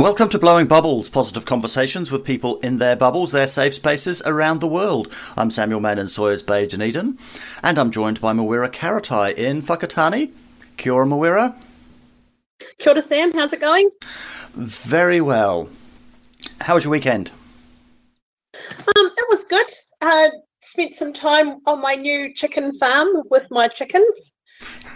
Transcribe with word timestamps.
Welcome 0.00 0.30
to 0.30 0.38
Blowing 0.38 0.66
Bubbles, 0.66 1.10
positive 1.10 1.44
conversations 1.44 2.10
with 2.10 2.24
people 2.24 2.58
in 2.60 2.78
their 2.78 2.96
bubbles, 2.96 3.32
their 3.32 3.46
safe 3.46 3.74
spaces 3.74 4.22
around 4.22 4.60
the 4.60 4.66
world. 4.66 5.14
I'm 5.36 5.50
Samuel 5.50 5.80
Mann 5.80 5.98
in 5.98 6.08
Sawyers 6.08 6.42
Bay, 6.42 6.66
Dunedin, 6.66 7.18
and 7.62 7.78
I'm 7.78 7.90
joined 7.90 8.18
by 8.18 8.32
Mawera 8.32 8.70
Karatai 8.70 9.34
in 9.34 9.60
Whakatane. 9.60 10.32
Kia 10.78 10.94
ora, 10.94 11.04
Mawera. 11.04 11.54
Kia 12.78 12.94
ora, 12.94 13.02
Sam. 13.02 13.30
How's 13.32 13.52
it 13.52 13.60
going? 13.60 13.90
Very 14.54 15.20
well. 15.20 15.68
How 16.62 16.76
was 16.76 16.84
your 16.84 16.92
weekend? 16.92 17.30
Um, 18.54 19.10
it 19.18 19.26
was 19.28 19.44
good. 19.50 19.70
Uh, 20.00 20.30
spent 20.62 20.96
some 20.96 21.12
time 21.12 21.58
on 21.66 21.82
my 21.82 21.94
new 21.94 22.32
chicken 22.32 22.78
farm 22.78 23.08
with 23.30 23.46
my 23.50 23.68
chickens, 23.68 24.32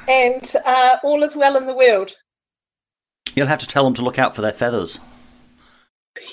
and 0.08 0.56
uh, 0.64 0.96
all 1.02 1.22
is 1.24 1.36
well 1.36 1.58
in 1.58 1.66
the 1.66 1.76
world. 1.76 2.16
You'll 3.34 3.46
have 3.46 3.60
to 3.60 3.66
tell 3.66 3.84
them 3.84 3.94
to 3.94 4.02
look 4.02 4.18
out 4.18 4.34
for 4.34 4.42
their 4.42 4.52
feathers. 4.52 5.00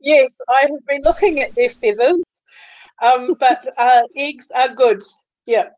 yes, 0.00 0.40
I 0.48 0.60
have 0.62 0.86
been 0.86 1.02
looking 1.04 1.40
at 1.40 1.54
their 1.54 1.70
feathers, 1.70 2.22
um, 3.02 3.34
but 3.38 3.66
uh, 3.78 4.02
eggs 4.16 4.50
are 4.54 4.74
good. 4.74 5.02
Yeah. 5.46 5.68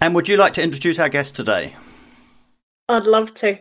And 0.00 0.14
would 0.14 0.28
you 0.28 0.36
like 0.36 0.54
to 0.54 0.62
introduce 0.62 0.98
our 0.98 1.08
guest 1.08 1.36
today? 1.36 1.74
I'd 2.88 3.04
love 3.04 3.34
to. 3.34 3.58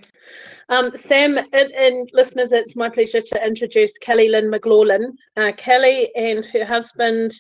Um, 0.70 0.92
Sam 0.96 1.38
and, 1.38 1.72
and, 1.72 2.10
listeners, 2.14 2.52
it's 2.52 2.76
my 2.76 2.90
pleasure 2.90 3.22
to 3.22 3.46
introduce 3.46 3.98
Kelly 3.98 4.30
Lynn 4.30 4.50
McLaughlin. 4.52 5.18
Uh, 5.36 5.52
Kelly 5.58 6.12
and 6.16 6.46
her 6.46 6.64
husband, 6.64 7.34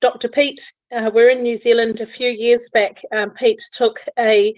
Dr. 0.00 0.28
Pete, 0.28 0.62
uh, 0.96 1.10
were 1.12 1.28
in 1.28 1.42
New 1.42 1.56
Zealand 1.56 2.00
a 2.00 2.06
few 2.06 2.30
years 2.30 2.70
back. 2.72 3.02
Um, 3.12 3.30
Pete 3.30 3.62
took 3.72 4.00
a 4.18 4.54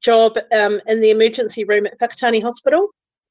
job 0.00 0.38
um, 0.52 0.80
in 0.86 1.00
the 1.00 1.10
emergency 1.10 1.64
room 1.64 1.86
at 1.86 1.98
Whakatane 1.98 2.42
Hospital. 2.42 2.88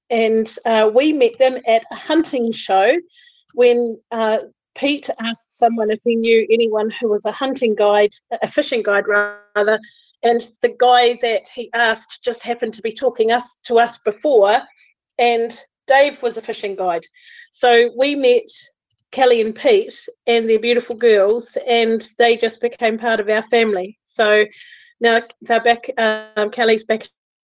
And 0.09 0.51
uh, 0.65 0.89
we 0.93 1.13
met 1.13 1.37
them 1.37 1.57
at 1.67 1.83
a 1.91 1.95
hunting 1.95 2.51
show 2.51 2.93
when 3.53 3.99
uh, 4.11 4.39
Pete 4.75 5.09
asked 5.19 5.57
someone 5.57 5.91
if 5.91 6.01
he 6.03 6.15
knew 6.15 6.47
anyone 6.49 6.89
who 6.89 7.09
was 7.09 7.25
a 7.25 7.31
hunting 7.31 7.75
guide, 7.75 8.13
a 8.41 8.47
fishing 8.47 8.81
guide 8.81 9.07
rather, 9.07 9.79
and 10.23 10.49
the 10.61 10.75
guy 10.79 11.17
that 11.21 11.47
he 11.53 11.69
asked 11.73 12.23
just 12.23 12.41
happened 12.43 12.73
to 12.73 12.81
be 12.81 12.93
talking 12.93 13.31
us 13.31 13.57
to 13.63 13.79
us 13.79 13.97
before, 13.99 14.61
and 15.17 15.61
Dave 15.87 16.21
was 16.21 16.37
a 16.37 16.41
fishing 16.41 16.75
guide. 16.75 17.05
So 17.51 17.89
we 17.97 18.15
met 18.15 18.49
Kelly 19.11 19.41
and 19.41 19.55
Pete 19.55 19.99
and 20.27 20.49
their 20.49 20.59
beautiful 20.59 20.95
girls, 20.95 21.57
and 21.67 22.07
they 22.17 22.37
just 22.37 22.61
became 22.61 22.97
part 22.97 23.19
of 23.19 23.29
our 23.29 23.43
family. 23.43 23.97
So 24.05 24.45
now 24.99 25.21
they're 25.41 25.61
back. 25.61 25.89
Um, 25.97 26.49
Kelly's 26.51 26.83
back 26.83 27.03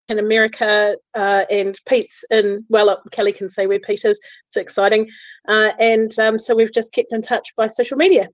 in 0.08 0.18
America, 0.18 0.96
uh, 1.14 1.44
and 1.50 1.78
Pete's 1.86 2.24
in. 2.30 2.64
Well, 2.68 3.02
Kelly 3.12 3.32
can 3.32 3.50
say 3.50 3.66
where 3.66 3.80
Pete 3.80 4.04
is. 4.04 4.20
It's 4.48 4.56
exciting, 4.56 5.08
uh, 5.48 5.70
and 5.78 6.16
um, 6.18 6.38
so 6.38 6.54
we've 6.54 6.72
just 6.72 6.92
kept 6.92 7.12
in 7.12 7.22
touch 7.22 7.52
by 7.56 7.66
social 7.66 7.96
media. 7.96 8.28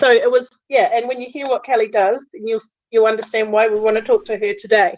So 0.00 0.10
it 0.12 0.30
was, 0.30 0.48
yeah. 0.68 0.90
And 0.94 1.08
when 1.08 1.20
you 1.20 1.28
hear 1.28 1.48
what 1.48 1.64
Kelly 1.64 1.88
does, 1.88 2.28
you'll 2.32 2.60
you'll 2.90 3.06
understand 3.06 3.52
why 3.52 3.68
we 3.68 3.80
want 3.80 3.96
to 3.96 4.02
talk 4.02 4.24
to 4.26 4.36
her 4.36 4.54
today. 4.58 4.96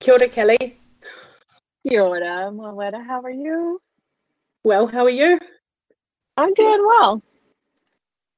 Kia 0.00 0.14
ora, 0.14 0.28
Kelly. 0.28 0.78
Kia 1.86 2.02
ora, 2.02 2.50
Mawera. 2.52 3.04
How 3.04 3.20
are 3.20 3.30
you? 3.30 3.80
Well, 4.62 4.86
how 4.86 5.04
are 5.04 5.10
you? 5.10 5.38
I'm 6.36 6.54
doing 6.54 6.84
well. 6.86 7.22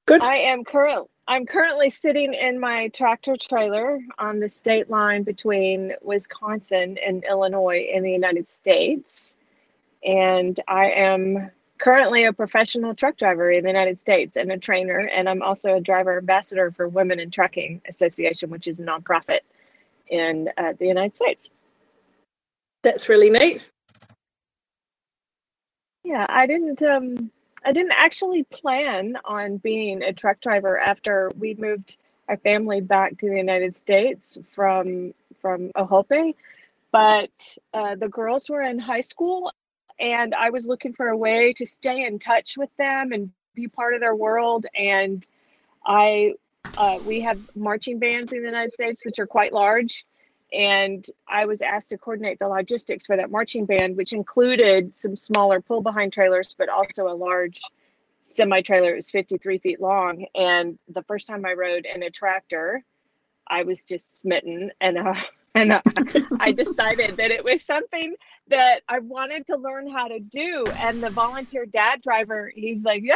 Good. 0.06 0.22
I 0.22 0.36
am 0.36 0.64
current, 0.64 1.08
I'm 1.28 1.44
currently 1.44 1.90
sitting 1.90 2.34
in 2.34 2.60
my 2.60 2.86
tractor 2.88 3.36
trailer 3.36 3.98
on 4.16 4.38
the 4.38 4.48
state 4.48 4.88
line 4.88 5.24
between 5.24 5.92
Wisconsin 6.00 6.98
and 7.04 7.24
Illinois 7.24 7.88
in 7.92 8.04
the 8.04 8.12
United 8.12 8.48
States. 8.48 9.36
And 10.04 10.58
I 10.68 10.90
am 10.90 11.50
currently 11.78 12.24
a 12.24 12.32
professional 12.32 12.94
truck 12.94 13.16
driver 13.16 13.50
in 13.50 13.64
the 13.64 13.70
United 13.70 13.98
States 13.98 14.36
and 14.36 14.52
a 14.52 14.58
trainer. 14.58 14.98
And 14.98 15.28
I'm 15.28 15.42
also 15.42 15.74
a 15.74 15.80
driver 15.80 16.16
ambassador 16.16 16.70
for 16.70 16.86
Women 16.86 17.18
in 17.18 17.32
Trucking 17.32 17.82
Association, 17.88 18.48
which 18.48 18.68
is 18.68 18.78
a 18.78 18.84
nonprofit 18.84 19.40
in 20.06 20.48
uh, 20.56 20.74
the 20.78 20.86
United 20.86 21.16
States. 21.16 21.50
That's 22.84 23.08
really 23.08 23.30
neat. 23.30 23.68
Yeah, 26.04 26.24
I 26.28 26.46
didn't 26.46 26.84
um, 26.84 27.32
I 27.66 27.72
didn't 27.72 27.94
actually 27.96 28.44
plan 28.44 29.16
on 29.24 29.56
being 29.56 30.04
a 30.04 30.12
truck 30.12 30.40
driver 30.40 30.78
after 30.78 31.32
we 31.36 31.54
moved 31.54 31.96
our 32.28 32.36
family 32.36 32.80
back 32.80 33.18
to 33.18 33.28
the 33.28 33.36
United 33.36 33.74
States 33.74 34.38
from 34.54 35.12
from 35.40 35.72
Ohope, 35.76 36.34
but 36.92 37.58
uh, 37.74 37.96
the 37.96 38.08
girls 38.08 38.48
were 38.48 38.62
in 38.62 38.78
high 38.78 39.00
school, 39.00 39.52
and 39.98 40.32
I 40.32 40.50
was 40.50 40.66
looking 40.66 40.92
for 40.92 41.08
a 41.08 41.16
way 41.16 41.52
to 41.54 41.66
stay 41.66 42.04
in 42.04 42.20
touch 42.20 42.56
with 42.56 42.70
them 42.78 43.10
and 43.10 43.32
be 43.56 43.66
part 43.66 43.94
of 43.94 44.00
their 44.00 44.14
world. 44.14 44.66
And 44.78 45.26
I 45.84 46.34
uh, 46.76 46.98
we 47.04 47.20
have 47.22 47.40
marching 47.56 47.98
bands 47.98 48.32
in 48.32 48.42
the 48.42 48.46
United 48.46 48.70
States, 48.70 49.04
which 49.04 49.18
are 49.18 49.26
quite 49.26 49.52
large, 49.52 50.06
and 50.52 51.04
I 51.28 51.46
was 51.46 51.62
asked 51.62 51.90
to 51.90 51.98
coordinate 51.98 52.38
the 52.38 52.48
logistics 52.48 53.06
for 53.06 53.16
that 53.16 53.30
marching 53.30 53.66
band, 53.66 53.96
which 53.96 54.12
included 54.12 54.94
some 54.94 55.16
smaller 55.16 55.60
pull 55.60 55.82
behind 55.82 56.12
trailers, 56.12 56.54
but 56.56 56.68
also 56.68 57.08
a 57.08 57.14
large 57.14 57.60
semi 58.22 58.60
trailer. 58.60 58.92
It 58.92 58.96
was 58.96 59.10
53 59.10 59.58
feet 59.58 59.80
long. 59.80 60.26
And 60.34 60.78
the 60.88 61.02
first 61.02 61.26
time 61.28 61.44
I 61.44 61.54
rode 61.54 61.86
in 61.86 62.02
a 62.02 62.10
tractor, 62.10 62.84
I 63.48 63.64
was 63.64 63.84
just 63.84 64.18
smitten. 64.18 64.70
And, 64.80 64.98
uh, 64.98 65.14
and 65.54 65.72
uh, 65.72 65.82
I 66.38 66.52
decided 66.52 67.16
that 67.16 67.30
it 67.30 67.44
was 67.44 67.62
something 67.62 68.14
that 68.48 68.82
I 68.88 69.00
wanted 69.00 69.46
to 69.48 69.56
learn 69.56 69.88
how 69.88 70.08
to 70.08 70.20
do. 70.20 70.64
And 70.78 71.02
the 71.02 71.10
volunteer 71.10 71.66
dad 71.66 72.02
driver, 72.02 72.52
he's 72.54 72.84
like, 72.84 73.02
Yeah, 73.02 73.14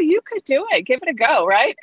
you 0.00 0.20
could 0.24 0.44
do 0.44 0.66
it. 0.70 0.82
Give 0.82 1.00
it 1.02 1.08
a 1.08 1.14
go. 1.14 1.46
Right. 1.46 1.76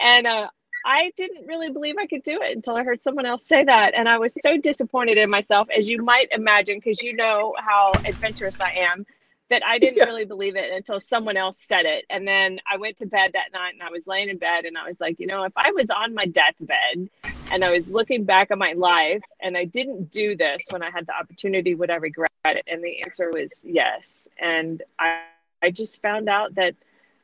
And 0.00 0.26
uh, 0.26 0.48
I 0.84 1.12
didn't 1.16 1.46
really 1.46 1.70
believe 1.70 1.96
I 1.98 2.06
could 2.06 2.22
do 2.22 2.40
it 2.42 2.54
until 2.54 2.76
I 2.76 2.84
heard 2.84 3.00
someone 3.00 3.26
else 3.26 3.46
say 3.46 3.64
that. 3.64 3.94
And 3.94 4.08
I 4.08 4.18
was 4.18 4.34
so 4.40 4.58
disappointed 4.58 5.16
in 5.16 5.30
myself, 5.30 5.68
as 5.76 5.88
you 5.88 6.02
might 6.02 6.28
imagine, 6.30 6.78
because 6.78 7.02
you 7.02 7.14
know 7.14 7.54
how 7.58 7.94
adventurous 8.04 8.60
I 8.60 8.70
am, 8.80 9.06
that 9.48 9.64
I 9.64 9.78
didn't 9.78 9.98
yeah. 9.98 10.04
really 10.04 10.24
believe 10.24 10.56
it 10.56 10.72
until 10.72 11.00
someone 11.00 11.36
else 11.36 11.58
said 11.58 11.86
it. 11.86 12.04
And 12.10 12.26
then 12.26 12.60
I 12.70 12.76
went 12.76 12.98
to 12.98 13.06
bed 13.06 13.32
that 13.32 13.52
night 13.52 13.74
and 13.74 13.82
I 13.82 13.90
was 13.90 14.06
laying 14.06 14.28
in 14.28 14.36
bed 14.36 14.64
and 14.64 14.76
I 14.76 14.86
was 14.86 15.00
like, 15.00 15.18
you 15.20 15.26
know, 15.26 15.44
if 15.44 15.52
I 15.56 15.70
was 15.72 15.90
on 15.90 16.14
my 16.14 16.26
deathbed 16.26 17.08
and 17.52 17.64
I 17.64 17.70
was 17.70 17.90
looking 17.90 18.24
back 18.24 18.50
on 18.50 18.58
my 18.58 18.72
life 18.72 19.22
and 19.40 19.56
I 19.56 19.64
didn't 19.64 20.10
do 20.10 20.36
this 20.36 20.64
when 20.70 20.82
I 20.82 20.90
had 20.90 21.06
the 21.06 21.14
opportunity, 21.14 21.74
would 21.74 21.90
I 21.90 21.96
regret 21.96 22.30
it? 22.46 22.64
And 22.66 22.82
the 22.82 23.02
answer 23.02 23.30
was 23.30 23.64
yes. 23.68 24.28
And 24.38 24.82
I, 24.98 25.20
I 25.62 25.70
just 25.70 26.02
found 26.02 26.28
out 26.28 26.54
that 26.56 26.74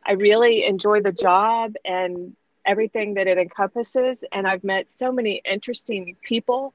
I 0.05 0.12
really 0.12 0.65
enjoy 0.65 1.03
the 1.03 1.12
job 1.12 1.75
and 1.85 2.37
everything 2.67 3.15
that 3.15 3.27
it 3.27 3.39
encompasses 3.39 4.25
and 4.33 4.47
i've 4.47 4.65
met 4.65 4.91
so 4.91 5.12
many 5.12 5.41
interesting 5.45 6.17
people. 6.23 6.73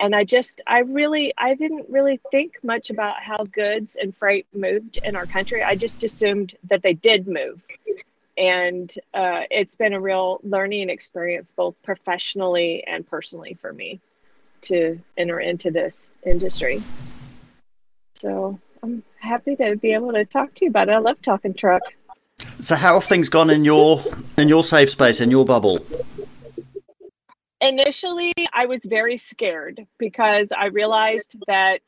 And 0.00 0.14
i 0.14 0.24
just 0.24 0.60
i 0.66 0.80
really 0.80 1.32
i 1.38 1.54
didn't 1.54 1.86
really 1.88 2.20
think 2.30 2.54
much 2.62 2.90
about 2.90 3.20
how 3.20 3.44
goods 3.44 3.96
and 4.00 4.16
freight 4.16 4.46
moved 4.54 4.98
in 5.02 5.16
our 5.16 5.26
country. 5.26 5.62
I 5.62 5.74
just 5.74 6.04
assumed 6.04 6.54
that 6.68 6.82
they 6.82 6.94
did 6.94 7.26
move. 7.26 7.60
And 8.36 8.92
uh, 9.14 9.42
it's 9.50 9.74
been 9.74 9.94
a 9.94 10.00
real 10.00 10.38
learning 10.44 10.90
experience 10.90 11.50
both 11.50 11.74
professionally 11.82 12.84
and 12.86 13.04
personally 13.04 13.54
for 13.60 13.72
me 13.72 14.00
to 14.60 15.00
enter 15.16 15.40
into 15.40 15.72
this 15.72 16.14
industry. 16.24 16.80
So 18.14 18.58
i'm 18.82 19.02
happy 19.18 19.56
to 19.56 19.76
be 19.76 19.92
able 19.92 20.12
to 20.12 20.24
talk 20.24 20.54
to 20.54 20.64
you 20.64 20.70
about 20.70 20.88
it. 20.88 20.92
I 20.92 20.98
love 20.98 21.20
talking 21.20 21.54
truck 21.54 21.82
So 22.60 22.74
how 22.74 22.94
have 22.94 23.04
things 23.04 23.28
gone 23.28 23.50
in 23.50 23.64
your 23.64 24.02
in 24.36 24.48
your 24.48 24.64
safe 24.64 24.90
space 24.90 25.20
in 25.20 25.30
your 25.30 25.44
bubble? 25.44 25.78
Initially, 27.60 28.32
I 28.52 28.66
was 28.66 28.84
very 28.84 29.16
scared 29.16 29.86
because 29.96 30.50
I 30.52 30.66
realized 30.66 31.36
that 31.46 31.82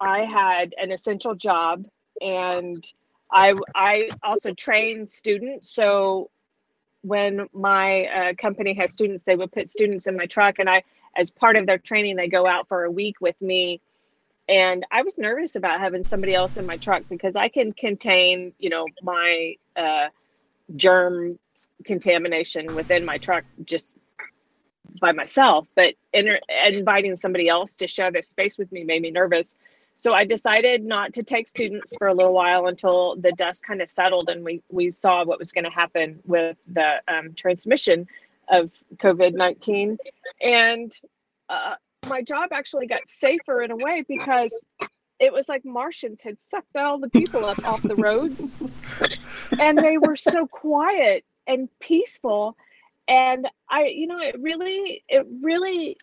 I 0.00 0.20
had 0.24 0.74
an 0.76 0.90
essential 0.90 1.36
job 1.36 1.86
and 2.20 2.84
I 3.30 3.54
I 3.76 4.10
also 4.24 4.52
train 4.54 5.06
students. 5.06 5.72
So 5.72 6.30
when 7.02 7.48
my 7.52 8.06
uh, 8.06 8.34
company 8.34 8.74
has 8.74 8.92
students, 8.92 9.22
they 9.22 9.36
would 9.36 9.52
put 9.52 9.68
students 9.68 10.06
in 10.08 10.16
my 10.16 10.26
truck, 10.26 10.58
and 10.58 10.68
I, 10.68 10.82
as 11.16 11.30
part 11.30 11.56
of 11.56 11.66
their 11.66 11.78
training, 11.78 12.16
they 12.16 12.28
go 12.28 12.46
out 12.46 12.68
for 12.68 12.84
a 12.84 12.90
week 12.90 13.20
with 13.20 13.40
me. 13.40 13.80
And 14.48 14.84
I 14.90 15.02
was 15.02 15.18
nervous 15.18 15.54
about 15.54 15.80
having 15.80 16.04
somebody 16.04 16.34
else 16.34 16.56
in 16.56 16.66
my 16.66 16.76
truck 16.76 17.04
because 17.08 17.36
I 17.36 17.48
can 17.48 17.72
contain, 17.72 18.52
you 18.58 18.70
know, 18.70 18.86
my 19.00 19.56
uh, 19.76 20.08
germ 20.76 21.38
contamination 21.84 22.72
within 22.74 23.04
my 23.04 23.18
truck 23.18 23.44
just 23.64 23.96
by 25.00 25.12
myself. 25.12 25.66
But 25.74 25.94
inter- 26.12 26.40
inviting 26.66 27.16
somebody 27.16 27.48
else 27.48 27.76
to 27.76 27.86
share 27.86 28.10
their 28.10 28.22
space 28.22 28.58
with 28.58 28.70
me 28.72 28.84
made 28.84 29.02
me 29.02 29.10
nervous. 29.10 29.56
So 29.94 30.14
I 30.14 30.24
decided 30.24 30.84
not 30.84 31.12
to 31.14 31.22
take 31.22 31.48
students 31.48 31.94
for 31.98 32.08
a 32.08 32.14
little 32.14 32.32
while 32.32 32.66
until 32.66 33.16
the 33.16 33.32
dust 33.32 33.64
kind 33.64 33.82
of 33.82 33.88
settled 33.88 34.30
and 34.30 34.44
we, 34.44 34.62
we 34.70 34.90
saw 34.90 35.24
what 35.24 35.38
was 35.38 35.52
going 35.52 35.64
to 35.64 35.70
happen 35.70 36.18
with 36.24 36.56
the 36.66 37.00
um, 37.08 37.34
transmission 37.34 38.06
of 38.48 38.70
COVID 38.96 39.34
19. 39.34 39.98
And 40.40 40.92
uh, 41.48 41.74
my 42.08 42.22
job 42.22 42.50
actually 42.52 42.86
got 42.86 43.06
safer 43.06 43.62
in 43.62 43.70
a 43.70 43.76
way 43.76 44.04
because 44.08 44.58
it 45.22 45.32
was 45.32 45.48
like 45.48 45.64
Martians 45.64 46.20
had 46.20 46.40
sucked 46.40 46.76
all 46.76 46.98
the 46.98 47.08
people 47.08 47.44
up 47.44 47.64
off 47.64 47.80
the 47.82 47.94
roads. 47.94 48.58
And 49.56 49.78
they 49.78 49.96
were 49.96 50.16
so 50.16 50.48
quiet 50.48 51.24
and 51.46 51.68
peaceful. 51.78 52.56
And 53.08 53.48
i 53.68 53.86
you 53.86 54.06
know 54.06 54.18
it 54.18 54.40
really 54.40 55.04
it 55.08 55.26
really 55.40 55.96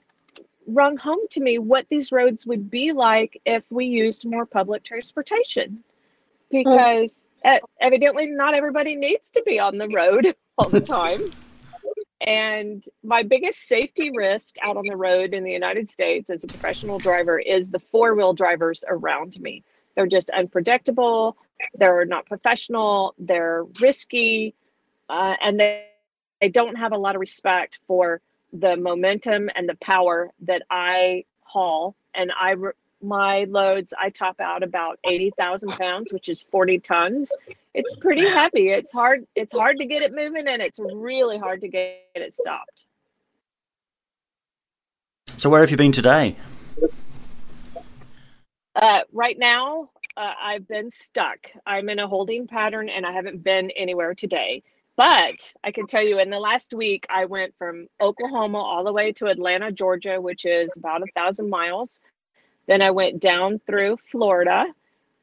rung 0.67 0.97
home 0.97 1.19
to 1.31 1.41
me 1.41 1.57
what 1.57 1.85
these 1.89 2.11
roads 2.11 2.45
would 2.45 2.69
be 2.69 2.91
like 2.93 3.41
if 3.45 3.63
we 3.69 3.85
used 3.85 4.25
more 4.25 4.45
public 4.45 4.83
transportation. 4.85 5.83
Because 6.49 7.27
mm. 7.45 7.59
evidently 7.81 8.27
not 8.27 8.53
everybody 8.53 8.95
needs 8.95 9.29
to 9.31 9.43
be 9.45 9.59
on 9.59 9.77
the 9.77 9.89
road 9.89 10.33
all 10.57 10.69
the 10.69 10.81
time 10.99 11.31
and 12.21 12.85
my 13.03 13.23
biggest 13.23 13.67
safety 13.67 14.11
risk 14.11 14.55
out 14.61 14.77
on 14.77 14.85
the 14.87 14.95
road 14.95 15.33
in 15.33 15.43
the 15.43 15.51
united 15.51 15.89
states 15.89 16.29
as 16.29 16.43
a 16.43 16.49
professional 16.49 16.99
driver 16.99 17.39
is 17.39 17.69
the 17.69 17.79
four-wheel 17.79 18.33
drivers 18.33 18.83
around 18.87 19.39
me 19.39 19.63
they're 19.95 20.07
just 20.07 20.29
unpredictable 20.31 21.37
they're 21.75 22.05
not 22.05 22.25
professional 22.25 23.13
they're 23.19 23.63
risky 23.79 24.53
uh, 25.09 25.35
and 25.41 25.59
they, 25.59 25.85
they 26.39 26.49
don't 26.49 26.75
have 26.75 26.91
a 26.91 26.97
lot 26.97 27.15
of 27.15 27.19
respect 27.19 27.79
for 27.87 28.21
the 28.53 28.75
momentum 28.77 29.49
and 29.55 29.67
the 29.67 29.75
power 29.75 30.29
that 30.41 30.63
I 30.69 31.25
haul. 31.41 31.95
And 32.15 32.31
I 32.39 32.55
my 33.01 33.45
loads 33.45 33.93
I 33.97 34.09
top 34.09 34.39
out 34.39 34.63
about 34.63 34.99
eighty 35.03 35.31
thousand 35.37 35.71
pounds, 35.71 36.11
which 36.11 36.29
is 36.29 36.43
forty 36.43 36.79
tons. 36.79 37.31
It's 37.73 37.95
pretty 37.95 38.27
heavy. 38.27 38.69
It's 38.69 38.93
hard. 38.93 39.25
It's 39.35 39.53
hard 39.53 39.77
to 39.77 39.85
get 39.85 40.01
it 40.01 40.13
moving, 40.13 40.47
and 40.47 40.61
it's 40.61 40.79
really 40.79 41.37
hard 41.37 41.61
to 41.61 41.67
get 41.67 42.05
it 42.15 42.33
stopped. 42.33 42.85
So 45.37 45.49
where 45.49 45.61
have 45.61 45.71
you 45.71 45.77
been 45.77 45.91
today? 45.91 46.35
Uh, 48.75 49.01
right 49.13 49.37
now, 49.37 49.89
uh, 50.17 50.33
I've 50.41 50.67
been 50.67 50.89
stuck. 50.91 51.47
I'm 51.65 51.89
in 51.89 51.99
a 51.99 52.07
holding 52.07 52.47
pattern, 52.47 52.89
and 52.89 53.05
I 53.05 53.11
haven't 53.11 53.43
been 53.43 53.71
anywhere 53.71 54.13
today. 54.13 54.63
But 54.95 55.53
I 55.63 55.71
can 55.71 55.87
tell 55.87 56.03
you, 56.03 56.19
in 56.19 56.29
the 56.29 56.39
last 56.39 56.73
week, 56.73 57.05
I 57.09 57.23
went 57.23 57.55
from 57.57 57.87
Oklahoma 58.01 58.57
all 58.57 58.83
the 58.83 58.91
way 58.91 59.13
to 59.13 59.27
Atlanta, 59.27 59.71
Georgia, 59.71 60.19
which 60.19 60.43
is 60.43 60.75
about 60.75 61.01
a 61.01 61.05
thousand 61.15 61.49
miles. 61.49 62.01
Then 62.69 62.83
I 62.83 62.91
went 62.91 63.19
down 63.19 63.59
through 63.65 63.97
Florida 63.97 64.63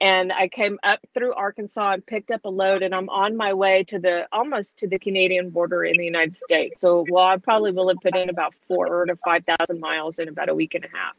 and 0.01 0.33
I 0.33 0.49
came 0.49 0.81
up 0.83 0.99
through 1.15 1.33
Arkansas 1.33 1.93
and 1.93 2.05
picked 2.05 2.33
up 2.33 2.45
a 2.45 2.49
load 2.49 2.83
and 2.83 2.93
I'm 2.93 3.09
on 3.09 3.37
my 3.37 3.55
way 3.55 3.85
to 3.85 4.01
the 4.01 4.27
almost 4.33 4.79
to 4.79 4.89
the 4.89 4.99
Canadian 4.99 5.51
border 5.51 5.85
in 5.85 5.93
the 5.97 6.05
United 6.05 6.35
States. 6.35 6.81
So 6.81 7.07
well 7.09 7.25
I 7.25 7.37
probably 7.37 7.71
will 7.71 7.87
have 7.87 7.99
put 8.03 8.17
in 8.17 8.31
about 8.31 8.53
four 8.63 9.07
to 9.07 9.15
five 9.25 9.45
thousand 9.45 9.79
miles 9.79 10.19
in 10.19 10.29
about 10.29 10.49
a 10.49 10.57
week 10.57 10.75
and 10.75 10.85
a 10.85 10.89
half. 10.89 11.15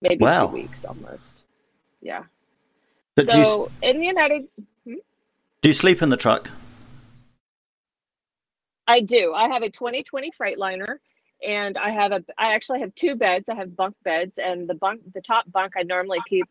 Maybe 0.00 0.24
wow. 0.24 0.46
two 0.46 0.54
weeks 0.54 0.86
almost. 0.86 1.42
Yeah. 2.00 2.22
so 3.22 3.70
you, 3.82 3.88
in 3.90 4.00
the 4.00 4.06
United 4.06 4.48
hmm? 4.86 4.94
Do 5.60 5.68
you 5.68 5.74
sleep 5.74 6.00
in 6.00 6.08
the 6.08 6.16
truck? 6.16 6.50
I 8.88 9.02
do. 9.02 9.34
I 9.34 9.48
have 9.48 9.62
a 9.62 9.68
2020 9.68 10.32
Freightliner 10.32 10.96
and 11.46 11.78
I 11.78 11.90
have 11.90 12.12
a 12.12 12.24
I 12.38 12.54
actually 12.54 12.80
have 12.80 12.94
two 12.94 13.14
beds. 13.14 13.48
I 13.48 13.54
have 13.54 13.76
bunk 13.76 13.96
beds 14.04 14.38
and 14.38 14.68
the 14.68 14.74
bunk 14.74 15.00
the 15.14 15.20
top 15.20 15.50
bunk 15.50 15.74
I 15.76 15.82
normally 15.82 16.18
keep 16.28 16.46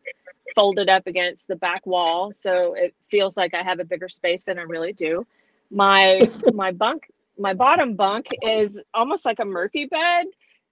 folded 0.54 0.88
up 0.88 1.06
against 1.06 1.46
the 1.46 1.56
back 1.56 1.86
wall 1.86 2.32
so 2.34 2.74
it 2.74 2.94
feels 3.08 3.36
like 3.36 3.54
I 3.54 3.62
have 3.62 3.78
a 3.78 3.84
bigger 3.84 4.08
space 4.08 4.44
than 4.44 4.58
I 4.58 4.62
really 4.62 4.92
do. 4.92 5.26
My 5.70 6.20
my 6.52 6.72
bunk 6.72 7.10
my 7.38 7.54
bottom 7.54 7.94
bunk 7.94 8.28
is 8.42 8.80
almost 8.92 9.24
like 9.24 9.38
a 9.38 9.44
Murphy 9.44 9.86
bed. 9.86 10.26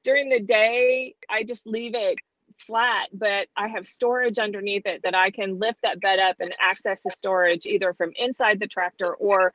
During 0.05 0.29
the 0.29 0.41
day, 0.41 1.15
I 1.29 1.43
just 1.43 1.67
leave 1.67 1.95
it 1.95 2.19
flat, 2.59 3.09
but 3.13 3.49
I 3.57 3.69
have 3.69 3.87
storage 3.87 4.39
underneath 4.39 4.87
it 4.87 5.03
that 5.03 5.15
I 5.15 5.31
can 5.31 5.59
lift 5.59 5.83
that 5.83 6.01
bed 6.01 6.19
up 6.19 6.37
and 6.41 6.55
access 6.61 7.03
the 7.03 7.11
storage 7.11 7.67
either 7.67 7.95
from 7.95 8.13
inside 8.17 8.61
the 8.61 8.67
tractor 8.67 9.15
or 9.15 9.53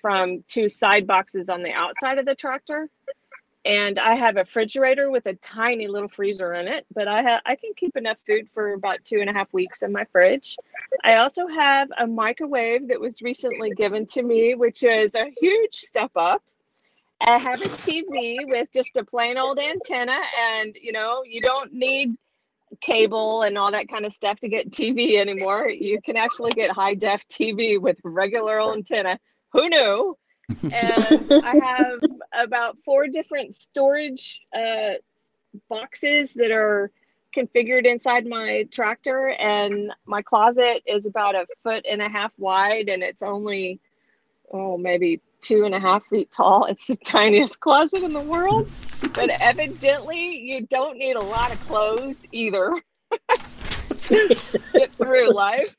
from 0.00 0.44
two 0.48 0.68
side 0.68 1.06
boxes 1.06 1.48
on 1.48 1.62
the 1.62 1.72
outside 1.72 2.18
of 2.18 2.26
the 2.26 2.34
tractor. 2.34 2.88
And 3.64 3.98
I 3.98 4.14
have 4.14 4.36
a 4.36 4.40
refrigerator 4.40 5.10
with 5.10 5.26
a 5.26 5.34
tiny 5.34 5.86
little 5.86 6.08
freezer 6.08 6.54
in 6.54 6.66
it, 6.66 6.86
but 6.94 7.08
I 7.08 7.22
have 7.22 7.42
I 7.44 7.56
can 7.56 7.72
keep 7.76 7.96
enough 7.96 8.16
food 8.26 8.48
for 8.54 8.72
about 8.72 9.04
two 9.04 9.20
and 9.20 9.28
a 9.28 9.32
half 9.34 9.52
weeks 9.52 9.82
in 9.82 9.92
my 9.92 10.04
fridge. 10.04 10.56
I 11.04 11.16
also 11.16 11.46
have 11.46 11.90
a 11.98 12.06
microwave 12.06 12.88
that 12.88 13.00
was 13.00 13.20
recently 13.20 13.70
given 13.72 14.06
to 14.06 14.22
me, 14.22 14.54
which 14.54 14.82
is 14.82 15.14
a 15.14 15.30
huge 15.40 15.74
step 15.74 16.10
up. 16.16 16.42
I 17.20 17.36
have 17.36 17.60
a 17.60 17.68
TV 17.68 18.38
with 18.46 18.72
just 18.72 18.96
a 18.96 19.04
plain 19.04 19.36
old 19.36 19.58
antenna, 19.58 20.18
and 20.38 20.74
you 20.80 20.92
know, 20.92 21.22
you 21.24 21.42
don't 21.42 21.72
need 21.72 22.16
cable 22.80 23.42
and 23.42 23.58
all 23.58 23.72
that 23.72 23.88
kind 23.88 24.06
of 24.06 24.12
stuff 24.12 24.40
to 24.40 24.48
get 24.48 24.70
TV 24.70 25.18
anymore. 25.18 25.68
You 25.68 26.00
can 26.00 26.16
actually 26.16 26.52
get 26.52 26.70
high 26.70 26.94
def 26.94 27.28
TV 27.28 27.78
with 27.78 27.98
regular 28.04 28.58
old 28.58 28.76
antenna 28.76 29.18
who 29.52 29.68
knew? 29.68 30.16
And 30.72 31.32
I 31.44 31.56
have 31.62 32.00
about 32.32 32.76
four 32.84 33.06
different 33.08 33.54
storage 33.54 34.40
uh, 34.56 34.94
boxes 35.68 36.34
that 36.34 36.50
are 36.50 36.90
configured 37.36 37.86
inside 37.86 38.26
my 38.26 38.66
tractor, 38.70 39.28
and 39.28 39.92
my 40.06 40.22
closet 40.22 40.82
is 40.86 41.06
about 41.06 41.34
a 41.34 41.46
foot 41.62 41.84
and 41.88 42.02
a 42.02 42.08
half 42.08 42.32
wide, 42.38 42.88
and 42.88 43.02
it's 43.02 43.22
only 43.22 43.80
oh 44.52 44.76
maybe 44.76 45.20
two 45.40 45.64
and 45.64 45.74
a 45.74 45.80
half 45.80 46.04
feet 46.06 46.30
tall. 46.30 46.66
It's 46.70 46.86
the 46.86 46.96
tiniest 46.96 47.60
closet 47.60 48.02
in 48.02 48.12
the 48.12 48.20
world, 48.20 48.68
but 49.14 49.30
evidently 49.40 50.38
you 50.38 50.66
don't 50.66 50.98
need 50.98 51.16
a 51.16 51.20
lot 51.20 51.52
of 51.52 51.60
clothes 51.66 52.26
either 52.32 52.74
get 54.08 54.92
through 54.94 55.32
life. 55.32 55.74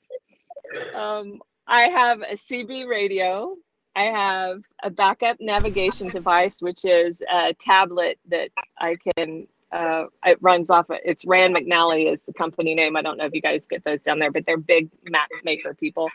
Um, 0.96 1.42
I 1.68 1.84
have 1.84 2.22
a 2.22 2.36
CB 2.36 2.88
radio. 2.88 3.56
I 3.96 4.04
have 4.04 4.64
a 4.84 4.90
backup 4.90 5.38
navigation 5.40 6.10
device, 6.10 6.62
which 6.62 6.86
is 6.86 7.22
a 7.32 7.54
tablet 7.54 8.20
that 8.30 8.50
I 8.78 8.96
can. 8.96 9.48
Uh, 9.72 10.06
it 10.26 10.38
runs 10.42 10.70
off. 10.70 10.90
Of, 10.90 10.98
it's 11.04 11.26
Rand 11.26 11.56
McNally 11.56 12.12
is 12.12 12.24
the 12.24 12.34
company 12.34 12.74
name. 12.76 12.96
I 12.96 13.02
don't 13.02 13.18
know 13.18 13.26
if 13.26 13.34
you 13.34 13.42
guys 13.42 13.68
get 13.68 13.84
those 13.84 14.02
down 14.02 14.20
there, 14.20 14.32
but 14.32 14.46
they're 14.46 14.58
big 14.58 14.90
map 15.10 15.30
maker 15.44 15.74
people. 15.74 16.10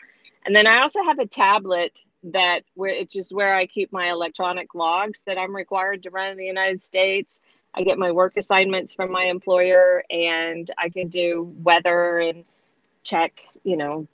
And 0.45 0.55
then 0.55 0.67
I 0.67 0.79
also 0.79 1.03
have 1.03 1.19
a 1.19 1.25
tablet 1.25 1.99
that 2.23 2.63
where 2.75 2.89
it's 2.89 3.13
just 3.13 3.33
where 3.33 3.55
I 3.55 3.65
keep 3.65 3.91
my 3.91 4.09
electronic 4.09 4.73
logs 4.73 5.21
that 5.25 5.37
I'm 5.37 5.55
required 5.55 6.03
to 6.03 6.09
run 6.09 6.31
in 6.31 6.37
the 6.37 6.45
United 6.45 6.81
States. 6.81 7.41
I 7.73 7.83
get 7.83 7.99
my 7.99 8.11
work 8.11 8.37
assignments 8.37 8.95
from 8.95 9.11
my 9.11 9.25
employer, 9.25 10.03
and 10.09 10.69
I 10.77 10.89
can 10.89 11.09
do 11.09 11.53
weather 11.61 12.19
and 12.19 12.43
check, 13.03 13.41
you 13.63 13.77
know, 13.77 14.07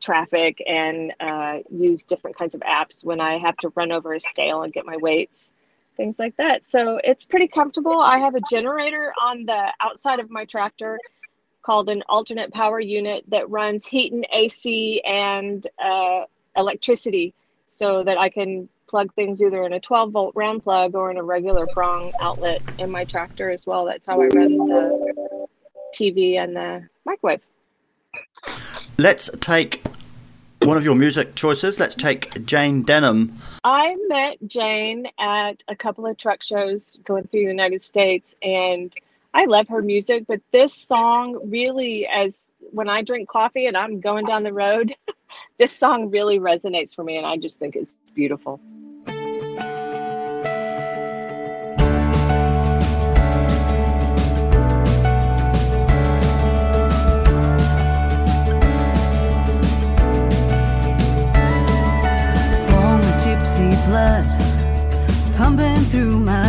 traffic 0.00 0.62
and 0.66 1.12
uh, 1.20 1.58
use 1.70 2.04
different 2.04 2.36
kinds 2.36 2.54
of 2.54 2.60
apps 2.62 3.04
when 3.04 3.20
I 3.20 3.38
have 3.38 3.56
to 3.58 3.72
run 3.74 3.92
over 3.92 4.14
a 4.14 4.20
scale 4.20 4.62
and 4.62 4.72
get 4.72 4.86
my 4.86 4.96
weights, 4.96 5.52
things 5.96 6.18
like 6.18 6.36
that. 6.36 6.66
So 6.66 7.00
it's 7.02 7.26
pretty 7.26 7.48
comfortable. 7.48 8.00
I 8.00 8.18
have 8.18 8.34
a 8.34 8.40
generator 8.50 9.12
on 9.22 9.44
the 9.46 9.72
outside 9.80 10.20
of 10.20 10.30
my 10.30 10.44
tractor 10.44 10.98
called 11.62 11.88
an 11.88 12.02
alternate 12.08 12.52
power 12.52 12.80
unit 12.80 13.24
that 13.28 13.48
runs 13.50 13.86
heat 13.86 14.12
and 14.12 14.26
AC 14.32 15.02
and 15.04 15.66
uh, 15.78 16.24
electricity 16.56 17.34
so 17.66 18.02
that 18.02 18.18
I 18.18 18.28
can 18.28 18.68
plug 18.88 19.14
things 19.14 19.42
either 19.42 19.64
in 19.64 19.72
a 19.72 19.80
12 19.80 20.10
volt 20.10 20.32
round 20.34 20.64
plug 20.64 20.96
or 20.96 21.10
in 21.10 21.16
a 21.16 21.22
regular 21.22 21.66
prong 21.68 22.12
outlet 22.20 22.60
in 22.78 22.90
my 22.90 23.04
tractor 23.04 23.50
as 23.50 23.66
well. 23.66 23.84
That's 23.84 24.06
how 24.06 24.20
I 24.20 24.26
run 24.26 24.56
the 24.56 25.46
TV 25.94 26.36
and 26.36 26.56
the 26.56 26.88
microwave. 27.04 27.40
Let's 28.98 29.30
take 29.40 29.82
one 30.62 30.76
of 30.76 30.84
your 30.84 30.94
music 30.94 31.34
choices. 31.34 31.80
Let's 31.80 31.94
take 31.94 32.44
Jane 32.44 32.82
Denham. 32.82 33.36
I 33.64 33.96
met 34.08 34.38
Jane 34.46 35.06
at 35.18 35.62
a 35.68 35.74
couple 35.74 36.06
of 36.06 36.16
truck 36.16 36.42
shows 36.42 36.98
going 37.04 37.26
through 37.28 37.40
the 37.40 37.46
United 37.46 37.82
States, 37.82 38.36
and 38.42 38.94
I 39.32 39.46
love 39.46 39.68
her 39.68 39.82
music. 39.82 40.24
But 40.28 40.40
this 40.52 40.74
song 40.74 41.50
really, 41.50 42.06
as 42.06 42.50
when 42.72 42.88
I 42.88 43.02
drink 43.02 43.28
coffee 43.28 43.66
and 43.66 43.76
I'm 43.76 44.00
going 44.00 44.26
down 44.26 44.42
the 44.42 44.52
road, 44.52 44.94
this 45.58 45.72
song 45.72 46.10
really 46.10 46.38
resonates 46.38 46.94
for 46.94 47.04
me, 47.04 47.16
and 47.16 47.26
I 47.26 47.36
just 47.36 47.58
think 47.58 47.74
it's 47.76 47.94
beautiful. 48.14 48.60
Pumping 65.60 65.84
through 65.90 66.20
my 66.20 66.39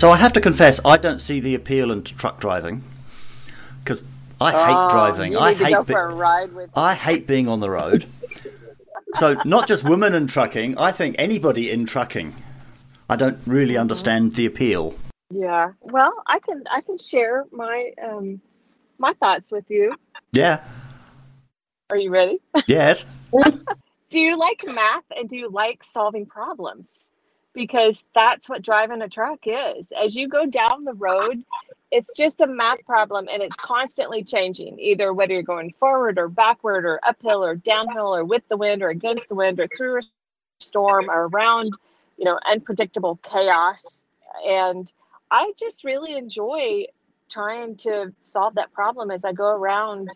So 0.00 0.10
I 0.10 0.16
have 0.16 0.32
to 0.32 0.40
confess, 0.40 0.80
I 0.82 0.96
don't 0.96 1.18
see 1.18 1.40
the 1.40 1.54
appeal 1.54 1.90
into 1.90 2.16
truck 2.16 2.40
driving 2.40 2.82
because 3.84 4.02
I 4.40 4.50
hate 4.50 4.74
Oh, 4.78 4.88
driving. 4.88 5.36
I 5.36 5.52
hate 5.52 5.86
be- 5.86 5.92
a 5.92 6.06
ride 6.06 6.54
with. 6.54 6.70
I 6.74 6.94
hate 6.94 7.26
being 7.26 7.48
on 7.48 7.60
the 7.60 7.68
road. 7.68 8.06
so 9.14 9.36
not 9.44 9.68
just 9.68 9.84
women 9.84 10.14
in 10.14 10.26
trucking, 10.26 10.78
I 10.78 10.90
think 10.90 11.16
anybody 11.18 11.70
in 11.70 11.84
trucking. 11.84 12.32
I 13.10 13.16
don't 13.16 13.36
really 13.46 13.74
Mm-hmm. 13.74 13.80
understand 13.82 14.36
the 14.36 14.46
appeal. 14.46 14.94
Yeah. 15.28 15.72
Well, 15.82 16.14
I 16.26 16.38
can 16.38 16.64
I 16.70 16.80
can 16.80 16.96
share 16.96 17.44
my 17.52 17.92
um 18.02 18.40
my 18.96 19.12
thoughts 19.12 19.52
with 19.52 19.68
you. 19.68 19.94
Yeah. 20.32 20.64
Are 21.90 21.98
you 21.98 22.08
ready? 22.10 22.40
Yes. 22.66 23.04
do 24.08 24.18
you 24.18 24.38
like 24.38 24.64
math 24.66 25.04
and 25.14 25.28
do 25.28 25.36
you 25.36 25.50
like 25.50 25.84
solving 25.84 26.24
problems? 26.24 27.09
Because 27.60 28.02
that's 28.14 28.48
what 28.48 28.62
driving 28.62 29.02
a 29.02 29.08
truck 29.08 29.40
is. 29.44 29.92
As 29.92 30.16
you 30.16 30.28
go 30.28 30.46
down 30.46 30.84
the 30.86 30.94
road, 30.94 31.44
it's 31.90 32.16
just 32.16 32.40
a 32.40 32.46
math 32.46 32.82
problem 32.86 33.28
and 33.30 33.42
it's 33.42 33.58
constantly 33.60 34.24
changing, 34.24 34.80
either 34.80 35.12
whether 35.12 35.34
you're 35.34 35.42
going 35.42 35.74
forward 35.78 36.18
or 36.18 36.28
backward 36.28 36.86
or 36.86 37.00
uphill 37.06 37.44
or 37.44 37.56
downhill 37.56 38.14
or 38.16 38.24
with 38.24 38.42
the 38.48 38.56
wind 38.56 38.82
or 38.82 38.88
against 38.88 39.28
the 39.28 39.34
wind 39.34 39.60
or 39.60 39.68
through 39.76 39.98
a 39.98 40.02
storm 40.58 41.10
or 41.10 41.28
around, 41.28 41.74
you 42.16 42.24
know, 42.24 42.38
unpredictable 42.50 43.20
chaos. 43.22 44.06
And 44.46 44.90
I 45.30 45.52
just 45.58 45.84
really 45.84 46.14
enjoy 46.16 46.86
trying 47.28 47.76
to 47.76 48.14
solve 48.20 48.54
that 48.54 48.72
problem 48.72 49.10
as 49.10 49.26
I 49.26 49.34
go 49.34 49.48
around 49.48 50.08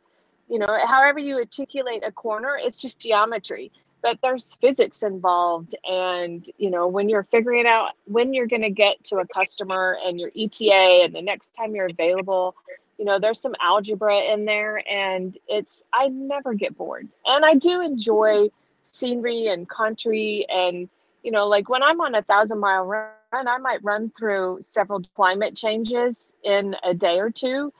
you 0.49 0.59
know 0.59 0.79
however 0.87 1.19
you 1.19 1.37
articulate 1.37 2.03
a 2.07 2.13
corner 2.13 2.59
it's 2.61 2.81
just 2.81 3.01
geometry 3.01 3.73
but 4.05 4.19
there's 4.23 4.55
physics 4.61 5.03
involved 5.03 5.75
and 5.89 6.51
you 6.59 6.71
know 6.71 6.87
when 6.87 7.09
you're 7.09 7.25
figuring 7.25 7.67
out 7.67 7.93
when 8.05 8.35
you're 8.35 8.47
going 8.47 8.63
to 8.63 8.71
get 8.71 9.03
to 9.03 9.17
a 9.17 9.27
customer 9.27 9.97
and 10.05 10.21
your 10.21 10.31
eta 10.37 11.01
and 11.03 11.15
the 11.15 11.23
next 11.23 11.57
time 11.57 11.75
you're 11.75 11.87
available 11.87 12.55
you 12.99 13.05
know 13.07 13.19
there's 13.19 13.41
some 13.41 13.55
algebra 13.61 14.19
in 14.21 14.45
there 14.45 14.83
and 14.89 15.39
it's 15.49 15.83
i 15.93 16.07
never 16.09 16.53
get 16.53 16.77
bored. 16.77 17.09
And 17.27 17.45
i 17.45 17.55
do 17.55 17.81
enjoy 17.81 18.49
scenery 18.83 19.47
and 19.47 19.69
country 19.69 20.47
and 20.51 20.89
you 21.23 21.31
know 21.31 21.49
like 21.49 21.71
when 21.71 21.83
i'm 21.83 22.01
on 22.03 22.15
a 22.15 22.23
thousand 22.23 22.61
mile 22.61 22.85
run 22.85 23.09
i 23.33 23.57
might 23.57 23.83
run 23.83 24.11
through 24.11 24.59
several 24.61 25.01
climate 25.17 25.57
changes 25.57 26.35
in 26.45 26.77
a 26.85 26.95
day 26.95 27.19
or 27.19 27.31
two. 27.31 27.73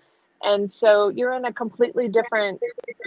And 0.43 0.71
so 0.71 1.09
you're 1.09 1.33
in 1.33 1.47
a 1.47 1.53
completely 1.53 2.09
different 2.09 2.61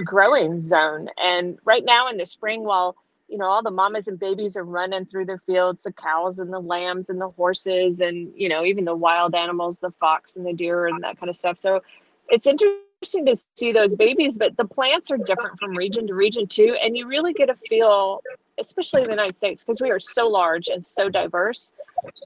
growing 0.03 0.59
zone. 0.59 1.09
And 1.21 1.59
right 1.65 1.86
now 1.86 2.09
in 2.09 2.17
the 2.17 2.25
spring 2.25 2.63
while 2.63 2.95
you 3.27 3.38
know 3.38 3.46
all 3.46 3.62
the 3.62 3.72
mamas 3.72 4.07
and 4.07 4.19
babies 4.19 4.55
are 4.55 4.63
running 4.63 5.05
through 5.05 5.25
their 5.25 5.39
fields 5.39 5.84
the 5.84 5.91
cows 5.91 6.39
and 6.39 6.51
the 6.51 6.60
lambs 6.60 7.10
and 7.10 7.19
the 7.19 7.29
horses 7.29 8.01
and 8.01 8.31
you 8.36 8.50
know 8.50 8.63
even 8.63 8.86
the 8.86 8.96
wild 8.96 9.36
animals 9.36 9.79
the 9.79 9.91
fox 9.91 10.38
and 10.38 10.46
the 10.46 10.53
deer 10.53 10.88
and 10.88 11.03
that 11.03 11.19
kind 11.19 11.29
of 11.29 11.36
stuff. 11.36 11.60
So 11.60 11.81
it's 12.29 12.48
interesting 12.48 13.25
to 13.25 13.36
see 13.55 13.72
those 13.72 13.96
babies 13.96 14.38
but 14.38 14.55
the 14.57 14.65
plants 14.65 15.12
are 15.12 15.17
different 15.17 15.60
from 15.60 15.75
region 15.75 16.07
to 16.07 16.13
region 16.13 16.48
too. 16.48 16.77
And 16.81 16.98
you 16.98 17.07
really 17.07 17.34
get 17.34 17.50
a 17.50 17.55
feel 17.69 18.22
especially 18.60 19.01
in 19.01 19.07
the 19.07 19.13
united 19.13 19.36
states 19.36 19.63
because 19.63 19.81
we 19.81 19.91
are 19.91 20.00
so 20.00 20.27
large 20.27 20.67
and 20.69 20.84
so 20.84 21.10
diverse 21.10 21.72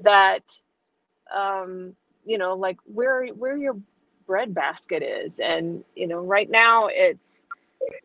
that 0.02 0.44
um 1.36 1.96
you 2.26 2.38
know 2.38 2.56
like 2.56 2.78
where 2.86 3.28
where 3.28 3.58
your 3.58 3.76
bread 4.28 4.54
basket 4.54 5.04
is. 5.04 5.40
And 5.40 5.84
you 5.96 6.08
know 6.08 6.20
right 6.20 6.50
now 6.50 6.88
it's 6.88 7.48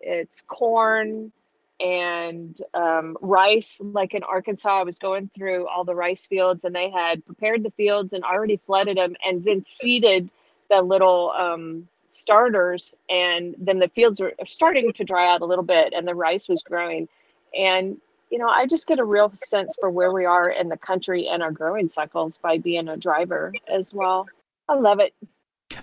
it's 0.01 0.43
corn 0.43 1.33
and 1.81 2.61
um, 2.75 3.17
rice. 3.21 3.81
Like 3.83 4.15
in 4.15 4.23
Arkansas, 4.23 4.81
I 4.81 4.85
was 4.85 4.99
going 4.99 5.31
through 5.37 5.69
all 5.69 5.85
the 5.85 5.95
rice 5.95 6.27
fields, 6.27 6.65
and 6.65 6.75
they 6.75 6.91
had 6.91 7.25
prepared 7.27 7.63
the 7.63 7.71
fields 7.73 8.13
and 8.13 8.25
already 8.25 8.61
flooded 8.67 8.97
them, 8.97 9.17
and 9.25 9.45
then 9.45 9.65
seeded 9.65 10.31
the 10.71 10.83
little 10.83 11.33
um, 11.37 11.89
starters. 12.11 12.97
And 13.09 13.55
then 13.59 13.79
the 13.79 13.89
fields 13.89 14.21
were 14.21 14.35
starting 14.47 14.93
to 14.93 15.05
dry 15.05 15.33
out 15.33 15.43
a 15.43 15.47
little 15.47 15.65
bit, 15.65 15.93
and 15.93 16.07
the 16.07 16.15
rice 16.15 16.49
was 16.49 16.63
growing. 16.63 17.09
And 17.57 17.99
you 18.31 18.39
know, 18.39 18.49
I 18.49 18.67
just 18.67 18.87
get 18.87 18.99
a 18.99 19.05
real 19.05 19.31
sense 19.35 19.77
for 19.79 19.91
where 19.91 20.13
we 20.13 20.25
are 20.25 20.51
in 20.51 20.69
the 20.69 20.77
country 20.77 21.29
and 21.29 21.43
our 21.43 21.53
growing 21.53 21.89
cycles 21.89 22.39
by 22.39 22.59
being 22.59 22.89
a 22.89 22.97
driver 22.97 23.53
as 23.69 23.95
well. 23.95 24.27
I 24.69 24.75
love 24.75 24.99
it. 24.99 25.15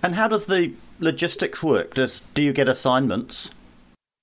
And 0.02 0.14
how 0.14 0.28
does 0.28 0.46
the 0.46 0.74
logistics 1.00 1.62
work? 1.62 1.94
Does 1.94 2.20
do 2.34 2.42
you 2.42 2.52
get 2.52 2.68
assignments? 2.68 3.50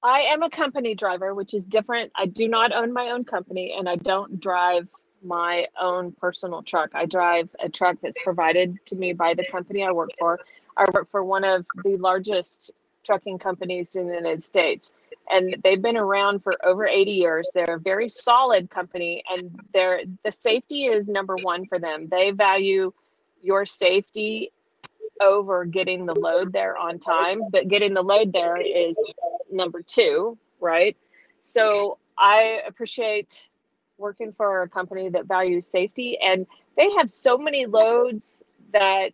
I 0.04 0.22
am 0.22 0.42
a 0.42 0.50
company 0.50 0.96
driver, 0.96 1.36
which 1.36 1.54
is 1.54 1.66
different. 1.66 2.12
I 2.16 2.26
do 2.26 2.48
not 2.48 2.74
own 2.74 2.92
my 2.92 3.12
own 3.12 3.24
company 3.24 3.76
and 3.78 3.88
I 3.88 3.98
don't 3.98 4.40
drive 4.40 4.88
my 5.24 5.68
own 5.80 6.12
personal 6.14 6.64
truck. 6.64 6.92
I 6.96 7.06
drive 7.06 7.50
a 7.64 7.70
truck 7.70 7.98
that's 8.02 8.18
provided 8.24 8.78
to 8.86 8.96
me 8.96 9.14
by 9.14 9.36
the 9.36 9.46
company 9.46 9.84
I 9.84 9.92
work 9.92 10.10
for. 10.18 10.40
I 10.76 10.86
work 10.92 11.12
for 11.12 11.24
one 11.24 11.44
of 11.44 11.66
the 11.84 11.98
largest 11.98 12.72
trucking 13.04 13.38
companies 13.38 13.96
in 13.96 14.08
the 14.08 14.16
United 14.16 14.42
States. 14.42 14.92
And 15.30 15.56
they've 15.64 15.82
been 15.82 15.98
around 15.98 16.42
for 16.42 16.56
over 16.66 16.88
80 16.88 17.12
years. 17.12 17.52
They're 17.54 17.76
a 17.76 17.80
very 17.80 18.10
solid 18.10 18.72
company 18.72 19.24
and 19.30 19.60
they're 19.72 20.02
the 20.24 20.32
safety 20.32 20.86
is 20.86 21.08
number 21.10 21.36
one 21.36 21.68
for 21.68 21.78
them. 21.78 22.08
They 22.10 22.32
value 22.32 22.92
your 23.42 23.68
safety 23.68 24.52
over 25.22 25.66
getting 25.66 26.08
the 26.08 26.16
load 26.16 26.52
there 26.52 26.76
on 26.76 26.98
time, 26.98 27.44
but 27.52 27.68
getting 27.68 27.94
the 27.94 28.02
load 28.02 28.34
there 28.34 28.58
is 28.58 28.98
number 29.52 29.82
two, 29.82 30.38
right? 30.60 30.98
So 31.42 31.98
I 32.18 32.62
appreciate 32.68 33.48
working 33.98 34.34
for 34.34 34.64
a 34.64 34.70
company 34.70 35.10
that 35.10 35.26
values 35.26 35.68
safety 35.68 36.18
and 36.20 36.48
they 36.78 36.90
have 36.98 37.12
so 37.12 37.38
many 37.38 37.66
loads 37.66 38.44
that 38.74 39.14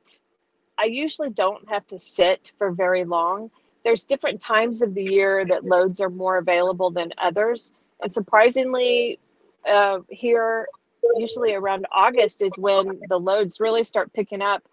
I 0.78 0.86
usually 0.86 1.30
don't 1.30 1.68
have 1.70 1.86
to 1.88 2.00
sit 2.00 2.52
for 2.58 2.72
very 2.72 3.04
long. 3.04 3.50
There's 3.84 4.06
different 4.06 4.42
times 4.42 4.82
of 4.82 4.94
the 4.94 5.04
year 5.04 5.46
that 5.46 5.66
loads 5.66 6.00
are 6.00 6.10
more 6.10 6.38
available 6.38 6.92
than 6.92 7.12
others. 7.18 7.74
And 8.02 8.14
surprisingly, 8.14 9.20
uh, 9.68 10.00
here, 10.10 10.68
usually 11.16 11.54
around 11.54 11.88
August 11.92 12.42
is 12.42 12.58
when 12.58 13.00
the 13.10 13.18
loads 13.18 13.60
really 13.60 13.84
start 13.84 14.14
picking 14.14 14.42
up 14.42 14.64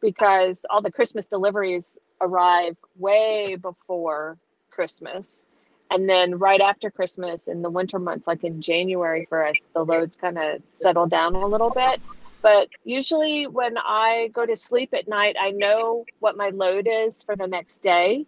because 0.00 0.64
all 0.70 0.80
the 0.80 0.92
Christmas 0.92 1.28
deliveries 1.28 1.98
arrive 2.20 2.76
way 2.96 3.56
before 3.56 4.38
Christmas. 4.76 5.46
And 5.90 6.08
then 6.08 6.38
right 6.38 6.60
after 6.60 6.90
Christmas 6.90 7.48
in 7.48 7.62
the 7.62 7.70
winter 7.70 7.98
months, 7.98 8.26
like 8.26 8.44
in 8.44 8.60
January 8.60 9.26
for 9.28 9.46
us, 9.46 9.68
the 9.74 9.84
loads 9.84 10.16
kind 10.16 10.38
of 10.38 10.60
settle 10.72 11.06
down 11.06 11.34
a 11.34 11.46
little 11.46 11.70
bit. 11.70 12.02
But 12.42 12.68
usually 12.84 13.46
when 13.46 13.76
I 13.78 14.30
go 14.34 14.44
to 14.44 14.54
sleep 14.56 14.90
at 14.92 15.08
night, 15.08 15.36
I 15.40 15.50
know 15.52 16.04
what 16.20 16.36
my 16.36 16.50
load 16.50 16.86
is 16.90 17.22
for 17.22 17.34
the 17.36 17.46
next 17.46 17.82
day. 17.82 18.26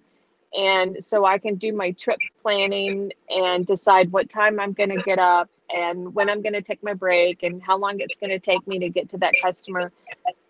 And 0.56 1.04
so 1.04 1.26
I 1.26 1.38
can 1.38 1.56
do 1.56 1.72
my 1.72 1.90
trip 1.92 2.18
planning 2.42 3.12
and 3.28 3.66
decide 3.66 4.10
what 4.10 4.30
time 4.30 4.58
I'm 4.58 4.72
going 4.72 4.88
to 4.88 5.02
get 5.02 5.18
up 5.18 5.50
and 5.70 6.14
when 6.14 6.30
I'm 6.30 6.40
going 6.40 6.54
to 6.54 6.62
take 6.62 6.82
my 6.82 6.94
break 6.94 7.42
and 7.42 7.62
how 7.62 7.76
long 7.76 8.00
it's 8.00 8.18
going 8.18 8.30
to 8.30 8.38
take 8.38 8.66
me 8.66 8.78
to 8.78 8.88
get 8.88 9.10
to 9.10 9.18
that 9.18 9.34
customer. 9.42 9.92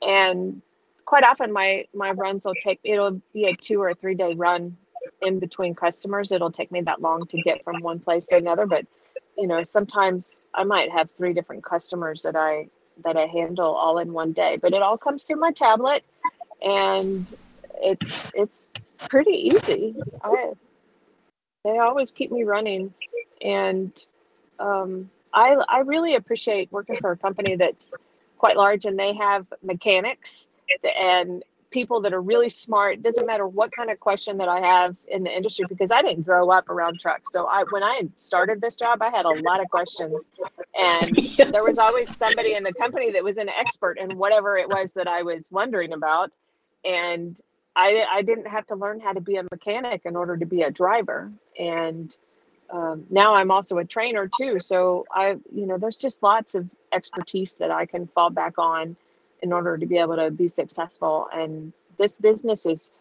And 0.01 0.63
quite 1.05 1.25
often 1.25 1.53
my 1.53 1.87
my 1.95 2.11
runs 2.11 2.45
will 2.45 2.55
take 2.63 2.79
it'll 2.85 3.21
be 3.33 3.47
a 3.47 3.57
two 3.57 3.81
or 3.83 3.95
three 3.95 4.15
day 4.15 4.35
run 4.35 4.77
in 5.23 5.39
between 5.39 5.75
customers 5.75 6.33
it'll 6.33 6.51
take 6.51 6.71
me 6.71 6.81
that 6.81 7.01
long 7.01 7.27
to 7.27 7.41
get 7.43 7.63
from 7.65 7.81
one 7.83 7.99
place 7.99 8.27
to 8.27 8.37
another 8.37 8.67
but 8.67 8.87
you 9.37 9.47
know 9.47 9.63
sometimes 9.63 10.47
i 10.55 10.65
might 10.65 10.91
have 10.91 11.11
three 11.17 11.33
different 11.33 11.65
customers 11.65 12.23
that 12.23 12.37
i 12.37 12.67
that 13.05 13.17
i 13.17 13.27
handle 13.27 13.75
all 13.75 13.99
in 13.99 14.13
one 14.13 14.33
day 14.33 14.59
but 14.61 14.73
it 14.73 14.83
all 14.83 14.99
comes 14.99 15.25
through 15.25 15.39
my 15.39 15.53
tablet 15.53 16.05
and 16.63 17.33
it's 17.81 18.27
it's 18.35 18.69
pretty 19.09 19.51
easy. 19.55 19.95
I 20.23 20.53
they 21.65 21.79
always 21.79 22.13
keep 22.13 22.31
me 22.31 22.45
running 22.45 22.95
and 23.43 23.93
um, 24.59 25.11
I, 25.33 25.55
I 25.69 25.81
really 25.81 26.15
appreciate 26.15 26.73
working 26.73 26.97
for 27.01 27.13
a 27.13 27.17
company 27.17 27.57
that's 27.57 27.95
quite 28.39 28.57
large 28.57 28.85
and 28.87 28.99
they 28.99 29.15
have 29.15 29.47
mechanics 29.63 30.49
and 30.85 31.43
people 31.71 32.01
that 32.01 32.13
are 32.13 32.21
really 32.21 32.49
smart. 32.49 32.95
It 32.95 33.03
doesn't 33.03 33.27
matter 33.27 33.47
what 33.47 33.73
kind 33.73 33.91
of 33.91 34.01
question 34.01 34.39
that 34.39 34.49
I 34.49 34.61
have 34.61 34.97
in 35.09 35.23
the 35.25 35.35
industry 35.35 35.67
because 35.69 35.91
I 35.91 36.03
didn't 36.03 36.23
grow 36.23 36.51
up 36.51 36.69
around 36.71 37.01
trucks. 37.01 37.31
So 37.33 37.47
I 37.47 37.65
when 37.71 37.83
I 37.83 38.03
started 38.17 38.61
this 38.61 38.77
job, 38.77 39.03
I 39.03 39.11
had 39.11 39.27
a 39.27 39.41
lot 39.43 39.61
of 39.61 39.69
questions. 39.69 40.29
And 40.79 41.15
there 41.53 41.65
was 41.65 41.79
always 41.79 42.15
somebody 42.17 42.55
in 42.55 42.63
the 42.63 42.73
company 42.73 43.13
that 43.13 43.23
was 43.23 43.39
an 43.39 43.49
expert 43.49 43.99
in 43.99 44.17
whatever 44.17 44.57
it 44.57 44.69
was 44.69 44.95
that 44.95 45.09
I 45.09 45.23
was 45.23 45.49
wondering 45.51 45.93
about. 45.93 46.33
And 46.85 47.39
I 47.77 48.05
I 48.11 48.23
didn't 48.23 48.47
have 48.47 48.67
to 48.69 48.75
learn 48.75 49.01
how 49.01 49.13
to 49.13 49.21
be 49.21 49.37
a 49.37 49.43
mechanic 49.43 50.03
in 50.05 50.17
order 50.17 50.37
to 50.37 50.47
be 50.47 50.63
a 50.63 50.71
driver. 50.71 51.31
And 51.59 52.17
um, 52.71 53.05
now 53.11 53.35
I'm 53.35 53.51
also 53.51 53.79
a 53.79 53.85
trainer 53.85 54.31
too. 54.39 54.61
So 54.61 55.07
I, 55.11 55.39
you 55.53 55.67
know, 55.67 55.79
there's 55.79 55.99
just 55.99 56.23
lots 56.23 56.55
of 56.55 56.69
expertise 56.93 57.55
that 57.55 57.71
I 57.71 57.87
can 57.87 58.07
fall 58.09 58.31
back 58.31 58.59
on 58.59 58.97
in 59.43 59.53
order 59.53 59.79
to 59.79 59.87
be 59.87 59.99
able 59.99 60.17
to 60.17 60.31
be 60.31 60.49
successful. 60.49 61.29
And 61.33 61.73
this 61.99 62.17
business 62.17 62.67
is 62.67 62.93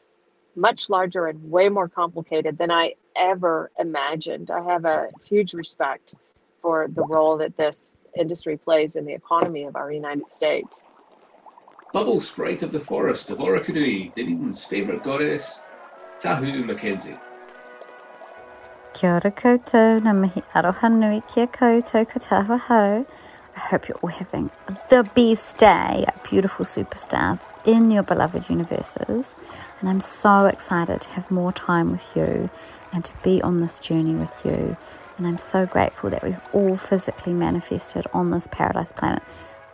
much 0.55 0.89
larger 0.89 1.27
and 1.27 1.51
way 1.51 1.69
more 1.69 1.87
complicated 1.87 2.57
than 2.57 2.71
I 2.71 2.95
ever 3.15 3.71
imagined. 3.79 4.51
I 4.51 4.61
have 4.61 4.85
a 4.85 5.09
huge 5.23 5.53
respect 5.53 6.15
for 6.61 6.87
the 6.87 7.03
role 7.03 7.37
that 7.37 7.55
this 7.57 7.95
industry 8.17 8.57
plays 8.57 8.95
in 8.95 9.05
the 9.05 9.13
economy 9.13 9.63
of 9.63 9.75
our 9.75 9.91
United 9.91 10.29
States. 10.29 10.83
Bubble 11.93 12.19
Sprite 12.19 12.63
of 12.63 12.71
the 12.71 12.79
Forest 12.79 13.29
of 13.29 13.37
Orokonui, 13.37 14.13
Dunedin's 14.13 14.63
favourite 14.63 15.03
goddess, 15.03 15.61
Tahu 16.19 16.65
Mackenzie. 16.65 17.17
Kia 18.93 19.13
ora 19.13 19.31
koutou, 19.31 20.03
na 20.03 20.11
mihi 20.11 20.41
aroha 20.55 20.91
nui 20.91 21.21
kia 21.27 21.47
koutou 21.47 22.05
katawa 22.05 22.59
hau. 22.59 23.05
I 23.57 23.59
hope 23.59 23.87
you're 23.87 23.97
all 24.03 24.09
having 24.09 24.51
the 24.89 25.01
best 25.15 25.57
day, 25.57 26.05
beautiful 26.29 26.63
superstars 26.63 27.47
in 27.65 27.89
your 27.89 28.03
beloved 28.03 28.51
universes. 28.51 29.33
And 29.79 29.89
I'm 29.89 29.99
so 29.99 30.45
excited 30.45 31.01
to 31.01 31.09
have 31.09 31.31
more 31.31 31.51
time 31.51 31.91
with 31.91 32.15
you 32.15 32.51
and 32.93 33.03
to 33.03 33.11
be 33.23 33.41
on 33.41 33.59
this 33.59 33.79
journey 33.79 34.13
with 34.13 34.39
you. 34.45 34.77
And 35.17 35.25
I'm 35.25 35.39
so 35.39 35.65
grateful 35.65 36.11
that 36.11 36.23
we've 36.23 36.39
all 36.53 36.77
physically 36.77 37.33
manifested 37.33 38.05
on 38.13 38.29
this 38.29 38.47
paradise 38.47 38.91
planet 38.91 39.23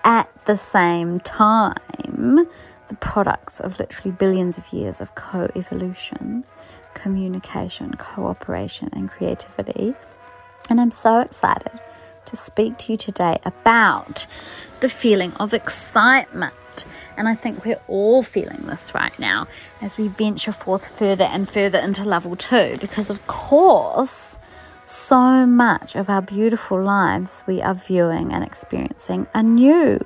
at 0.05 0.29
the 0.45 0.55
same 0.55 1.19
time 1.19 2.47
the 2.87 2.95
products 3.01 3.59
of 3.59 3.79
literally 3.79 4.11
billions 4.11 4.57
of 4.57 4.71
years 4.71 5.01
of 5.01 5.13
co 5.13 5.49
evolution, 5.57 6.45
communication, 6.93 7.95
cooperation, 7.95 8.87
and 8.93 9.09
creativity. 9.09 9.93
And 10.69 10.79
I'm 10.79 10.91
so 10.91 11.19
excited 11.19 11.81
to 12.25 12.36
speak 12.36 12.77
to 12.79 12.93
you 12.93 12.97
today 12.97 13.38
about 13.45 14.25
the 14.79 14.89
feeling 14.89 15.33
of 15.33 15.53
excitement. 15.53 16.53
And 17.15 17.27
I 17.27 17.36
think 17.36 17.63
we're 17.63 17.81
all 17.88 18.23
feeling 18.23 18.65
this 18.65 18.93
right 18.95 19.17
now 19.19 19.47
as 19.81 19.97
we 19.97 20.07
venture 20.07 20.51
forth 20.51 20.97
further 20.97 21.25
and 21.25 21.49
further 21.49 21.79
into 21.79 22.03
level 22.03 22.36
two, 22.36 22.77
because 22.81 23.09
of 23.09 23.25
course, 23.27 24.39
so 24.86 25.45
much 25.45 25.95
of 25.95 26.09
our 26.09 26.21
beautiful 26.21 26.81
lives 26.81 27.43
we 27.47 27.62
are 27.62 27.75
viewing 27.75 28.33
and 28.33 28.43
experiencing 28.43 29.27
anew. 29.33 29.99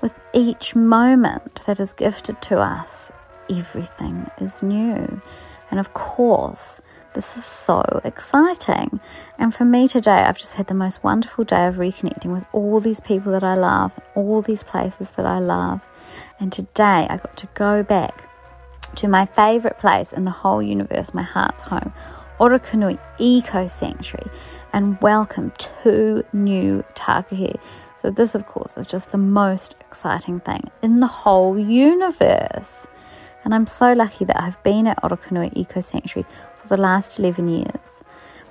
With 0.00 0.14
each 0.32 0.74
moment 0.74 1.62
that 1.66 1.78
is 1.78 1.92
gifted 1.92 2.40
to 2.42 2.58
us, 2.58 3.12
everything 3.48 4.30
is 4.38 4.62
new. 4.62 5.20
And 5.70 5.78
of 5.78 5.94
course, 5.94 6.80
this 7.14 7.36
is 7.36 7.44
so 7.44 7.82
exciting. 8.04 9.00
And 9.38 9.54
for 9.54 9.64
me 9.64 9.88
today, 9.88 10.22
I've 10.22 10.38
just 10.38 10.54
had 10.54 10.68
the 10.68 10.74
most 10.74 11.02
wonderful 11.02 11.44
day 11.44 11.66
of 11.66 11.76
reconnecting 11.76 12.32
with 12.32 12.44
all 12.52 12.80
these 12.80 13.00
people 13.00 13.32
that 13.32 13.42
I 13.42 13.54
love, 13.54 13.98
all 14.14 14.42
these 14.42 14.62
places 14.62 15.12
that 15.12 15.26
I 15.26 15.38
love. 15.38 15.86
And 16.38 16.52
today 16.52 17.06
I 17.08 17.16
got 17.16 17.36
to 17.38 17.48
go 17.54 17.82
back 17.82 18.28
to 18.96 19.08
my 19.08 19.26
favorite 19.26 19.78
place 19.78 20.12
in 20.12 20.24
the 20.24 20.30
whole 20.30 20.62
universe, 20.62 21.12
my 21.14 21.22
heart's 21.22 21.64
home, 21.64 21.92
Orokonui 22.38 22.98
Eco 23.18 23.66
Sanctuary, 23.66 24.30
and 24.72 25.00
welcome 25.02 25.52
two 25.58 26.24
new 26.32 26.84
takahe. 26.94 27.60
So, 27.96 28.10
this, 28.10 28.34
of 28.34 28.46
course, 28.46 28.78
is 28.78 28.86
just 28.86 29.10
the 29.10 29.18
most 29.18 29.76
exciting 29.80 30.40
thing 30.40 30.70
in 30.80 31.00
the 31.00 31.06
whole 31.06 31.58
universe. 31.58 32.86
And 33.44 33.54
I'm 33.54 33.66
so 33.66 33.92
lucky 33.92 34.24
that 34.24 34.40
I've 34.40 34.62
been 34.62 34.86
at 34.86 35.02
Orokonui 35.02 35.52
Eco 35.54 35.80
Sanctuary 35.80 36.28
for 36.58 36.68
the 36.68 36.76
last 36.76 37.18
11 37.18 37.48
years. 37.48 38.04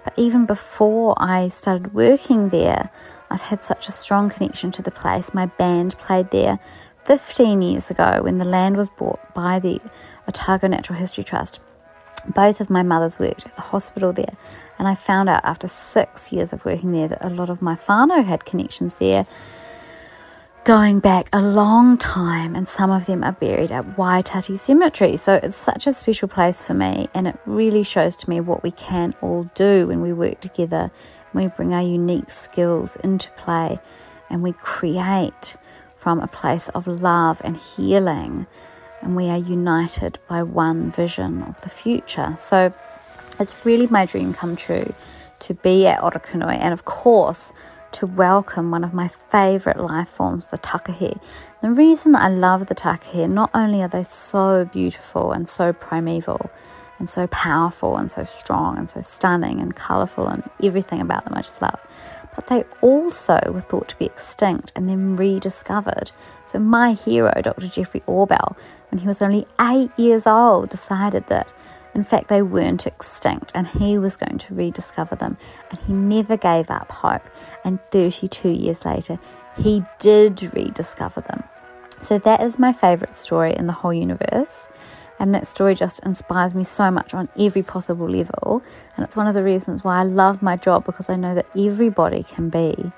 But 0.04 0.14
even 0.18 0.46
before 0.46 1.16
I 1.18 1.48
started 1.50 1.94
working 1.94 2.50
there, 2.50 2.90
I've 3.30 3.42
had 3.42 3.64
such 3.64 3.88
a 3.88 3.92
strong 3.92 4.30
connection 4.30 4.72
to 4.72 4.82
the 4.82 4.92
place. 4.92 5.34
My 5.34 5.46
band 5.46 5.98
played 5.98 6.32
there 6.32 6.60
15 7.06 7.62
years 7.62 7.92
ago 7.92 8.22
when 8.24 8.38
the 8.38 8.46
land 8.46 8.78
was 8.78 8.90
bought 8.90 9.34
by 9.34 9.60
the 9.60 9.80
Otago 10.28 10.68
Natural 10.68 10.98
History 10.98 11.24
Trust. 11.24 11.60
both 12.28 12.60
of 12.60 12.70
my 12.70 12.84
mothers 12.84 13.18
worked 13.18 13.46
at 13.46 13.56
the 13.56 13.62
hospital 13.62 14.12
there, 14.12 14.36
and 14.78 14.88
I 14.88 14.96
found 14.96 15.30
out 15.30 15.44
after 15.46 15.68
six 15.68 16.32
years 16.32 16.52
of 16.54 16.66
working 16.66 16.92
there 16.92 17.08
that 17.08 17.26
a 17.26 17.30
lot 17.30 17.50
of 17.50 17.62
my 17.62 17.76
whānau 17.76 18.24
had 18.24 18.46
connections 18.46 18.96
there 18.96 19.26
going 20.64 21.00
back 21.00 21.30
a 21.34 21.42
long 21.42 21.98
time, 21.98 22.56
and 22.56 22.68
some 22.68 22.92
of 22.92 23.06
them 23.06 23.24
are 23.24 23.32
buried 23.32 23.72
at 23.72 23.98
Waitati 23.98 24.58
Cemetery. 24.58 25.18
So 25.18 25.36
it's 25.36 25.56
such 25.56 25.88
a 25.88 25.94
special 25.94 26.28
place 26.28 26.66
for 26.66 26.74
me, 26.74 27.08
and 27.14 27.28
it 27.28 27.40
really 27.46 27.84
shows 27.84 28.16
to 28.18 28.30
me 28.30 28.40
what 28.40 28.64
we 28.64 28.72
can 28.72 29.16
all 29.22 29.46
do 29.56 29.88
when 29.88 30.02
we 30.02 30.14
work 30.14 30.42
together, 30.42 30.92
we 31.34 31.48
bring 31.48 31.74
our 31.74 31.82
unique 31.82 32.30
skills 32.30 32.96
into 32.98 33.32
play, 33.32 33.80
and 34.30 34.44
we 34.44 34.54
create 34.54 35.56
from 35.98 36.20
a 36.20 36.28
place 36.28 36.70
of 36.70 36.88
love 36.88 37.42
and 37.44 37.58
healing, 37.58 38.46
and 39.02 39.16
we 39.16 39.30
are 39.30 39.38
united 39.38 40.20
by 40.28 40.44
one 40.44 40.92
vision 40.92 41.42
of 41.44 41.62
the 41.62 41.70
future. 41.70 42.36
So 42.38 42.74
it's 43.40 43.66
really 43.66 43.88
my 43.88 44.06
dream 44.06 44.34
come 44.34 44.56
true 44.56 44.94
to 45.40 45.54
be 45.54 45.88
at 45.88 46.02
Orokonui, 46.02 46.58
and 46.60 46.74
of 46.74 46.86
course 46.86 47.54
to 47.94 48.06
welcome 48.06 48.72
one 48.72 48.84
of 48.84 48.94
my 48.94 49.08
favourite 49.08 49.80
life 49.80 50.10
forms, 50.10 50.48
the 50.48 50.58
takahe. 50.58 51.20
The 51.62 51.72
reason 51.72 52.12
that 52.14 52.22
I 52.22 52.30
love 52.30 52.68
the 52.68 52.76
takahe, 52.76 53.30
not 53.30 53.50
only 53.54 53.82
are 53.82 53.88
they 53.88 54.04
so 54.04 54.66
beautiful 54.66 55.32
and 55.32 55.48
so 55.48 55.74
primeval 55.74 56.50
and 57.00 57.10
so 57.10 57.28
powerful 57.28 57.98
and 57.98 58.12
so 58.12 58.24
strong 58.24 58.78
and 58.78 58.90
so 58.90 59.02
stunning 59.02 59.60
and 59.60 59.76
colourful 59.76 60.28
and 60.28 60.50
everything 60.62 61.02
about 61.02 61.26
them 61.26 61.34
I 61.34 61.42
just 61.42 61.62
love, 61.62 61.80
but 62.36 62.48
they 62.48 62.64
also 62.82 63.40
were 63.52 63.62
thought 63.62 63.88
to 63.90 63.98
be 63.98 64.06
extinct 64.06 64.72
and 64.76 64.90
then 64.90 65.16
rediscovered. 65.16 66.12
So 66.46 66.60
my 66.60 66.94
hero, 66.94 67.34
Dr. 67.42 67.68
Geoffrey 67.68 68.02
Orbell, 68.02 68.56
when 68.92 69.00
he 69.00 69.08
was 69.08 69.22
only 69.22 69.48
eight 69.60 69.92
years 69.98 70.28
old, 70.28 70.70
decided 70.70 71.28
that 71.28 71.48
in 71.96 72.04
fact, 72.04 72.28
they 72.28 72.42
weren't 72.42 72.86
extinct, 72.86 73.52
and 73.56 73.68
he 73.68 73.98
was 73.98 74.16
going 74.16 74.38
to 74.38 74.54
rediscover 74.54 75.16
them. 75.16 75.38
And 75.70 75.80
he 75.82 75.94
never 75.94 76.38
gave 76.38 76.70
up 76.70 76.92
hope. 76.92 77.24
And 77.64 77.80
32 77.92 78.50
years 78.50 78.86
later, 78.86 79.20
he 79.58 79.84
did 80.00 80.54
rediscover 80.56 81.22
them. 81.22 81.44
So, 82.02 82.18
that 82.20 82.42
is 82.42 82.60
my 82.60 82.72
favourite 82.72 83.14
story 83.14 83.54
in 83.54 83.68
the 83.68 83.74
whole 83.74 83.94
universe. 83.94 84.70
And 85.20 85.36
that 85.36 85.48
story 85.48 85.76
just 85.76 86.06
inspires 86.06 86.56
me 86.56 86.64
so 86.64 86.90
much 86.90 87.14
on 87.14 87.28
every 87.38 87.62
possible 87.62 88.10
level. 88.10 88.64
And 88.96 89.04
it's 89.04 89.18
one 89.18 89.28
of 89.28 89.34
the 89.34 89.44
reasons 89.44 89.84
why 89.84 90.00
I 90.00 90.04
love 90.04 90.42
my 90.42 90.56
job 90.56 90.86
because 90.86 91.10
I 91.10 91.18
know 91.18 91.36
that 91.36 91.48
everybody 91.58 92.24
can 92.24 92.50
be 92.50 92.94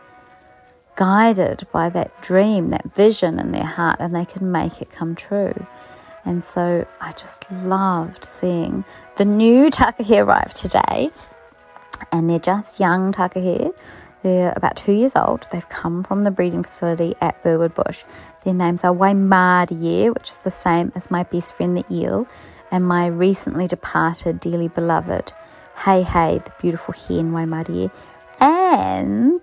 guided 0.95 1.67
by 1.71 1.89
that 1.89 2.21
dream, 2.21 2.69
that 2.69 2.93
vision 2.93 3.39
in 3.39 3.51
their 3.51 3.65
heart, 3.65 3.97
and 3.99 4.15
they 4.15 4.25
can 4.25 4.51
make 4.51 4.83
it 4.83 4.91
come 4.91 5.15
true. 5.15 5.65
And 6.25 6.43
so 6.43 6.87
I 6.99 7.11
just 7.13 7.51
loved 7.51 8.25
seeing 8.25 8.85
the 9.17 9.25
new 9.25 9.69
takahe 9.71 10.23
arrive 10.23 10.53
today. 10.53 11.09
And 12.11 12.29
they're 12.29 12.39
just 12.39 12.79
young 12.79 13.11
takahe. 13.11 13.73
They're 14.23 14.53
about 14.55 14.75
two 14.75 14.91
years 14.91 15.15
old. 15.15 15.47
They've 15.51 15.67
come 15.69 16.03
from 16.03 16.23
the 16.23 16.31
breeding 16.31 16.63
facility 16.63 17.15
at 17.21 17.41
Burwood 17.43 17.73
Bush. 17.73 18.03
Their 18.43 18.53
names 18.53 18.83
are 18.83 18.93
Waimarie, 18.93 20.13
which 20.13 20.29
is 20.29 20.37
the 20.39 20.51
same 20.51 20.91
as 20.95 21.09
my 21.09 21.23
best 21.23 21.55
friend 21.55 21.75
the 21.75 21.85
eel, 21.91 22.27
and 22.71 22.87
my 22.87 23.07
recently 23.07 23.67
departed, 23.67 24.39
dearly 24.39 24.67
beloved 24.67 25.33
Hey 25.85 26.03
Hey, 26.03 26.39
the 26.43 26.53
beautiful 26.61 26.93
hen 26.93 27.31
Waimarie. 27.31 27.91
And 28.39 29.41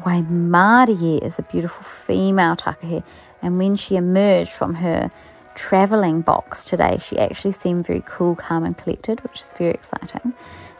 Waimarie 0.00 1.22
is 1.22 1.38
a 1.38 1.42
beautiful 1.42 1.84
female 1.84 2.56
takahe. 2.56 3.04
And 3.40 3.58
when 3.58 3.76
she 3.76 3.94
emerged 3.94 4.50
from 4.50 4.74
her 4.74 5.12
traveling 5.54 6.20
box 6.20 6.64
today. 6.64 6.98
She 7.00 7.18
actually 7.18 7.52
seemed 7.52 7.86
very 7.86 8.02
cool, 8.04 8.34
calm, 8.34 8.64
and 8.64 8.76
collected, 8.76 9.20
which 9.20 9.42
is 9.42 9.54
very 9.54 9.70
exciting. 9.70 10.34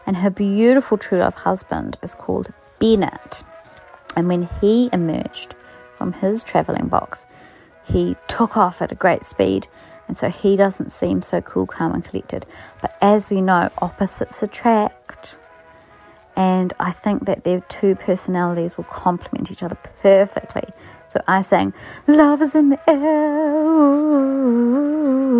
And 0.05 0.17
her 0.17 0.29
beautiful 0.29 0.97
true 0.97 1.19
love 1.19 1.35
husband 1.35 1.97
is 2.01 2.13
called 2.13 2.53
Bennett. 2.79 3.43
And 4.15 4.27
when 4.27 4.49
he 4.61 4.89
emerged 4.93 5.55
from 5.93 6.13
his 6.13 6.43
traveling 6.43 6.87
box, 6.87 7.25
he 7.83 8.15
took 8.27 8.57
off 8.57 8.81
at 8.81 8.91
a 8.91 8.95
great 8.95 9.25
speed. 9.25 9.67
And 10.07 10.17
so 10.17 10.29
he 10.29 10.55
doesn't 10.55 10.91
seem 10.91 11.21
so 11.21 11.41
cool, 11.41 11.65
calm, 11.65 11.93
and 11.93 12.03
collected. 12.03 12.45
But 12.81 12.95
as 13.01 13.29
we 13.29 13.41
know, 13.41 13.69
opposites 13.79 14.43
attract. 14.43 15.37
And 16.35 16.73
I 16.79 16.91
think 16.91 17.25
that 17.25 17.43
their 17.43 17.61
two 17.61 17.95
personalities 17.95 18.77
will 18.77 18.83
complement 18.83 19.51
each 19.51 19.63
other 19.63 19.77
perfectly. 20.01 20.65
So 21.07 21.21
I 21.27 21.41
sang, 21.43 21.73
Love 22.07 22.41
is 22.41 22.55
in 22.55 22.69
the 22.69 22.79
air, 22.89 23.53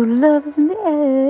love 0.06 0.46
is 0.46 0.56
in 0.56 0.68
the 0.68 0.78
air, 0.78 1.26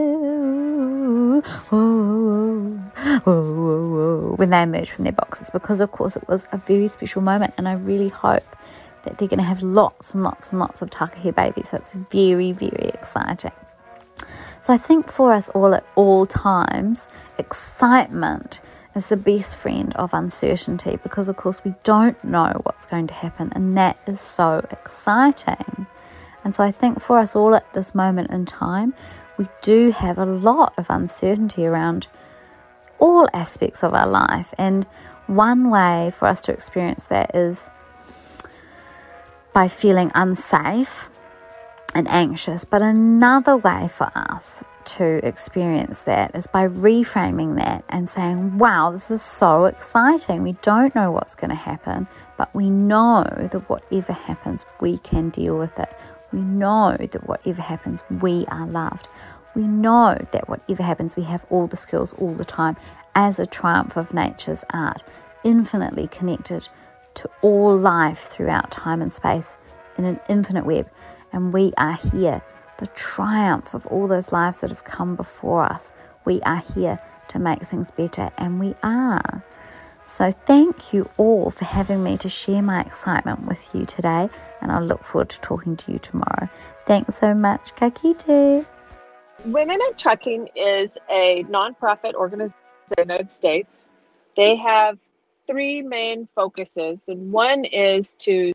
when 4.37 4.51
they 4.51 4.63
emerged 4.63 4.93
from 4.93 5.05
their 5.05 5.13
boxes, 5.13 5.51
because 5.51 5.81
of 5.81 5.91
course 5.91 6.17
it 6.17 6.29
was 6.29 6.47
a 6.53 6.59
very 6.59 6.89
special 6.89 7.23
moment, 7.23 7.55
and 7.57 7.67
I 7.69 7.73
really 7.73 8.09
hope 8.09 8.57
that 9.05 9.19
they're 9.19 9.29
going 9.29 9.39
to 9.39 9.45
have 9.45 9.63
lots 9.63 10.15
and 10.15 10.23
lots 10.23 10.53
and 10.53 10.61
lots 10.61 10.83
of 10.83 10.91
takahe 10.91 11.35
babies. 11.35 11.71
So 11.71 11.79
it's 11.79 11.93
very, 11.93 12.53
very 12.53 12.91
exciting. 12.93 13.53
So 14.63 14.73
I 14.75 14.79
think 14.79 15.11
for 15.11 15.33
us 15.33 15.49
all 15.51 15.75
at 15.75 15.87
all 15.95 16.27
times, 16.27 17.09
excitement 17.39 18.61
is 18.97 19.09
the 19.11 19.17
best 19.17 19.57
friend 19.57 19.95
of 19.97 20.15
uncertainty 20.15 20.99
because, 21.03 21.29
of 21.29 21.37
course, 21.37 21.63
we 21.65 21.75
don't 21.83 22.23
know 22.25 22.61
what's 22.65 22.87
going 22.87 23.07
to 23.09 23.15
happen, 23.15 23.53
and 23.55 23.77
that 23.77 23.99
is 24.07 24.21
so 24.21 24.67
exciting. 24.71 25.87
And 26.43 26.55
so, 26.55 26.65
I 26.65 26.71
think 26.71 27.01
for 27.01 27.19
us 27.19 27.37
all 27.37 27.55
at 27.55 27.73
this 27.75 27.95
moment 27.95 28.31
in 28.31 28.47
time, 28.47 28.95
we 29.37 29.49
do 29.63 29.91
have 29.91 30.19
a 30.19 30.25
lot 30.25 30.73
of 30.79 30.89
uncertainty 30.89 31.67
around 31.67 32.09
all 32.99 33.29
aspects 33.35 33.85
of 33.85 33.93
our 33.95 34.07
life. 34.07 34.55
And 34.57 34.87
one 35.27 35.71
way 35.71 36.11
for 36.15 36.27
us 36.27 36.41
to 36.43 36.53
experience 36.53 37.05
that 37.05 37.35
is 37.35 37.71
by 39.53 39.69
feeling 39.69 40.11
unsafe 40.15 41.11
and 41.95 42.09
anxious. 42.09 42.65
But 42.65 42.83
another 42.83 43.57
way 43.57 43.89
for 43.93 44.11
us 44.15 44.63
to 44.87 45.27
experience 45.27 46.03
that 46.03 46.35
is 46.35 46.47
by 46.47 46.67
reframing 46.67 47.57
that 47.57 47.85
and 47.89 48.09
saying, 48.09 48.59
wow, 48.59 48.91
this 48.91 49.11
is 49.11 49.23
so 49.23 49.67
exciting. 49.67 50.43
We 50.43 50.53
don't 50.63 50.95
know 50.95 51.11
what's 51.11 51.35
going 51.35 51.51
to 51.51 51.57
happen, 51.57 52.09
but 52.37 52.55
we 52.55 52.71
know 52.71 53.25
that 53.25 53.69
whatever 53.69 54.13
happens, 54.13 54.65
we 54.81 54.99
can 54.99 55.31
deal 55.31 55.59
with 55.59 55.79
it. 55.79 55.93
We 56.33 56.41
know 56.41 56.97
that 56.99 57.27
whatever 57.27 57.63
happens, 57.63 58.03
we 58.11 58.45
are 58.47 58.67
loved. 58.67 59.09
We 59.55 59.67
know 59.67 60.19
that 60.33 60.49
whatever 60.49 60.83
happens, 60.83 61.17
we 61.17 61.23
have 61.25 61.45
all 61.51 61.67
the 61.67 61.77
skills 61.77 62.13
all 62.15 62.35
the 62.35 62.45
time 62.45 62.77
as 63.15 63.39
a 63.39 63.47
triumph 63.47 63.97
of 63.97 64.13
nature's 64.13 64.65
art, 64.71 65.03
infinitely 65.45 66.09
connected 66.09 66.69
to 67.15 67.31
all 67.41 67.77
life 67.77 68.19
throughout 68.19 68.71
time 68.71 69.01
and 69.01 69.13
space 69.13 69.57
in 69.97 70.05
an 70.05 70.21
infinite 70.29 70.67
web. 70.67 70.91
And 71.33 71.53
we 71.53 71.73
are 71.79 71.95
here 71.95 72.43
the 72.79 72.87
triumph 72.89 73.75
of 73.75 73.87
all 73.87 74.07
those 74.07 74.33
lives 74.33 74.61
that 74.61 74.71
have 74.71 74.85
come 74.85 75.17
before 75.17 75.65
us. 75.65 75.93
We 76.25 76.41
are 76.43 76.63
here 76.75 77.01
to 77.29 77.39
make 77.39 77.63
things 77.63 77.91
better, 77.91 78.31
and 78.37 78.61
we 78.61 78.75
are. 78.83 79.43
So, 80.05 80.31
thank 80.31 80.93
you 80.93 81.11
all 81.17 81.51
for 81.51 81.65
having 81.65 82.05
me 82.05 82.17
to 82.19 82.29
share 82.29 82.63
my 82.63 82.81
excitement 82.81 83.47
with 83.47 83.75
you 83.75 83.85
today, 83.85 84.29
and 84.61 84.71
I 84.71 84.79
look 84.79 85.03
forward 85.03 85.31
to 85.31 85.41
talking 85.41 85.77
to 85.79 85.93
you 85.93 85.99
tomorrow. 85.99 86.49
Thanks 86.87 87.17
so 87.17 87.35
much, 87.35 87.75
Kakite. 87.75 88.67
Women 89.45 89.79
in 89.81 89.95
Trucking 89.97 90.49
is 90.55 90.97
a 91.11 91.45
nonprofit 91.45 92.15
organization 92.15 92.59
in 92.91 92.95
the 92.97 93.03
United 93.03 93.31
States. 93.31 93.89
They 94.37 94.55
have 94.57 94.99
three 95.49 95.83
main 95.83 96.29
focuses, 96.35 97.09
and 97.09 97.33
one 97.33 97.65
is 97.65 98.15
to 98.21 98.53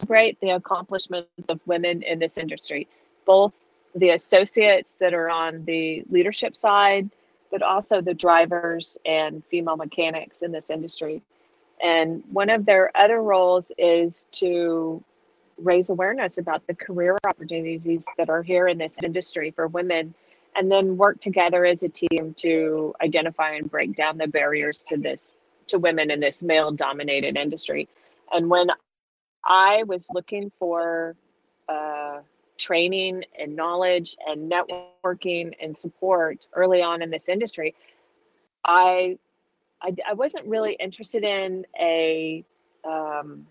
celebrate 0.00 0.40
the 0.40 0.50
accomplishments 0.50 1.50
of 1.50 1.60
women 1.66 2.02
in 2.02 2.18
this 2.18 2.38
industry, 2.38 2.88
both 3.26 3.52
the 3.94 4.10
associates 4.10 4.96
that 4.96 5.14
are 5.14 5.30
on 5.30 5.64
the 5.64 6.02
leadership 6.10 6.56
side, 6.56 7.10
but 7.50 7.62
also 7.62 8.00
the 8.00 8.14
drivers 8.14 8.98
and 9.06 9.44
female 9.44 9.76
mechanics 9.76 10.42
in 10.42 10.52
this 10.52 10.70
industry. 10.70 11.22
And 11.82 12.22
one 12.30 12.50
of 12.50 12.66
their 12.66 12.90
other 12.96 13.22
roles 13.22 13.72
is 13.78 14.26
to 14.32 15.02
raise 15.58 15.90
awareness 15.90 16.38
about 16.38 16.66
the 16.66 16.74
career 16.74 17.16
opportunities 17.26 18.06
that 18.18 18.28
are 18.28 18.42
here 18.42 18.68
in 18.68 18.78
this 18.78 18.96
industry 19.02 19.50
for 19.50 19.68
women 19.68 20.14
and 20.56 20.70
then 20.70 20.96
work 20.96 21.20
together 21.20 21.64
as 21.64 21.82
a 21.82 21.88
team 21.88 22.34
to 22.34 22.94
identify 23.02 23.52
and 23.52 23.70
break 23.70 23.96
down 23.96 24.18
the 24.18 24.26
barriers 24.26 24.82
to 24.84 24.96
this 24.96 25.40
to 25.66 25.78
women 25.78 26.10
in 26.10 26.20
this 26.20 26.42
male 26.42 26.70
dominated 26.70 27.36
industry 27.36 27.88
and 28.32 28.48
when 28.50 28.68
i 29.44 29.82
was 29.84 30.08
looking 30.12 30.50
for 30.50 31.16
uh, 31.68 32.18
training 32.58 33.24
and 33.38 33.56
knowledge 33.56 34.16
and 34.26 34.50
networking 34.50 35.54
and 35.60 35.76
support 35.76 36.46
early 36.52 36.82
on 36.82 37.02
in 37.02 37.10
this 37.10 37.28
industry, 37.28 37.74
I 38.64 39.18
I, 39.82 39.94
I 40.08 40.12
wasn't 40.14 40.46
really 40.46 40.74
interested 40.80 41.24
in 41.24 41.66
a 41.78 42.44
um, 42.84 43.46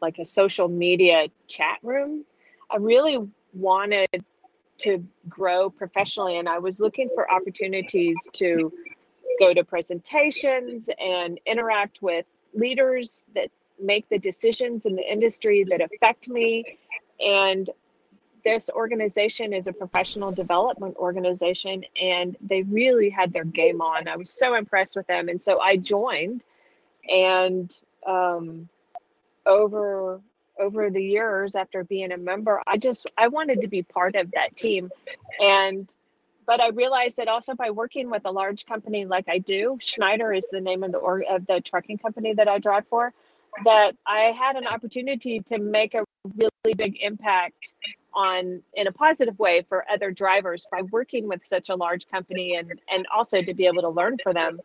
like 0.00 0.18
a 0.18 0.24
social 0.24 0.68
media 0.68 1.28
chat 1.48 1.78
room. 1.82 2.24
I 2.70 2.76
really 2.76 3.18
wanted 3.54 4.24
to 4.78 5.04
grow 5.28 5.70
professionally 5.70 6.38
and 6.38 6.48
I 6.48 6.58
was 6.58 6.80
looking 6.80 7.08
for 7.14 7.30
opportunities 7.30 8.16
to 8.34 8.72
go 9.38 9.54
to 9.54 9.64
presentations 9.64 10.88
and 10.98 11.38
interact 11.46 12.02
with 12.02 12.26
leaders 12.54 13.26
that 13.34 13.50
make 13.80 14.08
the 14.08 14.18
decisions 14.18 14.86
in 14.86 14.96
the 14.96 15.02
industry 15.02 15.64
that 15.70 15.80
affect 15.80 16.28
me 16.28 16.78
and 17.24 17.70
this 18.44 18.70
organization 18.74 19.52
is 19.52 19.66
a 19.66 19.72
professional 19.72 20.32
development 20.32 20.96
organization 20.96 21.84
and 22.00 22.36
they 22.40 22.62
really 22.62 23.10
had 23.10 23.32
their 23.32 23.44
game 23.44 23.80
on. 23.80 24.08
I 24.08 24.16
was 24.16 24.30
so 24.30 24.54
impressed 24.54 24.96
with 24.96 25.06
them 25.06 25.28
and 25.28 25.40
so 25.40 25.60
i 25.60 25.76
joined 25.76 26.42
and 27.08 27.76
um, 28.06 28.68
over 29.46 30.20
over 30.60 30.90
the 30.90 31.02
years 31.02 31.54
after 31.56 31.82
being 31.84 32.12
a 32.12 32.16
member 32.16 32.62
i 32.66 32.76
just 32.76 33.10
i 33.16 33.26
wanted 33.28 33.60
to 33.60 33.68
be 33.68 33.82
part 33.82 34.14
of 34.14 34.30
that 34.32 34.54
team. 34.56 34.90
And 35.40 35.92
but 36.46 36.60
i 36.60 36.68
realized 36.68 37.16
that 37.16 37.28
also 37.28 37.54
by 37.54 37.70
working 37.70 38.10
with 38.10 38.22
a 38.24 38.30
large 38.30 38.66
company 38.66 39.04
like 39.04 39.28
i 39.28 39.38
do 39.38 39.78
schneider 39.80 40.32
is 40.32 40.48
the 40.50 40.60
name 40.60 40.82
of 40.82 40.92
the 40.92 40.98
or 40.98 41.22
of 41.28 41.46
the 41.46 41.60
trucking 41.60 41.98
company 41.98 42.34
that 42.34 42.48
i 42.48 42.58
drive 42.58 42.86
for 42.88 43.12
that 43.64 43.96
i 44.06 44.34
had 44.38 44.56
an 44.56 44.66
opportunity 44.66 45.40
to 45.40 45.58
make 45.58 45.94
a 45.94 46.04
really 46.36 46.74
big 46.76 46.98
impact 47.00 47.74
on 48.14 48.62
in 48.74 48.86
a 48.86 48.92
positive 48.92 49.38
way 49.38 49.64
for 49.68 49.84
other 49.90 50.10
drivers 50.10 50.66
by 50.70 50.82
working 50.90 51.28
with 51.28 51.40
such 51.44 51.68
a 51.68 51.74
large 51.74 52.08
company 52.08 52.56
and 52.56 52.80
and 52.90 53.06
also 53.14 53.42
to 53.42 53.54
be 53.54 53.66
able 53.66 53.82
to 53.82 53.88
learn 53.88 54.16
for 54.22 54.32
them 54.32 54.60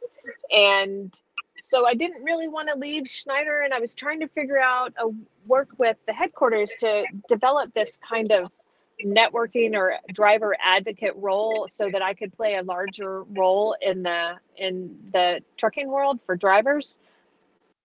and 0.52 1.22
so 1.60 1.86
I 1.88 1.94
didn't 1.94 2.24
really 2.24 2.48
want 2.48 2.70
to 2.70 2.78
leave 2.78 3.08
Schneider, 3.08 3.62
and 3.62 3.74
I 3.74 3.80
was 3.80 3.96
trying 3.96 4.20
to 4.20 4.28
figure 4.28 4.60
out 4.60 4.94
a 4.98 5.10
work 5.46 5.70
with 5.78 5.98
the 6.06 6.14
headquarters 6.14 6.72
to 6.80 7.06
develop 7.28 7.74
this 7.74 7.98
kind 7.98 8.32
of 8.32 8.52
networking 9.04 9.76
or 9.76 9.96
driver 10.14 10.56
advocate 10.64 11.14
role 11.16 11.68
so 11.72 11.90
that 11.92 12.02
I 12.02 12.14
could 12.14 12.36
play 12.36 12.56
a 12.56 12.64
larger 12.64 13.24
role 13.24 13.76
in 13.82 14.04
the 14.04 14.36
in 14.58 14.98
the 15.14 15.42
trucking 15.56 15.88
world 15.88 16.20
for 16.26 16.36
drivers. 16.36 17.00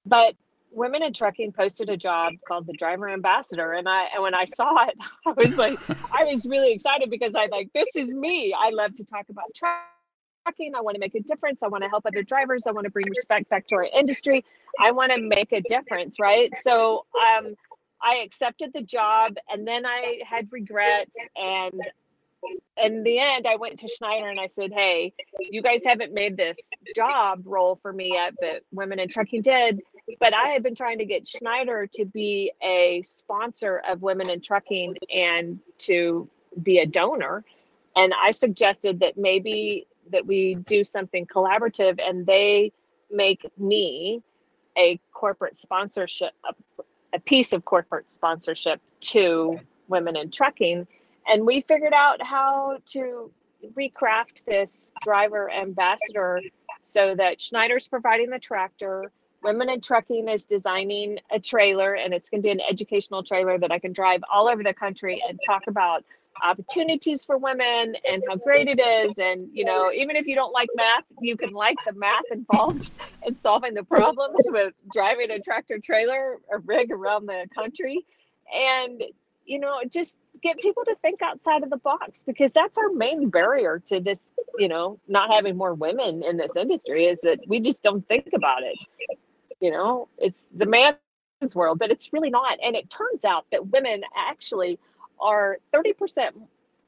But 0.07 0.35
Women 0.72 1.02
in 1.02 1.12
Trucking 1.12 1.52
posted 1.52 1.90
a 1.90 1.96
job 1.96 2.32
called 2.46 2.66
the 2.66 2.72
Driver 2.72 3.08
Ambassador, 3.08 3.72
and 3.72 3.88
I 3.88 4.06
and 4.14 4.22
when 4.22 4.35
I 4.35 4.44
saw 4.44 4.87
it, 4.87 4.96
I 5.26 5.32
was 5.32 5.56
like, 5.56 5.78
I 6.12 6.24
was 6.24 6.46
really 6.46 6.72
excited 6.72 7.11
because 7.11 7.35
I 7.35 7.46
like 7.46 7.72
this 7.72 7.88
is 7.94 8.14
me. 8.14 8.54
I 8.58 8.70
love 8.70 8.94
to 8.94 9.04
talk 9.04 9.26
about 9.28 9.54
trucking. 9.54 10.74
I 10.74 10.80
want 10.80 10.94
to 10.96 11.00
make 11.00 11.14
a 11.14 11.20
difference. 11.20 11.62
I 11.62 11.68
want 11.68 11.85
to 11.85 11.90
help 11.90 12.06
other 12.06 12.22
drivers. 12.22 12.66
I 12.66 12.72
want 12.72 12.85
to 12.85 12.90
bring 12.90 13.08
respect 13.08 13.48
back 13.48 13.68
to 13.68 13.76
our 13.76 13.85
industry. 13.85 14.44
I 14.80 14.90
want 14.90 15.12
to 15.12 15.20
make 15.20 15.52
a 15.52 15.61
difference, 15.61 16.18
right? 16.18 16.50
So 16.62 17.06
um, 17.16 17.54
I 18.02 18.16
accepted 18.16 18.72
the 18.72 18.82
job 18.82 19.37
and 19.50 19.66
then 19.66 19.87
I 19.87 20.20
had 20.26 20.48
regrets. 20.50 21.16
And 21.37 21.80
in 22.82 23.02
the 23.02 23.18
end, 23.18 23.46
I 23.46 23.56
went 23.56 23.78
to 23.80 23.88
Schneider 23.88 24.28
and 24.28 24.40
I 24.40 24.46
said, 24.46 24.72
Hey, 24.72 25.12
you 25.38 25.62
guys 25.62 25.82
haven't 25.85 26.12
made 26.12 26.37
this 26.37 26.58
job 26.94 27.42
role 27.44 27.78
for 27.80 27.92
me 27.92 28.14
yet, 28.14 28.35
but 28.40 28.62
Women 28.72 28.98
in 28.98 29.08
Trucking 29.08 29.42
did. 29.42 29.80
But 30.20 30.35
I 30.35 30.48
had 30.48 30.62
been 30.62 30.75
trying 30.75 30.98
to 30.98 31.05
get 31.05 31.27
Schneider 31.27 31.88
to 31.94 32.05
be 32.05 32.53
a 32.62 33.03
sponsor 33.03 33.83
of 33.88 34.03
Women 34.03 34.31
in 34.31 34.40
Trucking 34.40 34.96
and 35.14 35.59
to 35.79 36.29
be 36.62 36.79
a 36.79 36.87
donor. 36.87 37.44
And 37.96 38.12
I 38.20 38.31
suggested 38.31 39.01
that 39.01 39.16
maybe 39.16 39.87
that 40.11 40.27
we 40.27 40.55
do 40.55 40.85
something 40.85 41.27
collaborative 41.27 42.01
and 42.01 42.27
they 42.27 42.72
make 43.11 43.51
me 43.59 44.22
a 44.77 44.98
corporate 45.12 45.57
sponsorship 45.57 46.33
a, 46.48 46.55
a 47.12 47.20
piece 47.20 47.53
of 47.53 47.64
corporate 47.64 48.11
sponsorship 48.11 48.81
to 49.01 49.61
women 49.88 50.16
in 50.16 50.31
trucking 50.31 50.87
and 51.27 51.46
we 51.46 51.61
figured 51.62 51.92
out 51.92 52.22
how 52.22 52.79
to 52.87 53.31
recraft 53.77 54.44
this 54.46 54.92
driver 55.03 55.51
ambassador 55.51 56.40
so 56.83 57.14
that 57.14 57.40
Schneider's 57.40 57.87
providing 57.87 58.31
the 58.31 58.38
tractor. 58.38 59.12
Women 59.42 59.68
in 59.68 59.81
Trucking 59.81 60.28
is 60.28 60.44
designing 60.44 61.18
a 61.31 61.40
trailer, 61.40 61.94
and 61.94 62.14
it's 62.14 62.31
going 62.31 62.42
to 62.42 62.46
be 62.46 62.52
an 62.52 62.61
educational 62.61 63.22
trailer 63.22 63.59
that 63.59 63.72
I 63.72 63.78
can 63.78 63.92
drive 63.92 64.22
all 64.33 64.48
over 64.48 64.62
the 64.62 64.74
country 64.74 65.22
and 65.28 65.38
talk 65.44 65.66
about 65.66 66.05
opportunities 66.42 67.24
for 67.24 67.38
women 67.38 67.96
and 68.09 68.22
how 68.28 68.37
great 68.37 68.68
it 68.68 68.81
is. 68.81 69.18
And, 69.18 69.48
you 69.52 69.64
know, 69.64 69.90
even 69.92 70.16
if 70.16 70.26
you 70.26 70.35
don't 70.35 70.52
like 70.52 70.68
math, 70.74 71.05
you 71.20 71.37
can 71.37 71.52
like 71.52 71.76
the 71.87 71.92
math 71.92 72.24
involved 72.31 72.92
in 73.26 73.37
solving 73.37 73.74
the 73.74 73.85
problems 73.85 74.40
with 74.46 74.72
driving 74.92 75.31
a 75.31 75.40
tractor 75.40 75.78
trailer 75.78 76.38
or 76.48 76.61
rig 76.61 76.90
around 76.90 77.26
the 77.26 77.46
country. 77.55 78.05
And, 78.55 79.02
you 79.44 79.59
know, 79.59 79.81
just 79.88 80.18
get 80.42 80.59
people 80.59 80.85
to 80.85 80.96
think 81.02 81.22
outside 81.22 81.62
of 81.62 81.70
the 81.70 81.76
box 81.76 82.24
because 82.24 82.52
that's 82.52 82.76
our 82.78 82.90
main 82.90 83.28
barrier 83.28 83.83
to 83.87 84.00
this, 84.00 84.28
you 84.59 84.68
know, 84.68 84.98
not 85.09 85.31
having 85.31 85.57
more 85.57 85.74
women 85.74 86.22
in 86.22 86.37
this 86.37 86.57
industry 86.57 87.07
is 87.07 87.20
that 87.20 87.40
we 87.46 87.61
just 87.61 87.83
don't 87.83 88.07
think 88.09 88.28
about 88.35 88.62
it. 88.62 88.76
You 89.62 89.70
know, 89.70 90.09
it's 90.18 90.44
the 90.53 90.66
man's 90.66 91.55
world, 91.55 91.79
but 91.79 91.92
it's 91.92 92.12
really 92.12 92.31
not. 92.31 92.59
And 92.62 92.75
it 92.75 92.90
turns 92.90 93.25
out 93.25 93.46
that 93.53 93.68
women 93.68 94.03
actually 94.16 94.81
are 95.20 95.59
30% 95.72 96.33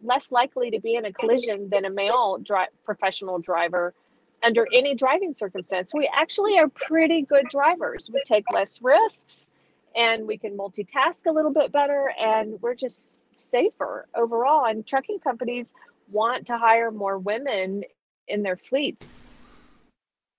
less 0.02 0.32
likely 0.32 0.72
to 0.72 0.80
be 0.80 0.96
in 0.96 1.04
a 1.04 1.12
collision 1.12 1.70
than 1.70 1.84
a 1.84 1.90
male 1.90 2.38
dri- 2.42 2.66
professional 2.84 3.38
driver 3.38 3.94
under 4.42 4.66
any 4.74 4.96
driving 4.96 5.34
circumstance. 5.34 5.94
We 5.94 6.10
actually 6.12 6.58
are 6.58 6.68
pretty 6.68 7.22
good 7.22 7.48
drivers. 7.48 8.10
We 8.12 8.22
take 8.26 8.44
less 8.52 8.82
risks 8.82 9.52
and 9.96 10.26
we 10.26 10.36
can 10.36 10.56
multitask 10.56 11.26
a 11.26 11.30
little 11.32 11.52
bit 11.52 11.70
better 11.70 12.12
and 12.20 12.60
we're 12.60 12.74
just 12.74 13.38
safer 13.38 14.08
overall. 14.16 14.66
And 14.66 14.84
trucking 14.84 15.20
companies 15.20 15.74
want 16.10 16.48
to 16.48 16.58
hire 16.58 16.90
more 16.90 17.18
women 17.18 17.84
in 18.26 18.42
their 18.42 18.56
fleets, 18.56 19.14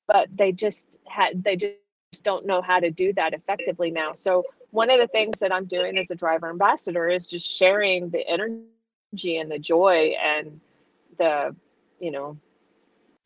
but 0.08 0.28
they 0.36 0.52
just 0.52 1.00
had 1.08 1.44
they 1.44 1.56
just 1.56 1.76
don't 2.24 2.46
know 2.46 2.62
how 2.62 2.80
to 2.80 2.92
do 2.92 3.14
that 3.14 3.34
effectively 3.34 3.92
now. 3.92 4.14
So 4.14 4.44
one 4.72 4.90
of 4.90 5.00
the 5.00 5.08
things 5.08 5.40
that 5.40 5.54
I'm 5.54 5.66
doing 5.66 5.98
as 5.98 6.12
a 6.12 6.16
driver 6.16 6.50
ambassador 6.50 7.08
is 7.08 7.28
just 7.28 7.48
sharing 7.48 8.10
the 8.10 8.28
energy 8.28 9.38
and 9.38 9.50
the 9.50 9.60
joy 9.60 10.14
and 10.22 10.60
the, 11.18 11.56
you 12.00 12.12
know, 12.12 12.38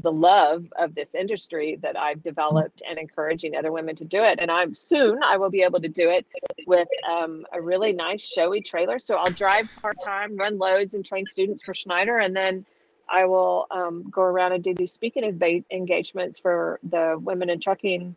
the 0.01 0.11
love 0.11 0.65
of 0.77 0.95
this 0.95 1.13
industry 1.15 1.77
that 1.81 1.97
I've 1.97 2.23
developed 2.23 2.81
and 2.87 2.97
encouraging 2.97 3.55
other 3.55 3.71
women 3.71 3.95
to 3.97 4.05
do 4.05 4.23
it. 4.23 4.39
And 4.39 4.49
I'm 4.49 4.73
soon 4.73 5.21
I 5.23 5.37
will 5.37 5.49
be 5.49 5.61
able 5.63 5.81
to 5.81 5.89
do 5.89 6.09
it 6.09 6.25
with 6.67 6.87
um, 7.09 7.45
a 7.51 7.61
really 7.61 7.91
nice 7.91 8.21
showy 8.21 8.61
trailer. 8.61 8.99
So 8.99 9.17
I'll 9.17 9.31
drive 9.31 9.67
part 9.81 9.97
time, 10.03 10.37
run 10.37 10.57
loads, 10.57 10.93
and 10.93 11.05
train 11.05 11.25
students 11.25 11.63
for 11.63 11.73
Schneider, 11.73 12.19
and 12.19 12.35
then 12.35 12.65
I 13.09 13.25
will 13.25 13.67
um, 13.71 14.03
go 14.09 14.21
around 14.21 14.53
and 14.53 14.63
do 14.63 14.73
these 14.73 14.91
speaking 14.91 15.23
engagements 15.71 16.39
for 16.39 16.79
the 16.83 17.17
Women 17.19 17.49
in 17.49 17.59
Trucking 17.59 18.15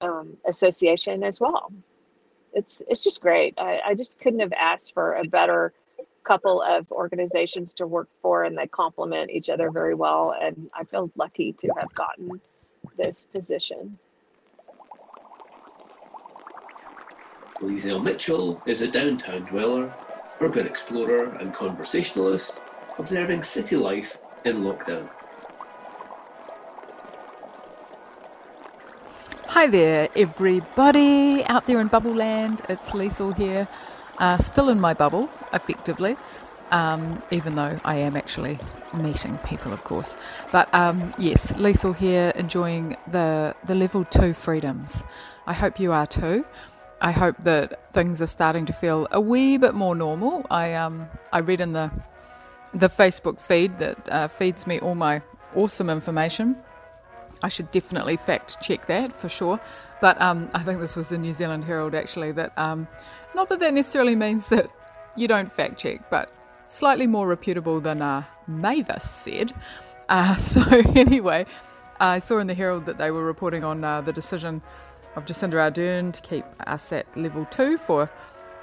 um, 0.00 0.36
Association 0.46 1.22
as 1.22 1.40
well 1.40 1.72
it's 2.56 2.82
it's 2.88 3.04
just 3.04 3.20
great. 3.20 3.54
I, 3.58 3.80
I 3.84 3.94
just 3.94 4.18
couldn't 4.18 4.40
have 4.40 4.52
asked 4.54 4.94
for 4.94 5.14
a 5.14 5.24
better 5.24 5.74
couple 6.24 6.60
of 6.62 6.90
organizations 6.90 7.74
to 7.74 7.86
work 7.86 8.08
for, 8.22 8.44
and 8.44 8.56
they 8.58 8.66
complement 8.66 9.30
each 9.30 9.48
other 9.50 9.70
very 9.70 9.94
well. 9.94 10.34
And 10.40 10.68
I 10.74 10.82
feel 10.84 11.10
lucky 11.16 11.52
to 11.52 11.68
have 11.78 11.94
gotten 11.94 12.40
this 12.96 13.26
position. 13.26 13.98
Liesel 17.60 18.02
Mitchell 18.02 18.60
is 18.66 18.82
a 18.82 18.88
downtown 18.88 19.42
dweller, 19.44 19.94
urban 20.40 20.66
explorer, 20.66 21.26
and 21.40 21.54
conversationalist, 21.54 22.62
observing 22.98 23.42
city 23.42 23.76
life 23.76 24.18
in 24.44 24.62
lockdown. 24.62 25.08
Hi 29.56 29.68
there, 29.68 30.10
everybody 30.14 31.42
out 31.46 31.64
there 31.64 31.80
in 31.80 31.88
Bubble 31.88 32.14
Land. 32.14 32.60
It's 32.68 32.90
Liesl 32.90 33.34
here, 33.34 33.66
uh, 34.18 34.36
still 34.36 34.68
in 34.68 34.78
my 34.78 34.92
bubble, 34.92 35.30
effectively, 35.50 36.18
um, 36.70 37.22
even 37.30 37.54
though 37.54 37.80
I 37.82 37.96
am 37.96 38.18
actually 38.18 38.58
meeting 38.92 39.38
people, 39.38 39.72
of 39.72 39.82
course. 39.82 40.18
But 40.52 40.68
um, 40.74 41.14
yes, 41.18 41.54
Liesl 41.54 41.96
here, 41.96 42.34
enjoying 42.36 42.98
the 43.10 43.56
the 43.64 43.74
level 43.74 44.04
two 44.04 44.34
freedoms. 44.34 45.02
I 45.46 45.54
hope 45.54 45.80
you 45.80 45.90
are 45.90 46.06
too. 46.06 46.44
I 47.00 47.12
hope 47.12 47.38
that 47.44 47.94
things 47.94 48.20
are 48.20 48.26
starting 48.26 48.66
to 48.66 48.74
feel 48.74 49.08
a 49.10 49.22
wee 49.22 49.56
bit 49.56 49.72
more 49.72 49.94
normal. 49.94 50.44
I 50.50 50.74
um 50.74 51.08
I 51.32 51.38
read 51.38 51.62
in 51.62 51.72
the 51.72 51.90
the 52.74 52.90
Facebook 52.90 53.40
feed 53.40 53.78
that 53.78 53.96
uh, 54.10 54.28
feeds 54.28 54.66
me 54.66 54.80
all 54.80 54.94
my 54.94 55.22
awesome 55.54 55.88
information 55.88 56.56
I 57.42 57.48
should 57.48 57.70
definitely 57.70 58.16
fact 58.16 58.60
check 58.60 58.86
that 58.86 59.12
for 59.12 59.28
sure. 59.28 59.60
But 60.00 60.20
um, 60.20 60.50
I 60.54 60.62
think 60.62 60.80
this 60.80 60.96
was 60.96 61.08
the 61.08 61.18
New 61.18 61.32
Zealand 61.32 61.64
Herald 61.64 61.94
actually. 61.94 62.32
That 62.32 62.56
um, 62.58 62.88
not 63.34 63.48
that 63.48 63.60
that 63.60 63.74
necessarily 63.74 64.16
means 64.16 64.46
that 64.48 64.70
you 65.16 65.28
don't 65.28 65.50
fact 65.52 65.78
check, 65.78 66.10
but 66.10 66.30
slightly 66.66 67.06
more 67.06 67.26
reputable 67.26 67.80
than 67.80 68.02
uh, 68.02 68.24
Mavis 68.46 69.08
said. 69.08 69.52
Uh, 70.08 70.36
so 70.36 70.60
anyway, 70.94 71.44
I 71.98 72.20
saw 72.20 72.38
in 72.38 72.46
the 72.46 72.54
Herald 72.54 72.86
that 72.86 72.96
they 72.96 73.10
were 73.10 73.24
reporting 73.24 73.64
on 73.64 73.82
uh, 73.82 74.02
the 74.02 74.12
decision 74.12 74.62
of 75.16 75.24
Jacinda 75.24 75.54
Ardern 75.54 76.12
to 76.12 76.22
keep 76.22 76.44
us 76.64 76.92
at 76.92 77.16
level 77.16 77.44
two 77.46 77.76
for 77.76 78.08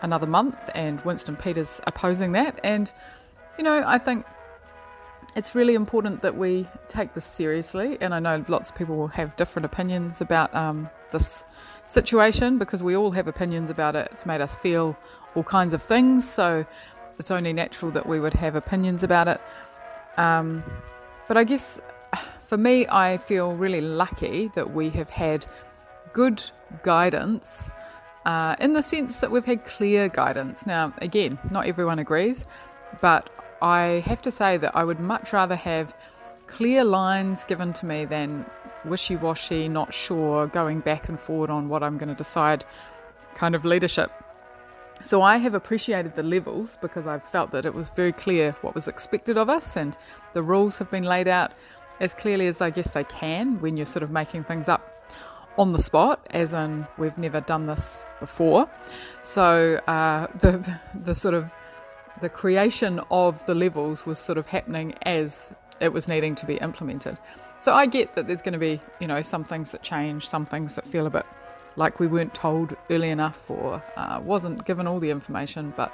another 0.02 0.26
month, 0.26 0.70
and 0.74 1.02
Winston 1.02 1.36
Peters 1.36 1.82
opposing 1.86 2.32
that. 2.32 2.62
And 2.64 2.94
you 3.58 3.66
know, 3.66 3.84
I 3.86 3.98
think 3.98 4.26
it's 5.36 5.56
really 5.56 5.74
important 5.74 6.22
that 6.22 6.38
we 6.38 6.66
take 6.88 7.14
this 7.14 7.26
seriously. 7.26 7.98
And 8.02 8.14
I 8.14 8.20
know 8.20 8.46
lots 8.48 8.70
of 8.70 8.76
people 8.76 8.96
will 8.96 9.08
have 9.10 9.36
different 9.36 9.66
opinions 9.66 10.22
about 10.22 10.54
um, 10.56 10.90
this 11.12 11.44
situation 11.86 12.58
because 12.58 12.84
we 12.84 12.96
all 12.96 13.12
have 13.12 13.28
opinions 13.28 13.70
about 13.70 13.96
it. 13.96 14.10
It's 14.12 14.26
made 14.26 14.42
us 14.42 14.56
feel 14.56 14.98
all 15.36 15.44
kinds 15.44 15.74
of 15.74 15.82
things. 15.82 16.30
So 16.30 16.66
it's 17.20 17.32
only 17.32 17.54
natural 17.54 17.92
that 17.92 18.06
we 18.06 18.20
would 18.20 18.34
have 18.36 18.56
opinions 18.56 19.04
about 19.04 19.28
it. 19.28 19.42
Um, 20.18 20.64
but 21.28 21.38
I 21.38 21.44
guess 21.44 21.80
for 22.44 22.58
me, 22.58 22.86
I 22.88 23.18
feel 23.18 23.54
really 23.56 23.82
lucky 23.82 24.50
that 24.56 24.74
we 24.74 24.90
have 24.92 25.10
had 25.10 25.46
good 26.14 26.44
guidance 26.84 27.72
uh, 28.26 28.56
in 28.60 28.74
the 28.74 28.84
sense 28.84 29.20
that 29.20 29.32
we've 29.32 29.46
had 29.46 29.66
clear 29.66 30.10
guidance. 30.10 30.66
Now, 30.66 30.94
again, 31.00 31.40
not 31.50 31.66
everyone 31.66 32.00
agrees, 32.00 32.46
but 33.02 33.30
I 33.64 34.04
have 34.06 34.22
to 34.24 34.32
say 34.32 34.58
that 34.58 34.76
I 34.76 34.84
would 34.84 35.00
much 35.00 35.32
rather 35.32 35.56
have 35.56 35.96
clear 36.48 36.84
lines 36.84 37.46
given 37.46 37.72
to 37.74 37.86
me 37.86 38.04
than 38.04 38.46
wishy 38.84 39.16
washy, 39.16 39.70
not 39.70 39.94
sure, 39.94 40.48
going 40.48 40.82
back 40.82 41.08
and 41.08 41.18
forward 41.18 41.50
on 41.50 41.70
what 41.70 41.82
I'm 41.82 41.98
going 41.98 42.10
to 42.10 42.16
decide 42.16 42.66
kind 43.36 43.56
of 43.56 43.64
leadership. 43.64 44.12
So 45.06 45.22
I 45.22 45.38
have 45.38 45.54
appreciated 45.54 46.16
the 46.16 46.24
levels 46.24 46.78
because 46.82 47.08
I've 47.08 47.24
felt 47.24 47.52
that 47.52 47.66
it 47.66 47.74
was 47.74 47.90
very 47.90 48.12
clear 48.12 48.52
what 48.60 48.76
was 48.76 48.90
expected 48.90 49.38
of 49.38 49.50
us 49.50 49.78
and 49.78 49.98
the 50.34 50.44
rules 50.44 50.78
have 50.80 50.92
been 50.92 51.06
laid 51.06 51.30
out 51.30 51.54
as 52.02 52.14
clearly 52.14 52.48
as 52.48 52.60
I 52.60 52.70
guess 52.70 52.92
they 52.92 53.06
can 53.06 53.62
when 53.62 53.78
you're 53.78 53.86
sort 53.86 54.04
of 54.04 54.12
making 54.12 54.44
things 54.44 54.68
up 54.68 54.90
on 55.58 55.72
the 55.72 55.80
spot, 55.80 56.28
as 56.32 56.52
in 56.52 56.86
we've 56.98 57.18
never 57.18 57.40
done 57.40 57.68
this 57.68 58.06
before. 58.20 58.70
So 59.22 59.80
uh, 59.88 60.28
the 60.40 60.80
the 60.94 61.16
sort 61.16 61.34
of 61.34 61.50
the 62.22 62.30
creation 62.30 63.02
of 63.12 63.46
the 63.46 63.56
levels 63.56 64.06
was 64.06 64.20
sort 64.20 64.38
of 64.38 64.48
happening 64.48 64.94
as 65.04 65.54
it 65.80 65.92
was 65.92 66.08
needing 66.08 66.36
to 66.36 66.46
be 66.46 66.56
implemented. 66.56 67.18
So 67.60 67.74
I 67.74 67.86
get 67.86 68.16
that 68.16 68.28
there's 68.28 68.42
going 68.42 68.54
to 68.54 68.60
be 68.60 68.80
you 69.00 69.08
know 69.08 69.22
some 69.22 69.44
things 69.44 69.72
that 69.72 69.84
change, 69.84 70.28
some 70.28 70.46
things 70.46 70.76
that 70.76 70.88
feel 70.88 71.06
a 71.06 71.10
bit 71.10 71.26
like 71.76 72.00
we 72.00 72.08
weren't 72.08 72.34
told 72.34 72.76
early 72.90 73.10
enough 73.10 73.50
or 73.50 73.84
uh, 73.98 74.22
wasn't 74.24 74.66
given 74.66 74.88
all 74.88 75.00
the 75.00 75.10
information, 75.10 75.74
but 75.76 75.92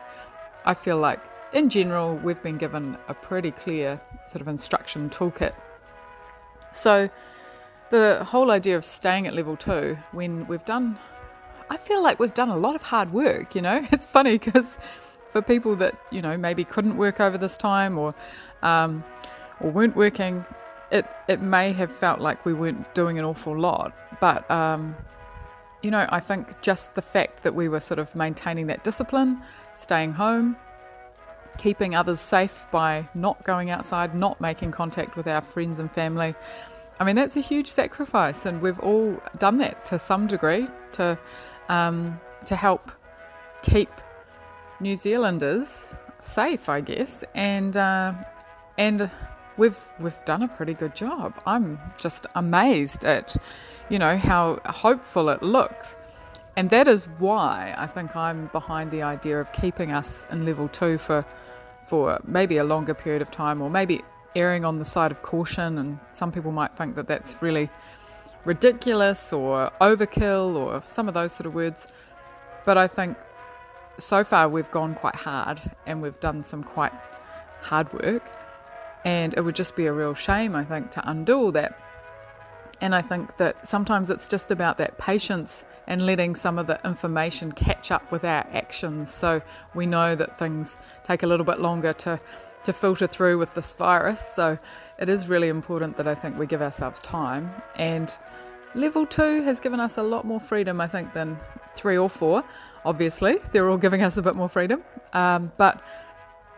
I 0.66 0.74
feel 0.74 0.98
like 0.98 1.20
in 1.54 1.70
general 1.70 2.16
we've 2.16 2.42
been 2.42 2.58
given 2.58 2.98
a 3.08 3.14
pretty 3.14 3.52
clear 3.52 4.02
sort 4.28 4.42
of 4.42 4.48
instruction 4.48 5.10
toolkit. 5.10 5.56
So 6.72 7.10
the 7.90 8.24
whole 8.24 8.52
idea 8.52 8.78
of 8.78 8.86
staying 8.86 9.28
at 9.28 9.34
level 9.34 9.56
two 9.56 9.98
when 10.12 10.48
we've 10.48 10.66
done, 10.66 10.98
I 11.70 11.78
feel 11.78 12.04
like 12.04 12.20
we've 12.20 12.34
done 12.34 12.50
a 12.50 12.58
lot 12.58 12.76
of 12.76 12.84
hard 12.84 13.12
work, 13.12 13.56
you 13.56 13.62
know? 13.62 13.86
It's 13.92 14.06
funny 14.06 14.38
because 14.38 14.78
for 15.30 15.42
people 15.42 15.76
that, 15.78 16.00
you 16.12 16.22
know, 16.22 16.38
maybe 16.38 16.64
couldn't 16.64 16.98
work 16.98 17.20
over 17.20 17.38
this 17.38 17.56
time 17.56 17.98
or, 17.98 18.14
um, 18.62 19.04
or 19.60 19.72
weren't 19.72 19.96
working, 19.96 20.46
it, 20.92 21.06
it 21.28 21.42
may 21.42 21.72
have 21.74 21.92
felt 21.92 22.20
like 22.20 22.46
we 22.46 22.54
weren't 22.54 22.94
doing 22.96 23.20
an 23.20 23.26
awful 23.26 23.58
lot. 23.58 23.94
But, 24.20 24.50
um, 24.50 24.96
you 25.82 25.92
know, 25.92 26.08
I 26.10 26.20
think 26.20 26.62
just 26.62 26.96
the 26.96 27.02
fact 27.02 27.44
that 27.44 27.56
we 27.56 27.70
were 27.70 27.80
sort 27.80 28.00
of 28.00 28.16
maintaining 28.16 28.68
that 28.68 28.84
discipline, 28.84 29.42
staying 29.74 30.14
home, 30.14 30.58
keeping 31.58 31.96
others 31.96 32.20
safe 32.20 32.66
by 32.72 33.08
not 33.14 33.44
going 33.44 33.70
outside, 33.70 34.16
not 34.16 34.42
making 34.42 34.72
contact 34.72 35.16
with 35.16 35.28
our 35.28 35.42
friends 35.42 35.80
and 35.80 35.92
family, 35.92 36.36
I 37.00 37.06
mean, 37.06 37.16
that's 37.16 37.38
a 37.38 37.42
huge 37.42 37.68
sacrifice, 37.68 38.46
and 38.46 38.62
we've 38.62 38.80
all 38.80 39.22
done 39.38 39.58
that 39.60 39.86
to 39.86 39.98
some 39.98 40.28
degree 40.28 40.68
to 40.94 41.18
um, 41.70 42.20
to 42.46 42.58
help 42.58 42.92
keep 43.62 43.90
New 44.82 44.96
Zealanders 44.96 45.88
safe, 46.22 46.70
I 46.70 46.82
guess, 46.82 47.24
and 47.36 47.76
uh, 47.76 48.14
and 48.78 49.10
we've 49.58 49.80
we've 50.00 50.24
done 50.26 50.44
a 50.44 50.48
pretty 50.48 50.74
good 50.74 50.96
job. 50.96 51.34
I'm 51.46 51.80
just 51.98 52.28
amazed 52.36 53.04
at 53.04 53.36
you 53.90 54.00
know 54.00 54.18
how 54.18 54.60
hopeful 54.66 55.30
it 55.30 55.44
looks. 55.44 55.98
And 56.56 56.70
that 56.72 56.88
is 56.88 57.08
why 57.20 57.74
I 57.78 57.88
think 57.88 58.16
I'm 58.16 58.48
behind 58.48 58.92
the 58.92 59.02
idea 59.02 59.40
of 59.40 59.52
keeping 59.54 59.92
us 59.92 60.26
in 60.32 60.46
level 60.46 60.68
two 60.68 60.98
for 60.98 61.26
for 61.86 62.20
maybe 62.24 62.58
a 62.58 62.64
longer 62.64 62.94
period 62.94 63.22
of 63.22 63.32
time, 63.32 63.62
or 63.62 63.70
maybe 63.70 64.02
erring 64.36 64.64
on 64.64 64.80
the 64.80 64.86
side 64.86 65.12
of 65.12 65.22
caution, 65.22 65.78
and 65.78 66.00
some 66.14 66.32
people 66.32 66.52
might 66.52 66.76
think 66.76 66.96
that 66.96 67.08
that's 67.08 67.42
really 67.42 67.70
ridiculous 68.46 69.34
or 69.34 69.72
overkill 69.82 70.56
or 70.56 70.82
some 70.84 71.08
of 71.08 71.14
those 71.14 71.32
sort 71.34 71.48
of 71.48 71.54
words. 71.54 71.88
But 72.66 72.78
I 72.78 72.88
think 72.88 73.18
so 74.00 74.24
far 74.24 74.50
we've 74.50 74.72
gone 74.72 74.96
quite 74.96 75.16
hard 75.16 75.62
and 75.86 76.02
we've 76.02 76.20
done 76.20 76.44
some 76.44 76.64
quite 76.64 76.94
hard 77.62 77.92
work, 77.94 78.24
and 79.06 79.34
it 79.34 79.42
would 79.42 79.56
just 79.56 79.76
be 79.76 79.86
a 79.86 79.94
real 79.94 80.14
shame, 80.14 80.56
I 80.56 80.64
think, 80.64 80.92
to 80.92 81.10
undo 81.10 81.38
all 81.38 81.52
that. 81.52 81.78
And 82.82 82.96
I 82.96 83.02
think 83.02 83.38
that 83.38 83.68
sometimes 83.68 84.10
it's 84.10 84.28
just 84.28 84.52
about 84.52 84.78
that 84.78 84.98
patience 84.98 85.66
and 85.86 86.06
letting 86.06 86.36
some 86.36 86.58
of 86.58 86.68
the 86.68 86.80
information 86.86 87.52
catch 87.52 87.92
up 87.92 88.10
with 88.12 88.24
our 88.24 88.48
actions 88.54 89.14
so 89.14 89.42
we 89.74 89.86
know 89.86 90.16
that 90.16 90.38
things 90.40 90.78
take 91.04 91.24
a 91.24 91.28
little 91.28 91.46
bit 91.46 91.60
longer 91.60 91.94
to 91.94 92.20
to 92.64 92.74
filter 92.74 93.08
through 93.08 93.38
with 93.38 93.54
this 93.54 93.74
virus. 93.74 94.22
So 94.22 94.58
it 94.98 95.10
is 95.10 95.30
really 95.30 95.48
important 95.48 95.98
that 95.98 96.08
I 96.08 96.16
think 96.16 96.38
we 96.38 96.46
give 96.46 96.62
ourselves 96.62 97.00
time. 97.00 97.52
And 97.76 98.16
level 98.76 99.06
two 99.06 99.44
has 99.44 99.60
given 99.60 99.80
us 99.80 99.98
a 99.98 100.04
lot 100.04 100.26
more 100.26 100.42
freedom, 100.42 100.82
I 100.82 100.88
think, 100.88 101.14
than 101.14 101.40
three 101.74 101.98
or 101.98 102.10
four. 102.10 102.44
Obviously, 102.86 103.40
they're 103.52 103.70
all 103.70 103.78
giving 103.78 104.02
us 104.02 104.18
a 104.18 104.22
bit 104.22 104.36
more 104.36 104.50
freedom. 104.50 104.84
Um, 105.14 105.52
but 105.58 105.82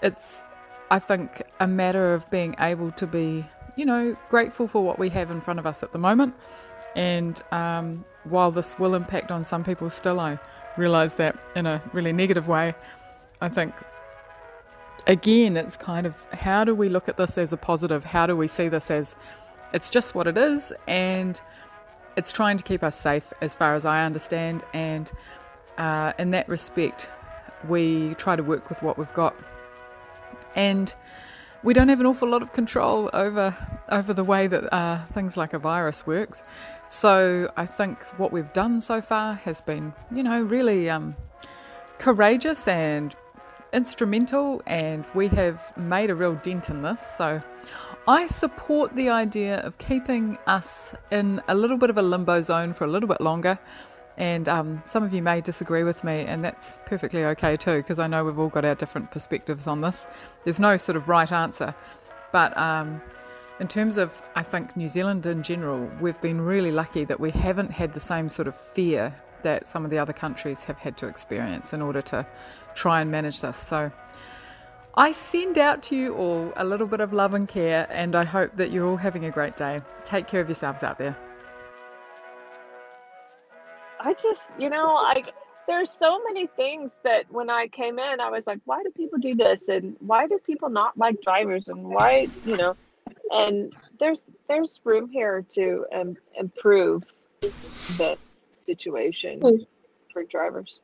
it's, 0.01 0.43
I 0.89 0.99
think, 0.99 1.41
a 1.59 1.67
matter 1.67 2.13
of 2.13 2.29
being 2.29 2.55
able 2.59 2.91
to 2.93 3.07
be, 3.07 3.45
you 3.75 3.85
know, 3.85 4.17
grateful 4.29 4.67
for 4.67 4.83
what 4.83 4.99
we 4.99 5.09
have 5.09 5.31
in 5.31 5.41
front 5.41 5.59
of 5.59 5.65
us 5.65 5.83
at 5.83 5.91
the 5.91 5.99
moment. 5.99 6.35
And 6.95 7.41
um, 7.51 8.05
while 8.23 8.51
this 8.51 8.77
will 8.77 8.95
impact 8.95 9.31
on 9.31 9.43
some 9.43 9.63
people 9.63 9.89
still, 9.89 10.19
I 10.19 10.39
realise 10.77 11.13
that 11.13 11.37
in 11.55 11.65
a 11.65 11.81
really 11.93 12.13
negative 12.13 12.47
way. 12.47 12.75
I 13.39 13.49
think 13.49 13.73
again, 15.07 15.57
it's 15.57 15.77
kind 15.77 16.05
of 16.05 16.25
how 16.31 16.63
do 16.63 16.75
we 16.75 16.89
look 16.89 17.09
at 17.09 17.17
this 17.17 17.37
as 17.37 17.53
a 17.53 17.57
positive? 17.57 18.05
How 18.05 18.27
do 18.27 18.35
we 18.35 18.47
see 18.47 18.67
this 18.67 18.91
as 18.91 19.15
it's 19.73 19.89
just 19.89 20.13
what 20.15 20.27
it 20.27 20.37
is 20.37 20.73
and 20.87 21.41
it's 22.17 22.31
trying 22.31 22.57
to 22.57 22.63
keep 22.63 22.83
us 22.83 22.99
safe 22.99 23.31
as 23.41 23.53
far 23.53 23.73
as 23.73 23.85
I 23.85 24.03
understand. 24.03 24.63
And 24.73 25.11
uh, 25.81 26.13
in 26.19 26.29
that 26.29 26.47
respect, 26.47 27.09
we 27.67 28.13
try 28.15 28.35
to 28.35 28.43
work 28.43 28.69
with 28.69 28.83
what 28.83 28.99
we've 28.99 29.13
got. 29.13 29.35
And 30.55 30.93
we 31.63 31.73
don't 31.73 31.89
have 31.89 31.99
an 31.99 32.05
awful 32.05 32.29
lot 32.29 32.43
of 32.43 32.53
control 32.53 33.09
over 33.13 33.55
over 33.89 34.13
the 34.13 34.23
way 34.23 34.47
that 34.47 34.73
uh, 34.73 35.05
things 35.07 35.37
like 35.37 35.53
a 35.53 35.59
virus 35.59 36.05
works. 36.05 36.43
So 36.87 37.51
I 37.57 37.65
think 37.65 38.01
what 38.17 38.31
we've 38.31 38.51
done 38.53 38.79
so 38.79 39.01
far 39.01 39.33
has 39.33 39.59
been, 39.59 39.93
you 40.13 40.23
know, 40.23 40.41
really 40.41 40.89
um, 40.89 41.15
courageous 41.97 42.67
and 42.67 43.15
instrumental 43.73 44.61
and 44.67 45.05
we 45.15 45.29
have 45.29 45.75
made 45.77 46.09
a 46.09 46.15
real 46.15 46.35
dent 46.35 46.69
in 46.69 46.83
this. 46.83 47.01
So 47.17 47.41
I 48.07 48.25
support 48.27 48.95
the 48.95 49.09
idea 49.09 49.57
of 49.61 49.77
keeping 49.77 50.37
us 50.45 50.93
in 51.11 51.41
a 51.47 51.55
little 51.55 51.77
bit 51.77 51.89
of 51.89 51.97
a 51.97 52.01
limbo 52.01 52.41
zone 52.41 52.73
for 52.73 52.85
a 52.85 52.87
little 52.87 53.09
bit 53.09 53.21
longer. 53.21 53.59
And 54.17 54.47
um, 54.49 54.83
some 54.85 55.03
of 55.03 55.13
you 55.13 55.21
may 55.21 55.41
disagree 55.41 55.83
with 55.83 56.03
me, 56.03 56.25
and 56.25 56.43
that's 56.43 56.79
perfectly 56.85 57.25
okay 57.25 57.55
too, 57.55 57.77
because 57.77 57.97
I 57.97 58.07
know 58.07 58.23
we've 58.23 58.37
all 58.37 58.49
got 58.49 58.65
our 58.65 58.75
different 58.75 59.11
perspectives 59.11 59.67
on 59.67 59.81
this. 59.81 60.07
There's 60.43 60.59
no 60.59 60.77
sort 60.77 60.95
of 60.95 61.07
right 61.07 61.31
answer. 61.31 61.73
But 62.31 62.55
um, 62.57 63.01
in 63.59 63.67
terms 63.67 63.97
of, 63.97 64.21
I 64.35 64.43
think, 64.43 64.75
New 64.75 64.87
Zealand 64.87 65.25
in 65.25 65.43
general, 65.43 65.89
we've 65.99 66.19
been 66.21 66.41
really 66.41 66.71
lucky 66.71 67.03
that 67.05 67.19
we 67.19 67.31
haven't 67.31 67.71
had 67.71 67.93
the 67.93 67.99
same 67.99 68.29
sort 68.29 68.47
of 68.47 68.55
fear 68.55 69.15
that 69.43 69.67
some 69.67 69.83
of 69.85 69.91
the 69.91 69.97
other 69.97 70.13
countries 70.13 70.65
have 70.65 70.77
had 70.77 70.97
to 70.97 71.07
experience 71.07 71.73
in 71.73 71.81
order 71.81 72.01
to 72.01 72.27
try 72.75 73.01
and 73.01 73.11
manage 73.11 73.41
this. 73.41 73.57
So 73.57 73.91
I 74.95 75.11
send 75.13 75.57
out 75.57 75.81
to 75.83 75.95
you 75.95 76.13
all 76.15 76.53
a 76.55 76.65
little 76.65 76.87
bit 76.87 76.99
of 76.99 77.13
love 77.13 77.33
and 77.33 77.47
care, 77.47 77.87
and 77.89 78.15
I 78.15 78.23
hope 78.23 78.55
that 78.55 78.71
you're 78.71 78.87
all 78.87 78.97
having 78.97 79.25
a 79.25 79.31
great 79.31 79.57
day. 79.57 79.81
Take 80.03 80.27
care 80.27 80.41
of 80.41 80.47
yourselves 80.47 80.83
out 80.83 80.97
there. 80.97 81.17
I 84.03 84.13
just, 84.13 84.51
you 84.57 84.69
know, 84.69 84.95
like 85.03 85.33
there's 85.67 85.91
so 85.91 86.19
many 86.23 86.47
things 86.47 86.95
that 87.03 87.31
when 87.31 87.49
I 87.49 87.67
came 87.67 87.99
in, 87.99 88.19
I 88.19 88.29
was 88.29 88.47
like, 88.47 88.59
why 88.65 88.81
do 88.83 88.89
people 88.89 89.19
do 89.19 89.35
this? 89.35 89.69
And 89.69 89.95
why 89.99 90.27
do 90.27 90.39
people 90.39 90.69
not 90.69 90.97
like 90.97 91.21
drivers? 91.21 91.67
And 91.67 91.83
why, 91.83 92.27
you 92.45 92.57
know, 92.57 92.75
and 93.31 93.73
there's 93.99 94.27
there's 94.47 94.79
room 94.83 95.07
here 95.09 95.45
to 95.49 95.85
um, 95.93 96.17
improve 96.37 97.03
this 97.97 98.47
situation 98.51 99.39
mm. 99.39 99.67
for 100.11 100.23
drivers. 100.23 100.79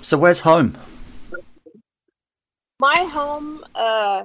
So 0.00 0.18
where's 0.18 0.40
home? 0.40 0.76
My 2.80 3.08
home 3.10 3.64
uh, 3.74 4.24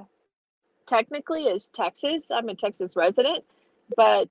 technically 0.86 1.46
is 1.46 1.70
Texas. 1.70 2.30
I'm 2.30 2.50
a 2.50 2.56
Texas 2.56 2.96
resident, 2.96 3.44
but 3.96 4.30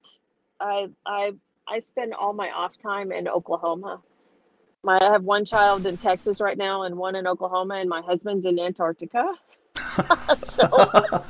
I 0.60 0.90
I 1.06 1.32
I 1.72 1.78
spend 1.78 2.12
all 2.12 2.34
my 2.34 2.50
off 2.50 2.76
time 2.76 3.12
in 3.12 3.26
Oklahoma. 3.26 4.02
My 4.84 4.98
I 5.00 5.10
have 5.10 5.24
one 5.24 5.46
child 5.46 5.86
in 5.86 5.96
Texas 5.96 6.38
right 6.38 6.58
now 6.58 6.82
and 6.82 6.98
one 6.98 7.16
in 7.16 7.26
Oklahoma, 7.26 7.76
and 7.76 7.88
my 7.88 8.02
husband's 8.02 8.44
in 8.44 8.58
Antarctica. 8.58 9.32
so 10.50 10.68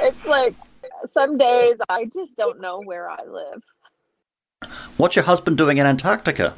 it's 0.00 0.26
like 0.26 0.54
some 1.06 1.38
days 1.38 1.78
I 1.88 2.04
just 2.04 2.36
don't 2.36 2.60
know 2.60 2.82
where 2.84 3.08
I 3.08 3.24
live. 3.24 3.62
What's 4.98 5.16
your 5.16 5.24
husband 5.24 5.56
doing 5.56 5.78
in 5.78 5.86
Antarctica? 5.86 6.54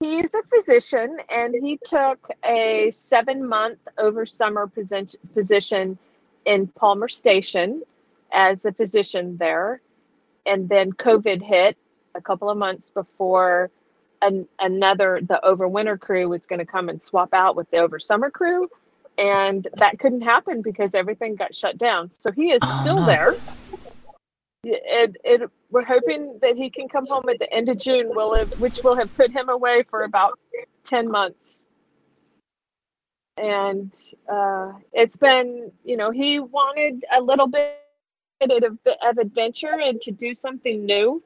He's 0.00 0.34
a 0.34 0.42
physician 0.54 1.20
and 1.30 1.54
he 1.54 1.78
took 1.82 2.28
a 2.44 2.90
seven 2.90 3.48
month 3.48 3.78
over 3.96 4.26
summer 4.26 4.70
position 5.34 5.96
in 6.44 6.66
Palmer 6.66 7.08
Station 7.08 7.82
as 8.30 8.66
a 8.66 8.72
physician 8.72 9.38
there. 9.38 9.80
And 10.46 10.68
then 10.68 10.92
COVID 10.92 11.42
hit 11.42 11.76
a 12.14 12.20
couple 12.20 12.50
of 12.50 12.56
months 12.58 12.90
before 12.90 13.70
an, 14.22 14.46
another, 14.58 15.20
the 15.22 15.40
overwinter 15.44 15.98
crew 15.98 16.28
was 16.28 16.46
going 16.46 16.58
to 16.58 16.66
come 16.66 16.88
and 16.88 17.02
swap 17.02 17.32
out 17.32 17.56
with 17.56 17.70
the 17.70 17.78
over 17.78 17.98
summer 17.98 18.30
crew. 18.30 18.68
And 19.18 19.68
that 19.76 19.98
couldn't 19.98 20.22
happen 20.22 20.62
because 20.62 20.94
everything 20.94 21.36
got 21.36 21.54
shut 21.54 21.76
down. 21.78 22.10
So 22.10 22.30
he 22.32 22.52
is 22.52 22.60
Oh, 22.62 22.80
still 22.82 23.04
there. 23.04 23.34
It, 24.62 25.16
it, 25.24 25.50
we're 25.70 25.84
hoping 25.84 26.38
that 26.42 26.56
he 26.56 26.68
can 26.70 26.88
come 26.88 27.06
home 27.06 27.28
at 27.28 27.38
the 27.38 27.50
end 27.52 27.68
of 27.68 27.78
June, 27.78 28.10
will 28.14 28.34
have, 28.34 28.60
which 28.60 28.80
will 28.84 28.96
have 28.96 29.14
put 29.16 29.30
him 29.30 29.48
away 29.48 29.84
for 29.88 30.04
about 30.04 30.38
10 30.84 31.10
months. 31.10 31.66
And 33.38 33.94
uh, 34.30 34.72
it's 34.92 35.16
been, 35.16 35.72
you 35.82 35.96
know, 35.96 36.10
he 36.10 36.40
wanted 36.40 37.04
a 37.10 37.22
little 37.22 37.46
bit 37.46 37.78
of, 38.40 38.78
of 39.02 39.18
adventure 39.18 39.78
and 39.80 40.00
to 40.02 40.10
do 40.10 40.34
something 40.34 40.84
new. 40.84 41.22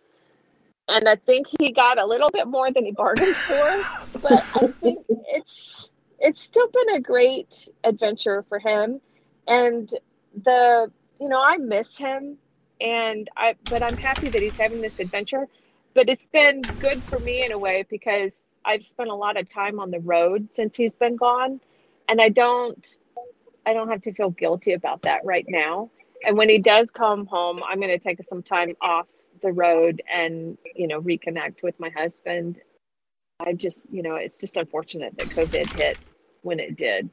And 0.88 1.08
I 1.08 1.16
think 1.16 1.46
he 1.58 1.72
got 1.72 1.98
a 1.98 2.04
little 2.04 2.28
bit 2.32 2.46
more 2.46 2.70
than 2.70 2.84
he 2.84 2.92
bargained 2.92 3.36
for. 3.36 3.82
but 4.20 4.32
I 4.32 4.66
think 4.80 5.04
it's 5.08 5.90
it's 6.18 6.42
still 6.42 6.68
been 6.68 6.96
a 6.96 7.00
great 7.00 7.68
adventure 7.84 8.44
for 8.48 8.58
him. 8.58 9.00
And 9.46 9.90
the, 10.44 10.90
you 11.20 11.28
know, 11.28 11.42
I 11.42 11.56
miss 11.58 11.96
him 11.96 12.38
and 12.80 13.28
I 13.36 13.54
but 13.64 13.82
I'm 13.82 13.96
happy 13.96 14.28
that 14.28 14.42
he's 14.42 14.58
having 14.58 14.80
this 14.80 15.00
adventure. 15.00 15.46
But 15.94 16.08
it's 16.08 16.26
been 16.26 16.62
good 16.80 17.00
for 17.04 17.20
me 17.20 17.44
in 17.44 17.52
a 17.52 17.58
way 17.58 17.84
because 17.88 18.42
I've 18.64 18.82
spent 18.82 19.10
a 19.10 19.14
lot 19.14 19.36
of 19.36 19.48
time 19.48 19.78
on 19.78 19.90
the 19.90 20.00
road 20.00 20.52
since 20.52 20.76
he's 20.76 20.96
been 20.96 21.14
gone, 21.16 21.60
and 22.08 22.20
I 22.20 22.30
don't 22.30 22.96
I 23.64 23.72
don't 23.72 23.88
have 23.88 24.02
to 24.02 24.12
feel 24.12 24.30
guilty 24.30 24.72
about 24.72 25.02
that 25.02 25.24
right 25.24 25.46
now. 25.48 25.90
And 26.26 26.36
when 26.36 26.48
he 26.48 26.58
does 26.58 26.90
come 26.90 27.26
home, 27.26 27.62
I'm 27.66 27.78
going 27.80 27.90
to 27.90 27.98
take 27.98 28.24
some 28.26 28.42
time 28.42 28.74
off 28.80 29.08
the 29.42 29.52
road 29.52 30.02
and 30.12 30.56
you 30.74 30.88
know 30.88 31.00
reconnect 31.00 31.62
with 31.62 31.78
my 31.78 31.90
husband. 31.90 32.60
I 33.40 33.52
just 33.52 33.92
you 33.92 34.02
know 34.02 34.16
it's 34.16 34.40
just 34.40 34.56
unfortunate 34.56 35.16
that 35.18 35.28
COVID 35.28 35.72
hit 35.72 35.98
when 36.42 36.60
it 36.60 36.76
did, 36.76 37.10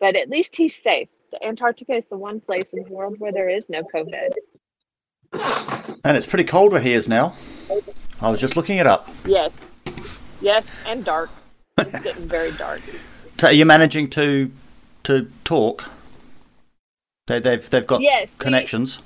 but 0.00 0.16
at 0.16 0.28
least 0.28 0.56
he's 0.56 0.74
safe. 0.74 1.08
The 1.32 1.44
Antarctica 1.44 1.94
is 1.94 2.08
the 2.08 2.18
one 2.18 2.40
place 2.40 2.74
in 2.74 2.84
the 2.84 2.90
world 2.90 3.16
where 3.18 3.32
there 3.32 3.48
is 3.48 3.68
no 3.68 3.82
COVID. 3.82 4.34
And 6.04 6.16
it's 6.16 6.26
pretty 6.26 6.44
cold 6.44 6.70
where 6.70 6.80
he 6.80 6.92
is 6.92 7.08
now. 7.08 7.34
I 8.20 8.30
was 8.30 8.40
just 8.40 8.56
looking 8.56 8.76
it 8.76 8.86
up. 8.86 9.10
Yes. 9.26 9.72
Yes, 10.40 10.84
and 10.86 11.04
dark. 11.04 11.30
It's 11.78 12.02
getting 12.02 12.28
very 12.28 12.52
dark. 12.52 12.80
So 13.36 13.48
are 13.48 13.52
you 13.52 13.66
managing 13.66 14.10
to 14.10 14.52
to 15.02 15.28
talk? 15.42 15.90
They, 17.26 17.40
they've 17.40 17.68
they've 17.70 17.86
got 17.86 17.98
connections. 17.98 18.02
Yes, 18.02 18.38
connections. 18.38 19.02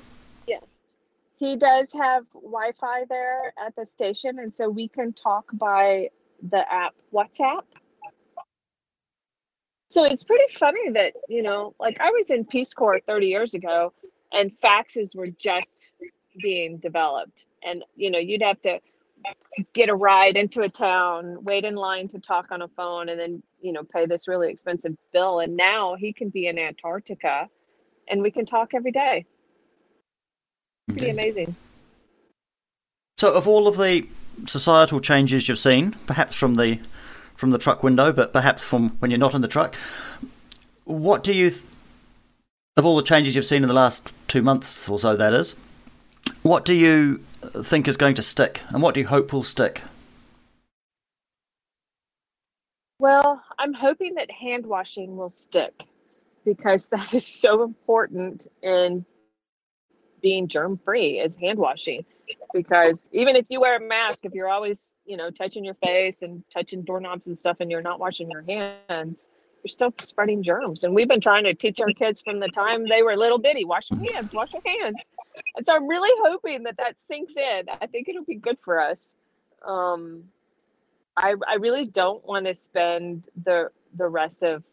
He 1.39 1.55
does 1.55 1.93
have 1.93 2.25
Wi 2.33 2.73
Fi 2.73 3.05
there 3.07 3.53
at 3.65 3.73
the 3.77 3.85
station, 3.85 4.39
and 4.39 4.53
so 4.53 4.69
we 4.69 4.89
can 4.89 5.13
talk 5.13 5.45
by 5.53 6.09
the 6.43 6.71
app 6.71 6.93
WhatsApp. 7.13 7.63
So 9.87 10.03
it's 10.03 10.23
pretty 10.23 10.53
funny 10.53 10.91
that, 10.91 11.13
you 11.29 11.41
know, 11.41 11.73
like 11.79 11.99
I 11.99 12.11
was 12.11 12.29
in 12.29 12.45
Peace 12.45 12.73
Corps 12.73 12.99
30 13.07 13.27
years 13.27 13.53
ago 13.55 13.91
and 14.31 14.51
faxes 14.61 15.15
were 15.15 15.29
just 15.29 15.93
being 16.39 16.77
developed. 16.77 17.47
And, 17.63 17.83
you 17.95 18.11
know, 18.11 18.19
you'd 18.19 18.43
have 18.43 18.61
to 18.61 18.79
get 19.73 19.89
a 19.89 19.95
ride 19.95 20.37
into 20.37 20.61
a 20.61 20.69
town, 20.69 21.43
wait 21.43 21.65
in 21.65 21.75
line 21.75 22.07
to 22.09 22.19
talk 22.19 22.51
on 22.51 22.61
a 22.61 22.67
phone, 22.67 23.09
and 23.09 23.19
then, 23.19 23.41
you 23.61 23.73
know, 23.73 23.83
pay 23.83 24.05
this 24.05 24.27
really 24.27 24.51
expensive 24.51 24.95
bill. 25.11 25.39
And 25.39 25.57
now 25.57 25.95
he 25.95 26.13
can 26.13 26.29
be 26.29 26.47
in 26.47 26.59
Antarctica 26.59 27.49
and 28.09 28.21
we 28.21 28.31
can 28.31 28.45
talk 28.45 28.73
every 28.73 28.91
day. 28.91 29.25
Pretty 30.87 31.09
amazing. 31.09 31.55
So, 33.17 33.33
of 33.33 33.47
all 33.47 33.67
of 33.67 33.77
the 33.77 34.07
societal 34.45 34.99
changes 34.99 35.47
you've 35.47 35.59
seen, 35.59 35.95
perhaps 36.07 36.35
from 36.35 36.55
the 36.55 36.79
from 37.35 37.51
the 37.51 37.57
truck 37.57 37.83
window, 37.83 38.11
but 38.11 38.33
perhaps 38.33 38.65
from 38.65 38.89
when 38.99 39.11
you're 39.11 39.17
not 39.17 39.33
in 39.33 39.41
the 39.41 39.47
truck, 39.47 39.75
what 40.83 41.23
do 41.23 41.31
you, 41.31 41.51
th- 41.51 41.63
of 42.75 42.85
all 42.85 42.97
the 42.97 43.03
changes 43.03 43.33
you've 43.33 43.45
seen 43.45 43.61
in 43.61 43.69
the 43.69 43.73
last 43.73 44.11
two 44.27 44.41
months 44.41 44.89
or 44.89 44.99
so, 44.99 45.15
that 45.15 45.31
is, 45.33 45.55
what 46.41 46.65
do 46.65 46.73
you 46.73 47.23
think 47.63 47.87
is 47.87 47.95
going 47.95 48.15
to 48.15 48.21
stick, 48.21 48.61
and 48.69 48.81
what 48.81 48.93
do 48.93 48.99
you 48.99 49.07
hope 49.07 49.31
will 49.31 49.43
stick? 49.43 49.83
Well, 52.99 53.41
I'm 53.57 53.73
hoping 53.73 54.15
that 54.15 54.29
hand 54.29 54.65
washing 54.65 55.15
will 55.15 55.29
stick 55.29 55.85
because 56.45 56.87
that 56.91 57.13
is 57.13 57.25
so 57.25 57.63
important 57.63 58.47
in 58.61 59.05
being 60.21 60.47
germ 60.47 60.79
free 60.83 61.19
is 61.19 61.35
hand 61.35 61.59
washing. 61.59 62.05
Because 62.53 63.09
even 63.11 63.35
if 63.35 63.45
you 63.49 63.61
wear 63.61 63.77
a 63.77 63.79
mask, 63.79 64.25
if 64.25 64.33
you're 64.33 64.49
always, 64.49 64.95
you 65.05 65.17
know, 65.17 65.29
touching 65.31 65.63
your 65.63 65.75
face 65.75 66.21
and 66.21 66.43
touching 66.53 66.83
doorknobs 66.83 67.27
and 67.27 67.37
stuff 67.37 67.57
and 67.59 67.71
you're 67.71 67.81
not 67.81 67.99
washing 67.99 68.29
your 68.29 68.43
hands, 68.43 69.29
you're 69.63 69.69
still 69.69 69.93
spreading 70.01 70.43
germs. 70.43 70.83
And 70.83 70.93
we've 70.93 71.07
been 71.07 71.21
trying 71.21 71.43
to 71.45 71.53
teach 71.53 71.79
our 71.81 71.87
kids 71.87 72.21
from 72.21 72.39
the 72.39 72.49
time 72.49 72.87
they 72.87 73.03
were 73.03 73.15
little 73.17 73.39
bitty 73.39 73.65
wash 73.65 73.89
your 73.89 74.13
hands, 74.13 74.33
wash 74.33 74.49
your 74.53 74.79
hands. 74.79 75.09
And 75.55 75.65
so 75.65 75.75
I'm 75.75 75.87
really 75.87 76.11
hoping 76.23 76.63
that 76.63 76.77
that 76.77 76.95
sinks 77.01 77.35
in. 77.35 77.63
I 77.81 77.87
think 77.87 78.07
it'll 78.07 78.23
be 78.23 78.35
good 78.35 78.57
for 78.63 78.79
us. 78.79 79.15
Um, 79.65 80.23
I, 81.17 81.35
I 81.47 81.55
really 81.55 81.85
don't 81.85 82.25
want 82.25 82.45
to 82.45 82.53
spend 82.53 83.25
the 83.43 83.69
the 83.97 84.07
rest 84.07 84.43
of 84.43 84.63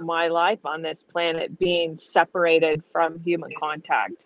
my 0.00 0.28
life 0.28 0.64
on 0.64 0.82
this 0.82 1.02
planet 1.02 1.58
being 1.58 1.96
separated 1.96 2.82
from 2.92 3.20
human 3.20 3.50
contact. 3.58 4.24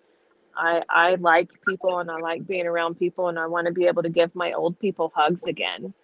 I 0.56 0.82
I 0.88 1.14
like 1.16 1.50
people 1.66 1.98
and 1.98 2.10
I 2.10 2.16
like 2.16 2.46
being 2.46 2.66
around 2.66 2.98
people 2.98 3.28
and 3.28 3.38
I 3.38 3.46
want 3.46 3.66
to 3.66 3.72
be 3.72 3.86
able 3.86 4.02
to 4.02 4.08
give 4.08 4.34
my 4.34 4.52
old 4.52 4.78
people 4.78 5.12
hugs 5.14 5.44
again. 5.44 5.94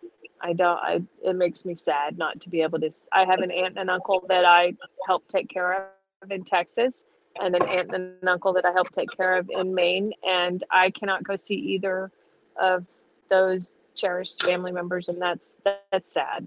I 0.40 0.52
don't 0.52 0.78
I 0.78 1.02
it 1.24 1.36
makes 1.36 1.64
me 1.64 1.74
sad 1.74 2.18
not 2.18 2.40
to 2.42 2.50
be 2.50 2.62
able 2.62 2.80
to 2.80 2.90
I 3.12 3.24
have 3.24 3.40
an 3.40 3.50
aunt 3.50 3.78
and 3.78 3.90
uncle 3.90 4.24
that 4.28 4.44
I 4.44 4.74
help 5.06 5.26
take 5.28 5.48
care 5.48 5.90
of 6.22 6.30
in 6.30 6.44
Texas 6.44 7.04
and 7.40 7.54
an 7.56 7.62
aunt 7.62 7.92
and 7.92 8.14
an 8.22 8.28
uncle 8.28 8.52
that 8.54 8.64
I 8.64 8.72
help 8.72 8.90
take 8.92 9.10
care 9.16 9.36
of 9.36 9.50
in 9.50 9.74
Maine 9.74 10.12
and 10.26 10.62
I 10.70 10.90
cannot 10.90 11.24
go 11.24 11.36
see 11.36 11.54
either 11.54 12.10
of 12.60 12.86
those 13.30 13.72
cherished 13.96 14.42
family 14.42 14.72
members 14.72 15.08
and 15.08 15.20
that's 15.20 15.56
that's 15.90 16.12
sad. 16.12 16.46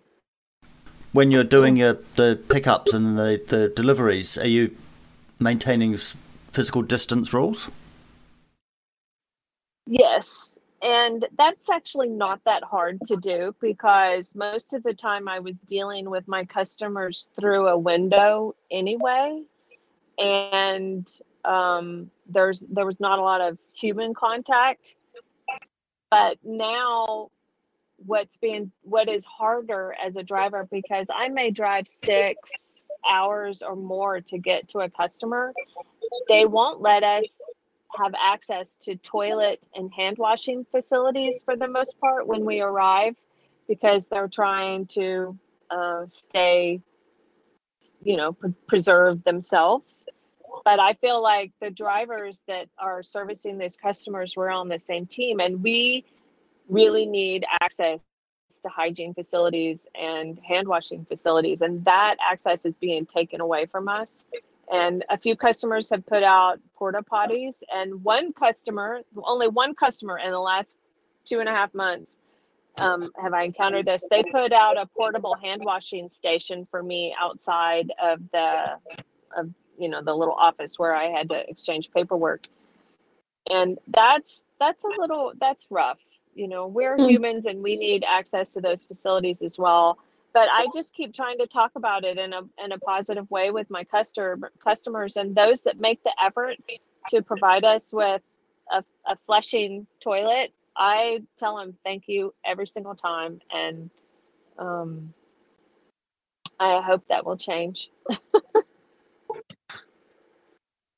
When 1.13 1.31
you're 1.31 1.43
doing 1.43 1.77
your 1.77 1.97
the 2.15 2.39
pickups 2.49 2.93
and 2.93 3.17
the, 3.17 3.41
the 3.47 3.69
deliveries, 3.69 4.37
are 4.37 4.47
you 4.47 4.75
maintaining 5.39 5.97
physical 6.51 6.81
distance 6.81 7.33
rules? 7.33 7.69
Yes. 9.85 10.57
And 10.83 11.25
that's 11.37 11.69
actually 11.69 12.09
not 12.09 12.39
that 12.45 12.63
hard 12.63 12.99
to 13.07 13.17
do 13.17 13.55
because 13.59 14.35
most 14.35 14.73
of 14.73 14.83
the 14.83 14.93
time 14.93 15.27
I 15.27 15.39
was 15.39 15.59
dealing 15.59 16.09
with 16.09 16.27
my 16.27 16.45
customers 16.45 17.27
through 17.39 17.67
a 17.67 17.77
window 17.77 18.55
anyway. 18.69 19.41
And 20.19 21.07
um, 21.45 22.11
there's 22.27 22.63
there 22.69 22.85
was 22.85 22.99
not 22.99 23.17
a 23.17 23.21
lot 23.21 23.41
of 23.41 23.57
human 23.73 24.13
contact. 24.13 24.95
But 26.11 26.37
now 26.43 27.31
what's 27.97 28.37
being 28.37 28.71
what 28.83 29.09
is 29.09 29.25
harder 29.25 29.95
as 30.03 30.15
a 30.15 30.23
driver 30.23 30.67
because 30.71 31.07
I 31.13 31.29
may 31.29 31.51
drive 31.51 31.87
six 31.87 32.89
hours 33.09 33.61
or 33.61 33.75
more 33.75 34.21
to 34.21 34.37
get 34.37 34.69
to 34.69 34.79
a 34.79 34.89
customer, 34.89 35.53
they 36.27 36.45
won't 36.45 36.81
let 36.81 37.03
us 37.03 37.41
have 37.97 38.13
access 38.19 38.75
to 38.81 38.95
toilet 38.95 39.65
and 39.73 39.91
hand 39.93 40.17
washing 40.17 40.65
facilities 40.71 41.41
for 41.43 41.55
the 41.55 41.67
most 41.67 41.99
part 41.99 42.27
when 42.27 42.45
we 42.45 42.61
arrive 42.61 43.15
because 43.67 44.07
they're 44.07 44.27
trying 44.27 44.85
to 44.85 45.37
uh, 45.69 46.05
stay, 46.09 46.81
you 48.03 48.17
know, 48.17 48.33
pre- 48.33 48.53
preserve 48.67 49.23
themselves. 49.23 50.05
But 50.63 50.79
I 50.79 50.93
feel 50.93 51.21
like 51.21 51.51
the 51.61 51.69
drivers 51.69 52.43
that 52.47 52.67
are 52.77 53.03
servicing 53.03 53.57
these 53.57 53.77
customers 53.77 54.35
were 54.35 54.49
on 54.49 54.69
the 54.69 54.79
same 54.79 55.05
team, 55.05 55.39
and 55.39 55.61
we 55.63 56.05
really 56.69 57.05
need 57.05 57.45
access 57.61 58.01
to 58.63 58.69
hygiene 58.69 59.13
facilities 59.13 59.87
and 59.99 60.39
hand 60.39 60.67
washing 60.67 61.05
facilities, 61.05 61.61
and 61.61 61.83
that 61.85 62.15
access 62.21 62.65
is 62.65 62.75
being 62.75 63.05
taken 63.05 63.41
away 63.41 63.65
from 63.65 63.87
us. 63.87 64.27
And 64.71 65.05
a 65.09 65.17
few 65.17 65.35
customers 65.35 65.89
have 65.89 66.05
put 66.05 66.23
out 66.23 66.59
porta 66.75 67.01
potties 67.01 67.63
and 67.73 68.03
one 68.03 68.33
customer 68.33 69.01
only 69.23 69.47
one 69.47 69.73
customer 69.73 70.19
in 70.19 70.31
the 70.31 70.39
last 70.39 70.77
two 71.25 71.39
and 71.39 71.47
a 71.47 71.53
half 71.53 71.73
months 71.73 72.17
um, 72.79 73.11
have 73.21 73.33
i 73.33 73.43
encountered 73.43 73.85
this. 73.85 74.03
They 74.09 74.23
put 74.23 74.53
out 74.53 74.77
a 74.77 74.85
portable 74.85 75.35
hand 75.35 75.61
washing 75.63 76.09
station 76.09 76.67
for 76.69 76.83
me 76.83 77.15
outside 77.19 77.91
of 78.01 78.19
the 78.31 78.77
of 79.35 79.49
you 79.77 79.89
know 79.89 80.03
the 80.03 80.13
little 80.13 80.33
office 80.35 80.77
where 80.77 80.95
I 80.95 81.05
had 81.05 81.29
to 81.29 81.49
exchange 81.49 81.91
paperwork, 81.91 82.47
and 83.49 83.79
that's 83.87 84.45
that's 84.59 84.83
a 84.83 84.89
little 84.99 85.33
that's 85.39 85.67
rough. 85.69 85.99
You 86.37 86.47
know, 86.47 86.67
we're 86.67 86.97
Mm. 86.97 87.09
humans 87.09 87.45
and 87.47 87.63
we 87.63 87.75
need 87.75 88.03
access 88.07 88.53
to 88.53 88.61
those 88.61 88.85
facilities 88.85 89.41
as 89.41 89.57
well. 89.57 89.97
But 90.33 90.49
I 90.51 90.67
just 90.71 90.93
keep 90.93 91.13
trying 91.13 91.39
to 91.39 91.47
talk 91.47 91.71
about 91.75 92.03
it 92.05 92.17
in 92.19 92.31
a 92.31 92.41
in 92.63 92.71
a 92.71 92.77
positive 92.77 93.29
way 93.31 93.49
with 93.49 93.69
my 93.71 93.83
customer 93.83 94.51
customers 94.63 95.17
and 95.17 95.33
those 95.33 95.63
that 95.63 95.79
make 95.79 96.03
the 96.03 96.13
effort 96.21 96.57
to 97.09 97.23
provide 97.23 97.65
us 97.65 97.91
with 97.91 98.21
a, 98.71 98.83
a 99.05 99.15
flushing 99.25 99.87
toilet. 99.99 100.53
I 100.75 101.23
tell 101.37 101.57
them 101.57 101.75
thank 101.83 102.03
you 102.07 102.35
every 102.45 102.67
single 102.67 102.93
time, 102.93 103.39
and 103.51 103.89
um, 104.59 105.13
I 106.59 106.81
hope 106.81 107.03
that 107.09 107.25
will 107.25 107.37
change. 107.37 107.89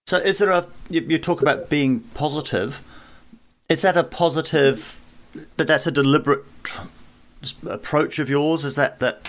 So, 0.08 0.18
is 0.18 0.40
there 0.40 0.50
a 0.50 0.68
you, 0.90 1.02
you 1.02 1.18
talk 1.18 1.42
about 1.42 1.70
being 1.70 2.02
positive? 2.14 2.82
Is 3.70 3.84
that 3.84 3.96
a 3.96 4.04
positive? 4.04 4.99
That 5.58 5.68
that's 5.68 5.88
a 5.88 5.92
deliberate 5.92 6.44
approach 7.68 8.20
of 8.20 8.30
yours? 8.30 8.66
Is 8.66 8.76
that 8.76 9.00
that 9.00 9.22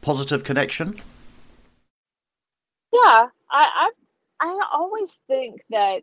positive 0.00 0.44
connection? 0.44 0.96
Yeah, 2.92 3.28
I, 3.50 3.90
I 3.90 3.90
I 4.40 4.60
always 4.72 5.18
think 5.26 5.62
that 5.70 6.02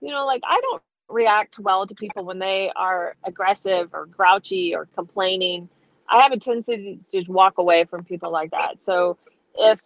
you 0.00 0.10
know, 0.10 0.26
like 0.26 0.42
I 0.44 0.60
don't 0.60 0.82
react 1.08 1.58
well 1.58 1.86
to 1.86 1.94
people 1.94 2.24
when 2.24 2.38
they 2.38 2.70
are 2.76 3.16
aggressive 3.24 3.90
or 3.92 4.06
grouchy 4.06 4.74
or 4.74 4.86
complaining. 4.94 5.68
I 6.08 6.20
have 6.20 6.32
a 6.32 6.38
tendency 6.38 6.96
to 6.96 7.18
just 7.18 7.28
walk 7.28 7.58
away 7.58 7.84
from 7.84 8.04
people 8.04 8.30
like 8.30 8.50
that. 8.50 8.82
So 8.82 9.16
if 9.56 9.80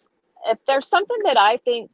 if 0.46 0.58
there's 0.66 0.86
something 0.86 1.18
that 1.24 1.38
I 1.38 1.58
think 1.58 1.90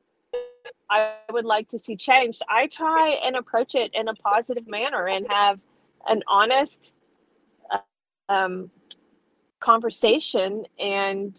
I 0.89 1.15
would 1.33 1.45
like 1.45 1.69
to 1.69 1.79
see 1.79 1.97
changed, 1.97 2.43
I 2.49 2.67
try 2.67 3.11
and 3.25 3.37
approach 3.37 3.75
it 3.75 3.93
in 3.95 4.09
a 4.09 4.15
positive 4.15 4.69
manner 4.69 5.07
and 5.07 5.27
have 5.29 5.59
an 6.07 6.23
honest 6.27 6.93
um, 8.31 8.70
conversation 9.61 10.64
and 10.78 11.39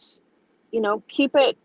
you 0.72 0.82
know 0.82 1.02
keep 1.08 1.32
it 1.36 1.58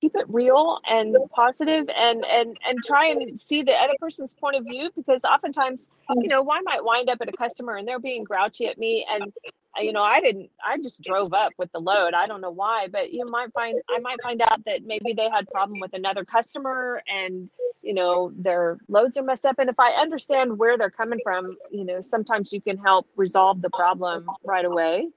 keep 0.00 0.12
it 0.14 0.26
real 0.28 0.78
and 0.86 1.16
positive 1.34 1.88
and 1.96 2.24
and 2.26 2.58
and 2.66 2.78
try 2.84 3.06
and 3.06 3.38
see 3.38 3.62
the 3.62 3.72
other 3.72 3.94
person's 3.98 4.34
point 4.34 4.56
of 4.56 4.64
view 4.64 4.90
because 4.94 5.24
oftentimes 5.24 5.90
you 6.16 6.28
know 6.28 6.46
I 6.50 6.60
might 6.62 6.84
wind 6.84 7.08
up 7.08 7.18
at 7.22 7.28
a 7.28 7.32
customer 7.32 7.76
and 7.76 7.88
they're 7.88 7.98
being 7.98 8.24
grouchy 8.24 8.66
at 8.66 8.76
me 8.76 9.06
and 9.10 9.32
you 9.78 9.92
know 9.92 10.02
I 10.02 10.20
didn't 10.20 10.50
I 10.64 10.76
just 10.78 11.02
drove 11.02 11.32
up 11.32 11.52
with 11.58 11.72
the 11.72 11.80
load 11.80 12.14
I 12.14 12.26
don't 12.26 12.40
know 12.40 12.50
why 12.50 12.88
but 12.88 13.12
you 13.12 13.24
might 13.26 13.52
find 13.52 13.80
I 13.88 13.98
might 14.00 14.22
find 14.22 14.42
out 14.42 14.64
that 14.66 14.84
maybe 14.84 15.12
they 15.12 15.30
had 15.30 15.48
problem 15.50 15.80
with 15.80 15.94
another 15.94 16.24
customer 16.24 17.02
and 17.08 17.48
you 17.80 17.94
know 17.94 18.32
their 18.36 18.78
loads 18.88 19.16
are 19.16 19.22
messed 19.22 19.46
up 19.46 19.58
and 19.58 19.70
if 19.70 19.78
I 19.78 19.92
understand 19.92 20.58
where 20.58 20.76
they're 20.76 20.90
coming 20.90 21.20
from 21.24 21.56
you 21.70 21.84
know 21.84 22.00
sometimes 22.00 22.52
you 22.52 22.60
can 22.60 22.76
help 22.76 23.06
resolve 23.16 23.62
the 23.62 23.70
problem 23.70 24.26
right 24.44 24.64
away 24.64 25.08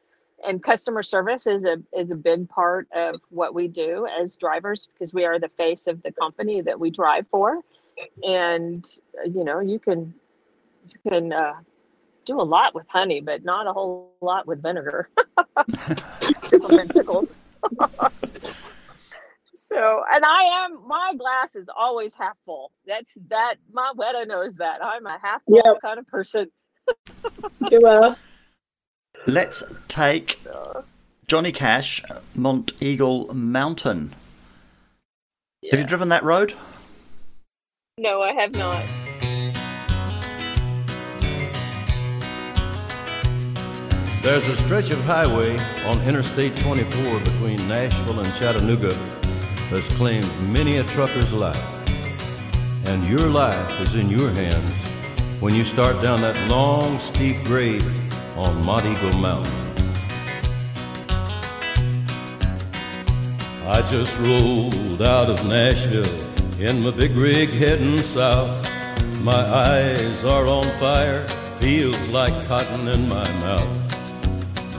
and 0.47 0.64
customer 0.64 1.03
service 1.03 1.47
is 1.47 1.66
a 1.66 1.78
is 1.97 2.12
a 2.12 2.16
big 2.16 2.47
part 2.49 2.88
of 2.93 3.20
what 3.30 3.53
we 3.53 3.68
do 3.68 4.08
as 4.20 4.36
drivers 4.38 4.89
because 4.93 5.14
we 5.14 5.26
are 5.26 5.39
the 5.39 5.49
face 5.49 5.88
of 5.88 6.01
the 6.03 6.12
company 6.12 6.62
that 6.62 6.80
we 6.80 6.89
drive 6.89 7.26
for 7.30 7.62
and 8.24 8.99
you 9.26 9.43
know 9.43 9.60
you 9.60 9.80
can 9.80 10.14
you 10.88 11.12
can 11.12 11.34
uh, 11.34 11.53
do 12.26 12.39
a 12.39 12.43
lot 12.43 12.73
with 12.76 12.86
honey 12.89 13.21
but 13.21 13.43
not 13.43 13.67
a 13.67 13.73
whole 13.73 14.13
lot 14.21 14.45
with 14.47 14.61
vinegar 14.61 15.09
except 16.21 16.63
for 16.63 16.80
in 16.80 16.89
pickles 16.89 17.39
so 19.53 20.03
and 20.13 20.26
i 20.26 20.43
am 20.43 20.86
my 20.88 21.13
glass 21.17 21.55
is 21.55 21.69
always 21.76 22.13
half 22.13 22.36
full 22.45 22.71
that's 22.86 23.17
that 23.30 23.55
Mawira 23.73 24.28
knows 24.28 24.55
that 24.55 24.84
i'm 24.84 25.05
a 25.05 25.17
half 25.21 25.41
full 25.45 25.61
Yep. 25.65 25.78
kind 25.82 25.99
of 25.99 26.07
person 26.07 26.51
You 27.71 27.86
are. 27.86 28.15
Let's 29.28 29.63
take 29.88 30.39
Johnny 31.28 31.51
Cash, 31.51 32.03
Monteagle 32.38 33.34
Mountain. 33.34 34.13
Have 35.71 35.80
you 35.80 35.86
driven 35.86 36.09
that 36.09 36.23
road? 36.23 36.53
no 37.97 38.21
i 38.21 38.34
have 38.34 38.51
not 38.51 38.86
There's 44.26 44.47
a 44.47 44.55
stretch 44.55 44.89
of 44.89 44.99
highway 45.05 45.55
on 45.86 46.01
Interstate 46.01 46.57
24 46.57 47.19
between 47.19 47.57
Nashville 47.67 48.19
and 48.19 48.34
Chattanooga 48.34 48.91
that's 49.69 49.88
claimed 49.97 50.28
many 50.49 50.78
a 50.78 50.84
trucker's 50.84 51.32
life. 51.32 51.63
And 52.88 53.07
your 53.07 53.30
life 53.30 53.80
is 53.82 53.93
in 53.93 54.09
your 54.09 54.32
hands 54.32 54.73
when 55.39 55.53
you 55.53 55.63
start 55.63 56.01
down 56.01 56.21
that 56.21 56.36
long, 56.49 56.97
steep 56.97 57.43
grade 57.43 57.84
on 58.36 58.63
Monteagle 58.63 59.21
Mountain. 59.21 59.53
I 63.67 63.88
just 63.88 64.17
rolled 64.21 65.03
out 65.03 65.30
of 65.30 65.45
Nashville 65.45 66.59
in 66.59 66.82
my 66.82 66.89
big 66.89 67.11
rig 67.11 67.49
heading 67.49 67.99
south. 67.99 68.67
My 69.21 69.45
eyes 69.45 70.23
are 70.23 70.47
on 70.47 70.63
fire, 70.80 71.28
feels 71.59 71.99
like 72.07 72.34
cotton 72.47 72.88
in 72.88 73.07
my 73.07 73.32
mouth. 73.41 73.84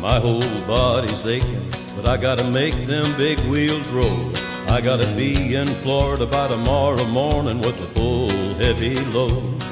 My 0.01 0.21
whole 0.21 0.41
body's 0.67 1.27
aching, 1.27 1.71
but 1.97 2.07
I 2.07 2.17
gotta 2.17 2.45
make 2.51 2.75
them 2.87 3.17
big 3.17 3.39
wheels 3.41 3.89
roll. 3.89 4.31
I 4.69 4.81
gotta 4.81 5.07
be 5.17 5.55
in 5.55 5.67
Florida 5.67 6.27
by 6.27 6.49
tomorrow 6.49 7.05
morning 7.07 7.59
with 7.61 7.81
a 7.81 7.87
full 7.95 8.29
heavy 8.55 8.97
load. 9.13 9.63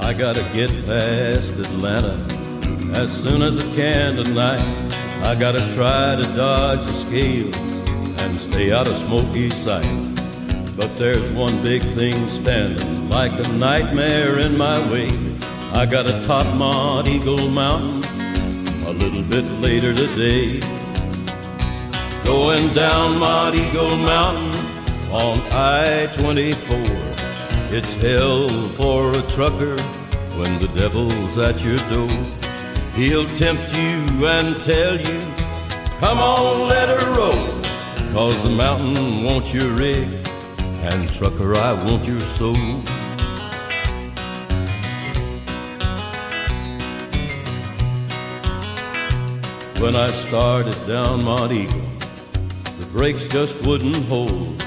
I 0.00 0.14
gotta 0.14 0.42
get 0.52 0.70
past 0.86 1.52
Atlanta 1.58 2.14
as 2.94 3.12
soon 3.12 3.42
as 3.42 3.58
I 3.58 3.76
can 3.76 4.16
tonight. 4.16 4.92
I 5.22 5.34
gotta 5.34 5.60
try 5.74 6.16
to 6.16 6.24
dodge 6.34 6.84
the 6.84 6.92
scales 6.92 7.56
and 8.22 8.40
stay 8.40 8.72
out 8.72 8.88
of 8.88 8.96
smoky 8.96 9.50
sight. 9.50 9.86
But 10.76 10.96
there's 10.98 11.30
one 11.32 11.62
big 11.62 11.82
thing 11.94 12.28
standing 12.28 13.08
like 13.08 13.32
a 13.32 13.48
nightmare 13.52 14.38
in 14.38 14.56
my 14.56 14.78
way. 14.90 15.08
I 15.72 15.86
gotta 15.86 16.20
top 16.26 16.46
Monteagle 16.56 17.52
Mountain 17.52 18.01
a 18.92 18.94
little 18.94 19.22
bit 19.22 19.44
later 19.60 19.94
today. 19.94 20.60
Going 22.24 22.68
down 22.74 23.18
Monteagle 23.18 23.96
Mountain 24.04 24.52
on 25.10 25.38
I 25.50 26.08
24. 26.18 26.76
It's 27.74 27.94
hell 27.94 28.48
for 28.76 29.10
a 29.12 29.22
trucker 29.30 29.80
when 30.36 30.58
the 30.58 30.70
devil's 30.76 31.38
at 31.38 31.64
your 31.64 31.78
door. 31.88 32.18
He'll 32.94 33.28
tempt 33.36 33.74
you 33.74 34.26
and 34.26 34.56
tell 34.62 35.00
you, 35.00 35.20
come 35.98 36.18
on, 36.18 36.68
let 36.68 36.88
her 36.90 37.14
roll. 37.16 37.62
Cause 38.12 38.42
the 38.42 38.50
mountain 38.50 39.24
wants 39.24 39.54
your 39.54 39.70
rig, 39.70 40.08
and 40.82 41.10
trucker, 41.10 41.54
I 41.54 41.72
want 41.84 42.06
your 42.06 42.20
soul. 42.20 42.82
When 49.82 49.96
I 49.96 50.12
started 50.12 50.76
down 50.86 51.22
Monteagle, 51.22 52.78
the 52.78 52.86
brakes 52.92 53.26
just 53.26 53.66
wouldn't 53.66 53.96
hold. 54.04 54.62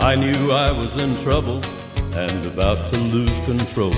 I 0.00 0.16
knew 0.16 0.50
I 0.50 0.72
was 0.72 1.00
in 1.00 1.16
trouble 1.18 1.62
and 2.12 2.44
about 2.44 2.92
to 2.92 2.98
lose 2.98 3.38
control. 3.42 3.92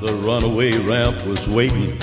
The 0.00 0.18
runaway 0.24 0.72
ramp 0.78 1.26
was 1.26 1.46
waiting. 1.46 2.00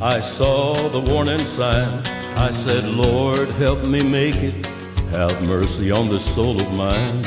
I 0.00 0.20
saw 0.20 0.72
the 0.88 0.98
warning 0.98 1.40
sign. 1.40 1.90
I 2.38 2.52
said, 2.52 2.86
Lord, 2.86 3.50
help 3.60 3.84
me 3.84 4.02
make 4.02 4.36
it. 4.36 4.64
Have 5.10 5.46
mercy 5.46 5.90
on 5.90 6.08
this 6.08 6.24
soul 6.34 6.58
of 6.58 6.72
mine. 6.72 7.22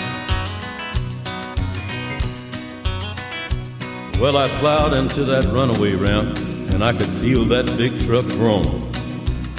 Well, 4.19 4.37
I 4.37 4.47
plowed 4.59 4.93
into 4.93 5.23
that 5.25 5.45
runaway 5.53 5.93
ramp 5.93 6.35
and 6.73 6.83
I 6.83 6.93
could 6.93 7.09
feel 7.21 7.45
that 7.45 7.67
big 7.77 7.99
truck 7.99 8.25
groan. 8.25 8.80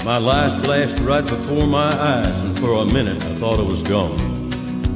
My 0.04 0.18
life 0.18 0.64
flashed 0.64 0.98
right 0.98 1.24
before 1.24 1.66
my 1.68 1.92
eyes, 1.92 2.42
and 2.42 2.58
for 2.58 2.82
a 2.82 2.84
minute 2.84 3.22
I 3.22 3.34
thought 3.36 3.60
I 3.60 3.62
was 3.62 3.82
gone. 3.84 4.18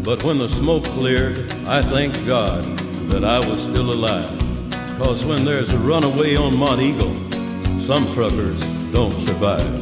But 0.03 0.25
when 0.25 0.39
the 0.39 0.49
smoke 0.49 0.83
cleared, 0.83 1.53
I 1.67 1.81
thanked 1.81 2.27
God 2.27 2.65
that 3.11 3.23
I 3.23 3.39
was 3.39 3.63
still 3.63 3.93
alive. 3.93 4.29
Cause 4.99 5.25
when 5.25 5.45
there's 5.45 5.73
a 5.73 5.79
runaway 5.79 6.35
on 6.35 6.55
Monteagle, 6.55 7.81
some 7.81 8.11
truckers 8.15 8.61
don't 8.91 9.13
survive. 9.13 9.75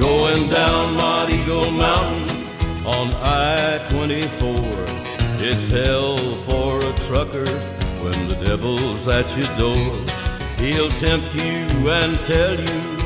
Going 0.00 0.48
down 0.48 0.96
Monteagle 0.96 1.78
Mountain 1.78 2.34
on 2.84 3.06
I 3.22 3.78
24. 3.90 5.04
It's 5.46 5.70
hell 5.70 6.16
for 6.48 6.78
a 6.78 6.92
trucker 7.06 7.46
when 8.02 8.28
the 8.28 8.34
devil's 8.44 9.06
at 9.06 9.28
your 9.36 9.46
door. 9.56 9.92
He'll 10.58 10.90
tempt 10.98 11.34
you 11.36 11.90
and 11.90 12.18
tell 12.20 12.58
you, 12.58 13.03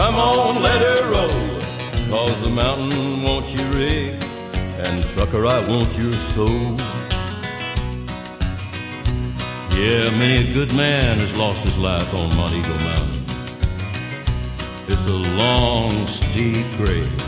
come 0.00 0.14
on, 0.14 0.62
let 0.62 0.80
her 0.80 1.10
roll. 1.12 1.28
Cause 2.08 2.40
the 2.42 2.48
mountain 2.48 3.22
wants 3.22 3.52
you 3.52 3.64
rig, 3.78 4.14
And 4.84 5.04
trucker, 5.10 5.44
I 5.44 5.58
want 5.68 5.90
your 5.98 6.12
soul. 6.34 6.74
Yeah, 9.76 10.08
many 10.22 10.48
a 10.48 10.54
good 10.54 10.74
man 10.74 11.18
has 11.18 11.36
lost 11.36 11.62
his 11.62 11.76
life 11.76 12.14
on 12.14 12.30
Monteagle 12.30 12.80
Mountain. 12.88 13.22
It's 14.88 15.06
a 15.06 15.20
long, 15.42 15.92
steep 16.06 16.64
grave. 16.78 17.18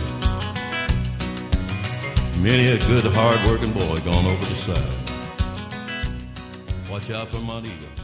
Many 2.40 2.68
a 2.68 2.78
good, 2.88 3.04
hard-working 3.04 3.72
boy 3.72 3.98
gone 4.00 4.24
over 4.24 4.44
the 4.46 4.58
side. 4.66 4.94
Watch 6.90 7.10
out 7.10 7.28
for 7.28 7.36
Monteagle. 7.36 8.01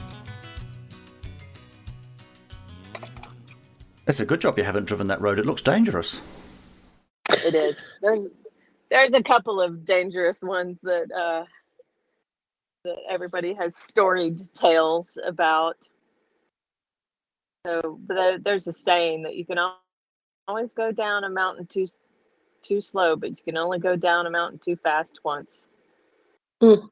It's 4.08 4.20
a 4.20 4.26
good 4.26 4.40
job 4.40 4.56
you 4.56 4.64
haven't 4.64 4.86
driven 4.86 5.06
that 5.08 5.20
road. 5.20 5.38
It 5.38 5.44
looks 5.44 5.60
dangerous. 5.60 6.20
It 7.28 7.54
is. 7.54 7.90
There's 8.00 8.24
there's 8.90 9.12
a 9.12 9.22
couple 9.22 9.60
of 9.60 9.84
dangerous 9.84 10.42
ones 10.42 10.80
that 10.80 11.12
uh, 11.12 11.44
that 12.84 12.96
everybody 13.08 13.52
has 13.52 13.76
storied 13.76 14.40
tales 14.54 15.18
about. 15.26 15.76
So, 17.66 18.00
but 18.06 18.42
there's 18.42 18.66
a 18.66 18.72
saying 18.72 19.24
that 19.24 19.36
you 19.36 19.44
can 19.44 19.58
always 20.48 20.72
go 20.72 20.90
down 20.90 21.24
a 21.24 21.30
mountain 21.30 21.66
too 21.66 21.86
too 22.62 22.80
slow, 22.80 23.14
but 23.14 23.30
you 23.30 23.36
can 23.44 23.58
only 23.58 23.78
go 23.78 23.94
down 23.94 24.26
a 24.26 24.30
mountain 24.30 24.58
too 24.58 24.76
fast 24.76 25.20
once. 25.22 25.66
What 26.60 26.88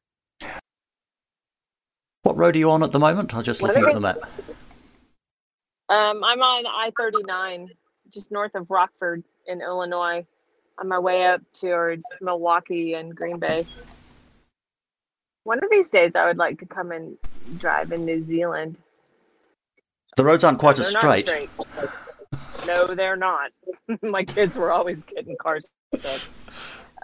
road 2.25 2.55
are 2.55 2.59
you 2.59 2.69
on 2.69 2.83
at 2.83 2.91
the 2.91 2.99
moment? 2.99 3.33
I'm 3.33 3.43
just 3.43 3.63
looking 3.63 3.83
at 3.83 3.93
the 3.95 3.99
map. 3.99 4.17
Um, 5.89 6.23
I'm 6.23 6.41
on 6.41 6.65
I-39, 6.67 7.69
just 8.11 8.31
north 8.31 8.55
of 8.55 8.69
Rockford 8.69 9.23
in 9.47 9.61
Illinois, 9.61 10.25
on 10.77 10.87
my 10.87 10.99
way 10.99 11.25
up 11.25 11.41
towards 11.53 12.05
Milwaukee 12.21 12.93
and 12.95 13.15
Green 13.15 13.39
Bay. 13.39 13.65
One 15.43 15.63
of 15.63 15.69
these 15.71 15.89
days, 15.89 16.17
I 16.17 16.25
would 16.25 16.37
like 16.37 16.59
to 16.59 16.65
come 16.65 16.91
and 16.91 17.17
drive 17.57 17.93
in 17.93 18.03
New 18.03 18.21
Zealand. 18.21 18.77
The 20.17 20.25
roads 20.25 20.43
aren't 20.43 20.59
quite 20.59 20.77
as 20.79 20.89
straight. 20.89 21.27
straight. 21.27 21.49
no, 22.65 22.87
they're 22.87 23.15
not. 23.15 23.51
my 24.01 24.25
kids 24.25 24.57
were 24.57 24.73
always 24.73 25.05
getting 25.05 25.37
cars 25.37 25.69
sick. 25.95 26.21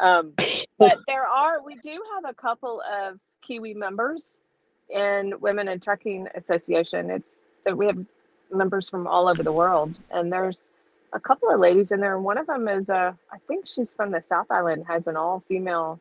Um, 0.01 0.33
but 0.77 0.97
there 1.07 1.25
are, 1.25 1.63
we 1.63 1.75
do 1.75 2.03
have 2.15 2.29
a 2.29 2.33
couple 2.33 2.81
of 2.81 3.17
Kiwi 3.41 3.75
members 3.75 4.41
in 4.89 5.39
Women 5.39 5.69
in 5.69 5.79
Trucking 5.79 6.27
Association. 6.35 7.09
It's 7.09 7.39
that 7.65 7.77
we 7.77 7.85
have 7.85 8.05
members 8.53 8.89
from 8.89 9.07
all 9.07 9.27
over 9.27 9.43
the 9.43 9.51
world, 9.51 9.99
and 10.11 10.31
there's 10.31 10.69
a 11.13 11.19
couple 11.19 11.49
of 11.49 11.59
ladies 11.59 11.91
in 11.91 11.99
there. 11.99 12.19
One 12.19 12.37
of 12.37 12.47
them 12.47 12.67
is, 12.67 12.89
a, 12.89 13.17
I 13.31 13.37
think 13.47 13.67
she's 13.67 13.93
from 13.93 14.09
the 14.09 14.21
South 14.21 14.47
Island, 14.49 14.85
has 14.87 15.07
an 15.07 15.15
all-female 15.15 15.99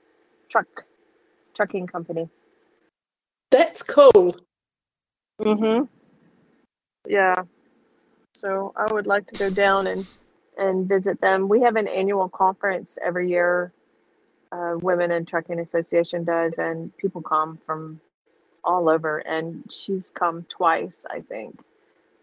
truck 0.49 0.67
trucking 1.55 1.87
company. 1.87 2.29
That's 3.51 3.83
cool. 3.83 4.37
Mm-hmm. 5.41 5.85
Yeah. 7.07 7.43
So 8.35 8.73
I 8.77 8.93
would 8.93 9.07
like 9.07 9.27
to 9.27 9.39
go 9.39 9.51
down 9.51 9.87
and 9.87 10.07
and 10.59 10.87
visit 10.89 11.21
them. 11.21 11.49
We 11.49 11.63
have 11.63 11.77
an 11.77 11.89
annual 11.89 12.29
conference 12.29 12.99
every 13.03 13.29
year. 13.29 13.73
Uh, 14.51 14.77
Women 14.81 15.11
in 15.11 15.25
Trucking 15.25 15.59
Association 15.59 16.25
does, 16.25 16.59
and 16.59 16.95
people 16.99 17.23
come 17.23 17.59
from 17.65 18.01
all 18.63 18.89
over. 18.89 19.19
And 19.19 19.65
she's 19.71 20.11
come 20.11 20.45
twice, 20.49 21.07
I 21.11 21.21
think, 21.21 21.59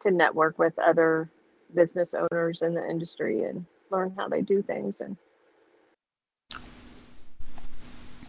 to 0.01 0.11
network 0.11 0.57
with 0.59 0.77
other 0.79 1.29
business 1.73 2.13
owners 2.13 2.61
in 2.61 2.73
the 2.73 2.87
industry 2.89 3.43
and 3.43 3.65
learn 3.91 4.13
how 4.17 4.27
they 4.27 4.41
do 4.41 4.61
things. 4.61 5.01
And 5.01 5.17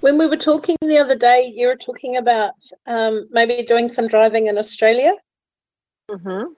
When 0.00 0.16
we 0.16 0.26
were 0.26 0.36
talking 0.36 0.76
the 0.80 0.98
other 0.98 1.16
day, 1.16 1.52
you 1.54 1.66
were 1.66 1.76
talking 1.76 2.16
about 2.16 2.54
um, 2.86 3.28
maybe 3.30 3.64
doing 3.66 3.88
some 3.88 4.08
driving 4.08 4.46
in 4.46 4.58
Australia. 4.58 5.14
Mhm. 6.10 6.54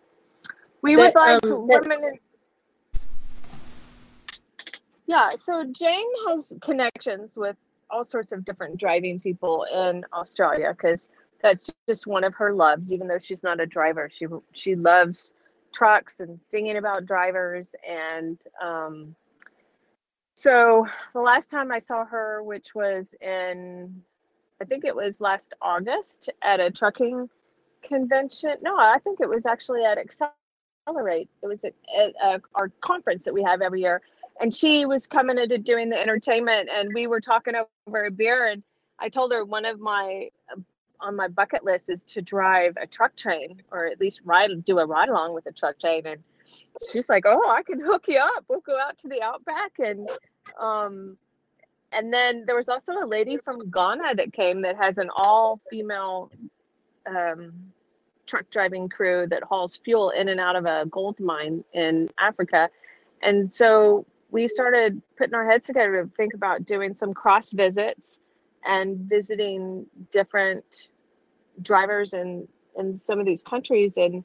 we 0.80 0.96
That, 0.96 1.02
would 1.02 1.14
like 1.14 1.34
um, 1.34 1.40
to 1.50 1.56
women 1.56 2.04
in 2.04 2.18
Yeah, 5.06 5.30
so 5.30 5.64
Jane 5.64 6.08
has 6.28 6.56
connections 6.62 7.36
with 7.36 7.56
all 7.90 8.04
sorts 8.04 8.32
of 8.32 8.44
different 8.44 8.78
driving 8.78 9.20
people 9.20 9.64
in 9.64 10.04
Australia 10.12 10.72
because 10.74 11.08
that's 11.42 11.70
just 11.88 12.06
one 12.06 12.24
of 12.24 12.34
her 12.34 12.52
loves. 12.54 12.92
Even 12.92 13.08
though 13.08 13.18
she's 13.18 13.42
not 13.42 13.60
a 13.60 13.66
driver, 13.66 14.08
she 14.10 14.26
she 14.52 14.74
loves 14.74 15.34
trucks 15.72 16.20
and 16.20 16.42
singing 16.42 16.76
about 16.76 17.06
drivers. 17.06 17.74
And 17.88 18.40
um, 18.62 19.14
so 20.34 20.86
the 21.12 21.20
last 21.20 21.50
time 21.50 21.72
I 21.72 21.78
saw 21.78 22.04
her, 22.04 22.42
which 22.42 22.74
was 22.74 23.14
in, 23.20 24.02
I 24.60 24.64
think 24.64 24.84
it 24.84 24.94
was 24.94 25.20
last 25.20 25.54
August 25.60 26.30
at 26.42 26.60
a 26.60 26.70
trucking 26.70 27.28
convention. 27.82 28.54
No, 28.62 28.76
I 28.76 28.98
think 29.02 29.20
it 29.20 29.28
was 29.28 29.46
actually 29.46 29.84
at 29.84 29.98
Accelerate. 29.98 31.28
It 31.42 31.46
was 31.46 31.64
at, 31.64 31.74
at 31.98 32.14
uh, 32.22 32.38
our 32.54 32.68
conference 32.80 33.24
that 33.24 33.34
we 33.34 33.42
have 33.42 33.62
every 33.62 33.80
year 33.80 34.02
and 34.40 34.54
she 34.54 34.86
was 34.86 35.06
coming 35.06 35.38
into 35.38 35.58
doing 35.58 35.88
the 35.88 36.00
entertainment 36.00 36.68
and 36.72 36.90
we 36.94 37.06
were 37.06 37.20
talking 37.20 37.54
over 37.86 38.04
a 38.04 38.10
beer 38.10 38.48
and 38.48 38.62
i 38.98 39.08
told 39.08 39.32
her 39.32 39.44
one 39.44 39.64
of 39.64 39.80
my 39.80 40.28
on 41.02 41.16
my 41.16 41.28
bucket 41.28 41.64
list 41.64 41.90
is 41.90 42.04
to 42.04 42.22
drive 42.22 42.76
a 42.80 42.86
truck 42.86 43.14
train 43.16 43.62
or 43.70 43.86
at 43.86 44.00
least 44.00 44.22
ride 44.24 44.64
do 44.64 44.78
a 44.78 44.86
ride 44.86 45.08
along 45.08 45.34
with 45.34 45.46
a 45.46 45.52
truck 45.52 45.78
train. 45.78 46.06
And 46.06 46.22
she's 46.90 47.08
like 47.08 47.24
oh 47.26 47.50
i 47.50 47.62
can 47.62 47.80
hook 47.80 48.04
you 48.08 48.18
up. 48.18 48.44
We'll 48.48 48.60
go 48.60 48.78
out 48.78 48.98
to 48.98 49.08
the 49.08 49.22
outback. 49.22 49.72
And 49.78 50.08
um 50.60 51.16
and 51.92 52.12
then 52.12 52.44
there 52.46 52.56
was 52.56 52.68
also 52.68 52.92
a 52.92 53.06
lady 53.06 53.36
from 53.36 53.70
ghana 53.70 54.14
that 54.16 54.32
came 54.32 54.62
that 54.62 54.76
has 54.76 54.98
an 54.98 55.10
all 55.14 55.60
female 55.70 56.30
um 57.06 57.52
truck 58.26 58.48
driving 58.50 58.88
crew 58.88 59.26
that 59.28 59.42
hauls 59.42 59.78
fuel 59.84 60.10
in 60.10 60.28
and 60.28 60.40
out 60.40 60.56
of 60.56 60.64
a 60.64 60.86
gold 60.90 61.18
mine 61.20 61.64
in 61.72 62.08
africa. 62.18 62.70
And 63.20 63.52
so 63.52 64.06
we 64.30 64.48
started 64.48 65.00
putting 65.16 65.34
our 65.34 65.48
heads 65.48 65.66
together 65.66 66.04
to 66.04 66.10
think 66.16 66.34
about 66.34 66.64
doing 66.64 66.94
some 66.94 67.12
cross 67.12 67.52
visits 67.52 68.20
and 68.64 68.98
visiting 68.98 69.86
different 70.10 70.88
drivers 71.60 72.14
in 72.14 72.46
in 72.78 72.98
some 72.98 73.20
of 73.20 73.26
these 73.26 73.42
countries 73.42 73.96
and 73.96 74.24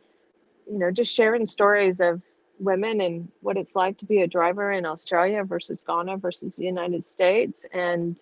you 0.70 0.80
know 0.80 0.92
just 0.92 1.14
sharing 1.14 1.46
stories 1.46 2.00
of 2.00 2.22
women 2.60 3.02
and 3.02 3.30
what 3.42 3.58
it's 3.58 3.76
like 3.76 3.98
to 3.98 4.06
be 4.06 4.22
a 4.22 4.28
driver 4.28 4.72
in 4.72 4.86
Australia 4.86 5.44
versus 5.44 5.84
Ghana 5.86 6.18
versus 6.18 6.56
the 6.56 6.64
United 6.64 7.04
States. 7.04 7.66
And 7.74 8.20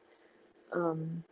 um 0.74 1.24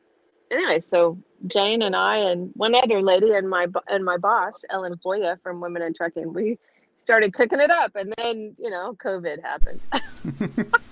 anyway 0.52 0.80
so 0.80 1.18
Jane 1.48 1.82
and 1.82 1.96
I 1.96 2.18
and 2.18 2.52
one 2.56 2.76
other 2.76 3.02
lady 3.02 3.34
and 3.34 3.50
my 3.50 3.68
and 3.88 4.06
my 4.06 4.18
boss 4.18 4.64
Ellen 4.70 4.96
Voie 5.02 5.36
from 5.42 5.60
Women 5.60 5.82
in 5.82 5.94
Trucking 5.94 6.34
we 6.34 6.60
started 6.96 7.34
cooking 7.34 7.60
it 7.60 7.72
up 7.72 7.96
and 7.96 8.14
then 8.18 8.56
you 8.60 8.70
know 8.70 8.96
covid 9.04 9.42
happened. 9.42 9.82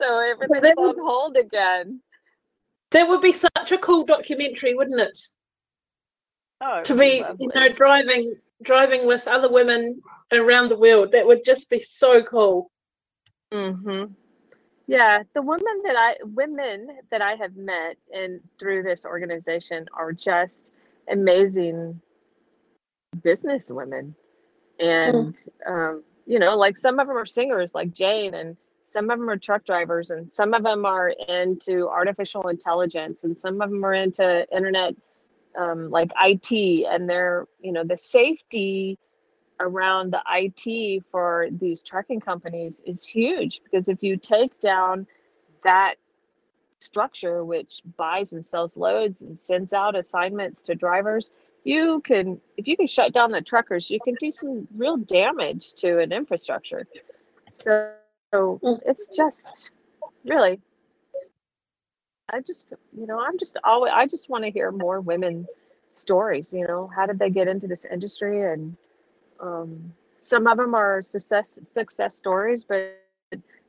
So 0.00 0.18
everything's 0.18 0.60
that 0.60 0.76
on 0.76 0.98
hold 0.98 1.36
again 1.36 2.00
That 2.94 3.08
would 3.08 3.20
be 3.20 3.32
such 3.32 3.72
a 3.72 3.78
cool 3.78 4.04
documentary, 4.04 4.74
wouldn't 4.74 5.00
it? 5.00 5.20
oh 6.60 6.80
To 6.84 6.94
be, 6.94 7.22
lovely. 7.22 7.48
you 7.52 7.60
know, 7.60 7.68
driving 7.72 8.36
driving 8.62 9.04
with 9.04 9.26
other 9.26 9.50
women 9.50 10.00
around 10.32 10.68
the 10.68 10.76
world. 10.76 11.10
That 11.10 11.26
would 11.26 11.44
just 11.44 11.68
be 11.68 11.82
so 11.82 12.22
cool. 12.22 12.70
Mm-hmm. 13.52 14.12
Yeah, 14.86 15.24
the 15.34 15.42
women 15.42 15.82
that 15.82 15.96
I 15.96 16.14
women 16.22 16.98
that 17.10 17.20
I 17.20 17.34
have 17.34 17.56
met 17.56 17.96
and 18.12 18.40
through 18.60 18.84
this 18.84 19.04
organization 19.04 19.86
are 19.92 20.12
just 20.12 20.70
amazing 21.10 22.00
business 23.24 23.72
women, 23.72 24.14
and 24.78 25.36
um, 25.66 26.04
you 26.26 26.38
know, 26.38 26.56
like 26.56 26.76
some 26.76 27.00
of 27.00 27.08
them 27.08 27.16
are 27.16 27.26
singers, 27.26 27.74
like 27.74 27.92
Jane, 27.92 28.34
and 28.34 28.56
some 28.94 29.10
of 29.10 29.18
them 29.18 29.28
are 29.28 29.36
truck 29.36 29.64
drivers, 29.64 30.10
and 30.10 30.30
some 30.30 30.54
of 30.54 30.62
them 30.62 30.86
are 30.86 31.08
into 31.08 31.88
artificial 31.88 32.46
intelligence, 32.46 33.24
and 33.24 33.36
some 33.36 33.60
of 33.60 33.68
them 33.68 33.84
are 33.84 33.92
into 33.92 34.46
internet, 34.54 34.94
um, 35.58 35.90
like 35.90 36.12
IT, 36.22 36.86
and 36.88 37.10
they're 37.10 37.48
you 37.60 37.72
know 37.72 37.82
the 37.82 37.96
safety 37.96 38.96
around 39.58 40.12
the 40.12 40.22
IT 40.30 41.02
for 41.10 41.48
these 41.50 41.82
trucking 41.82 42.20
companies 42.20 42.84
is 42.86 43.04
huge 43.04 43.62
because 43.64 43.88
if 43.88 44.00
you 44.00 44.16
take 44.16 44.56
down 44.60 45.08
that 45.64 45.94
structure 46.78 47.44
which 47.44 47.82
buys 47.96 48.32
and 48.32 48.44
sells 48.44 48.76
loads 48.76 49.22
and 49.22 49.36
sends 49.36 49.72
out 49.72 49.96
assignments 49.96 50.60
to 50.62 50.74
drivers 50.74 51.30
you 51.64 52.00
can 52.04 52.40
if 52.56 52.68
you 52.68 52.76
can 52.76 52.86
shut 52.86 53.12
down 53.12 53.30
the 53.30 53.40
truckers 53.40 53.90
you 53.90 53.98
can 54.04 54.14
do 54.20 54.30
some 54.30 54.68
real 54.76 54.96
damage 54.96 55.72
to 55.74 55.98
an 56.00 56.12
infrastructure. 56.12 56.86
So, 57.50 57.94
so 58.34 58.80
it's 58.84 59.08
just 59.08 59.70
really 60.24 60.60
i 62.32 62.40
just 62.40 62.66
you 62.96 63.06
know 63.06 63.20
i'm 63.20 63.38
just 63.38 63.56
always 63.62 63.92
i 63.94 64.06
just 64.06 64.28
want 64.28 64.44
to 64.44 64.50
hear 64.50 64.72
more 64.72 65.00
women 65.00 65.46
stories 65.94 66.52
you 66.52 66.66
know? 66.66 66.90
How 66.94 67.06
did 67.06 67.18
they 67.18 67.30
get 67.30 67.48
into 67.48 67.66
this 67.66 67.84
industry? 67.84 68.42
And 68.52 68.76
um, 69.40 69.92
some 70.18 70.46
of 70.46 70.58
them 70.58 70.74
are 70.74 71.02
success 71.02 71.58
success 71.62 72.14
stories, 72.14 72.64
but 72.64 73.00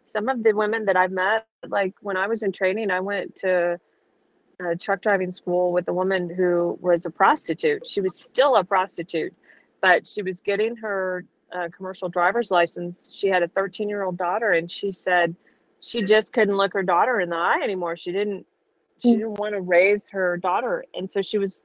some 0.04 0.30
of 0.30 0.44
the 0.44 0.54
women 0.54 0.86
that 0.86 0.96
I've 0.96 1.12
met, 1.12 1.48
like 1.68 1.94
when 2.02 2.18
I 2.18 2.28
was 2.28 2.44
in 2.44 2.52
training, 2.52 2.92
I 2.92 3.00
went 3.00 3.36
to 3.38 3.80
a 4.60 4.76
truck 4.76 5.02
driving 5.02 5.32
school 5.32 5.72
with 5.72 5.88
a 5.88 5.94
woman 5.94 6.30
who 6.30 6.78
was 6.82 7.06
a 7.06 7.10
prostitute. 7.10 7.88
She 7.88 8.02
was 8.02 8.16
still 8.16 8.56
a 8.56 8.64
prostitute, 8.64 9.34
but 9.82 10.08
she 10.08 10.22
was 10.22 10.42
getting 10.42 10.78
her 10.78 11.26
uh, 11.54 11.70
commercial 11.76 12.10
driver's 12.10 12.52
license. 12.52 13.12
She 13.14 13.28
had 13.28 13.44
a 13.44 13.48
13 13.48 13.90
year 13.90 14.04
old 14.04 14.18
daughter, 14.18 14.52
and 14.52 14.70
she 14.70 14.92
said 14.92 15.36
she 15.80 16.04
just 16.04 16.34
couldn't 16.34 16.58
look 16.58 16.74
her 16.74 16.84
daughter 16.84 17.20
in 17.20 17.30
the 17.30 17.36
eye 17.36 17.62
anymore. 17.64 17.98
She 17.98 18.12
didn't. 18.12 18.46
She 19.00 19.12
didn't 19.12 19.34
want 19.34 19.54
to 19.54 19.62
raise 19.62 20.10
her 20.10 20.38
daughter, 20.38 20.86
and 20.94 21.12
so 21.12 21.22
she 21.22 21.38
was 21.38 21.62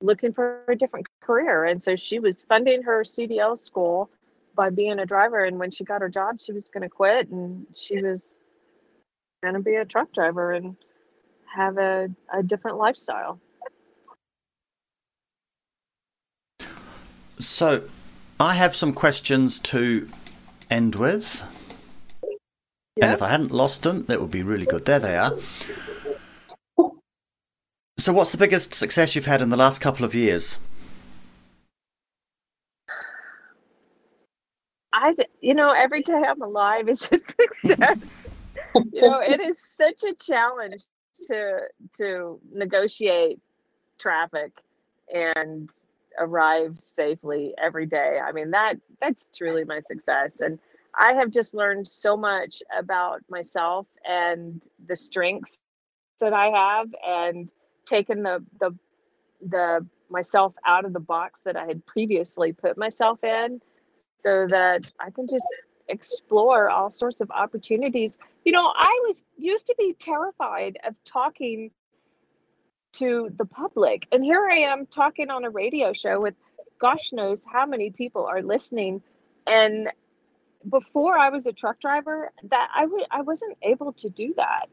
looking 0.00 0.32
for 0.32 0.62
a 0.68 0.76
different 0.76 1.06
career. 1.20 1.64
And 1.64 1.82
so 1.82 1.96
she 1.96 2.18
was 2.18 2.42
funding 2.42 2.82
her 2.82 3.02
CDL 3.02 3.58
school 3.58 4.10
by 4.54 4.70
being 4.70 4.98
a 4.98 5.06
driver. 5.06 5.44
And 5.44 5.58
when 5.58 5.70
she 5.70 5.84
got 5.84 6.00
her 6.02 6.08
job, 6.08 6.40
she 6.40 6.52
was 6.52 6.68
going 6.68 6.82
to 6.82 6.88
quit 6.88 7.28
and 7.30 7.66
she 7.74 8.00
was 8.00 8.28
going 9.42 9.54
to 9.54 9.60
be 9.60 9.76
a 9.76 9.84
truck 9.84 10.12
driver 10.12 10.52
and 10.52 10.76
have 11.54 11.78
a, 11.78 12.08
a 12.32 12.42
different 12.42 12.78
lifestyle. 12.78 13.40
So, 17.38 17.82
I 18.40 18.54
have 18.54 18.74
some 18.74 18.92
questions 18.92 19.60
to 19.60 20.08
end 20.70 20.96
with. 20.96 21.44
And 23.00 23.12
if 23.12 23.22
I 23.22 23.28
hadn't 23.28 23.50
lost 23.50 23.82
them, 23.82 24.06
that 24.06 24.20
would 24.20 24.30
be 24.30 24.42
really 24.42 24.66
good. 24.66 24.84
There 24.84 24.98
they 24.98 25.16
are. 25.16 25.36
So, 27.98 28.12
what's 28.12 28.32
the 28.32 28.38
biggest 28.38 28.74
success 28.74 29.14
you've 29.14 29.26
had 29.26 29.40
in 29.40 29.50
the 29.50 29.56
last 29.56 29.80
couple 29.80 30.04
of 30.04 30.14
years? 30.14 30.58
I, 34.92 35.14
you 35.40 35.54
know, 35.54 35.72
every 35.72 36.02
day 36.02 36.22
I'm 36.26 36.42
alive 36.42 36.88
is 36.88 37.08
a 37.10 37.16
success. 37.18 38.44
you 38.92 39.00
know, 39.00 39.20
it 39.20 39.40
is 39.40 39.60
such 39.60 40.02
a 40.04 40.14
challenge 40.14 40.84
to 41.26 41.60
to 41.98 42.40
negotiate 42.52 43.40
traffic 43.98 44.52
and 45.12 45.70
arrive 46.18 46.78
safely 46.78 47.54
every 47.58 47.86
day. 47.86 48.18
I 48.22 48.32
mean, 48.32 48.50
that 48.52 48.74
that's 49.00 49.28
truly 49.34 49.64
my 49.64 49.80
success, 49.80 50.40
and 50.40 50.58
I 50.98 51.14
have 51.14 51.30
just 51.30 51.54
learned 51.54 51.88
so 51.88 52.16
much 52.16 52.62
about 52.76 53.22
myself 53.28 53.86
and 54.04 54.66
the 54.86 54.96
strengths 54.96 55.58
that 56.20 56.32
I 56.32 56.46
have, 56.48 56.88
and 57.06 57.52
taken 57.86 58.22
the 58.22 58.44
the 58.60 58.76
the 59.40 59.86
myself 60.10 60.54
out 60.66 60.84
of 60.84 60.92
the 60.92 61.00
box 61.00 61.42
that 61.42 61.56
I 61.56 61.66
had 61.66 61.84
previously 61.86 62.52
put 62.52 62.78
myself 62.78 63.22
in 63.24 63.60
so 64.16 64.46
that 64.48 64.82
I 65.00 65.10
can 65.10 65.26
just 65.26 65.46
explore 65.88 66.70
all 66.70 66.90
sorts 66.90 67.20
of 67.20 67.30
opportunities. 67.30 68.18
You 68.44 68.52
know, 68.52 68.72
I 68.74 69.02
was 69.06 69.24
used 69.36 69.66
to 69.66 69.74
be 69.76 69.94
terrified 69.98 70.78
of 70.86 70.94
talking 71.04 71.70
to 72.98 73.30
the 73.36 73.44
public. 73.44 74.06
And 74.12 74.24
here 74.24 74.48
I 74.50 74.58
am 74.58 74.86
talking 74.86 75.30
on 75.30 75.44
a 75.44 75.50
radio 75.50 75.92
show 75.92 76.20
with 76.20 76.34
gosh 76.78 77.12
knows 77.12 77.44
how 77.44 77.66
many 77.66 77.90
people 77.90 78.24
are 78.26 78.42
listening. 78.42 79.02
And 79.46 79.88
before 80.68 81.18
I 81.18 81.30
was 81.30 81.46
a 81.46 81.52
truck 81.52 81.80
driver, 81.80 82.32
that 82.44 82.68
I 82.74 82.82
w- 82.82 83.06
I 83.10 83.22
wasn't 83.22 83.56
able 83.62 83.92
to 83.94 84.08
do 84.10 84.34
that. 84.36 84.68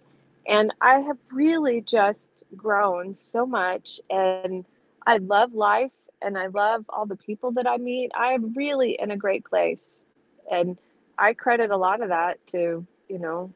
And 0.47 0.73
I 0.81 0.99
have 0.99 1.17
really 1.31 1.81
just 1.81 2.43
grown 2.55 3.13
so 3.13 3.45
much 3.45 4.01
and 4.09 4.65
I 5.05 5.17
love 5.17 5.53
life 5.53 5.91
and 6.21 6.37
I 6.37 6.47
love 6.47 6.85
all 6.89 7.05
the 7.05 7.15
people 7.15 7.51
that 7.53 7.67
I 7.67 7.77
meet. 7.77 8.11
I'm 8.15 8.53
really 8.53 8.97
in 8.99 9.11
a 9.11 9.17
great 9.17 9.45
place. 9.45 10.05
And 10.51 10.77
I 11.17 11.33
credit 11.33 11.71
a 11.71 11.77
lot 11.77 12.01
of 12.01 12.09
that 12.09 12.45
to, 12.47 12.85
you 13.07 13.19
know, 13.19 13.51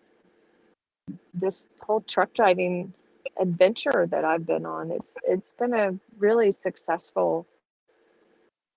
this 1.33 1.69
whole 1.81 2.01
truck 2.01 2.33
driving 2.33 2.93
adventure 3.39 4.07
that 4.11 4.25
I've 4.25 4.45
been 4.45 4.65
on. 4.65 4.91
It's 4.91 5.17
it's 5.27 5.53
been 5.53 5.73
a 5.73 5.95
really 6.17 6.51
successful 6.51 7.47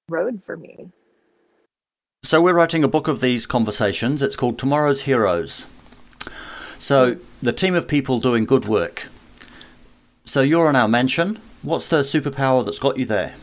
road 0.09 0.43
for 0.45 0.57
me. 0.57 0.91
So 2.25 2.41
we're 2.41 2.55
writing 2.55 2.85
a 2.85 2.89
book 2.89 3.09
of 3.09 3.21
these 3.21 3.47
conversations. 3.47 4.23
It's 4.23 4.37
called 4.37 4.59
Tomorrow's 4.59 5.03
Heroes. 5.03 5.67
So 6.79 7.17
the 7.41 7.53
team 7.53 7.75
of 7.75 7.89
people 7.89 8.21
doing 8.21 8.45
good 8.45 8.67
work. 8.67 9.09
So 10.25 10.43
you're 10.43 10.69
in 10.69 10.77
our 10.77 10.89
mansion. 10.89 11.41
What's 11.63 11.89
the 11.89 12.03
superpower 12.03 12.65
that's 12.65 12.79
got 12.79 12.99
you 12.99 13.07
there? 13.07 13.35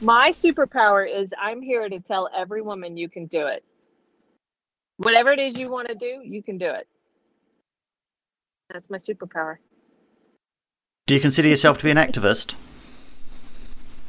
My 0.00 0.30
superpower 0.30 1.08
is 1.08 1.32
I'm 1.40 1.62
here 1.62 1.88
to 1.88 1.98
tell 1.98 2.28
every 2.34 2.62
woman 2.62 2.96
you 2.96 3.08
can 3.08 3.26
do 3.26 3.46
it. 3.46 3.64
Whatever 4.98 5.32
it 5.32 5.40
is 5.40 5.56
you 5.56 5.68
want 5.68 5.88
to 5.88 5.94
do, 5.94 6.20
you 6.24 6.42
can 6.42 6.58
do 6.58 6.66
it. 6.66 6.86
That's 8.70 8.90
my 8.90 8.98
superpower. 8.98 9.56
Do 11.06 11.14
you 11.14 11.20
consider 11.20 11.48
yourself 11.48 11.78
to 11.78 11.84
be 11.84 11.90
an 11.90 11.96
activist? 11.96 12.54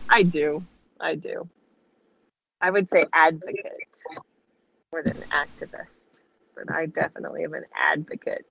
I 0.10 0.24
do. 0.24 0.66
I 1.00 1.16
do. 1.16 1.48
I 2.60 2.72
would 2.72 2.90
say 2.90 3.06
advocate 3.14 4.04
more 4.92 5.02
than 5.02 5.16
activist, 5.32 6.20
but 6.56 6.74
I 6.74 6.88
definitely 6.88 7.46
am 7.46 7.54
an 7.54 7.64
advocate. 7.74 8.46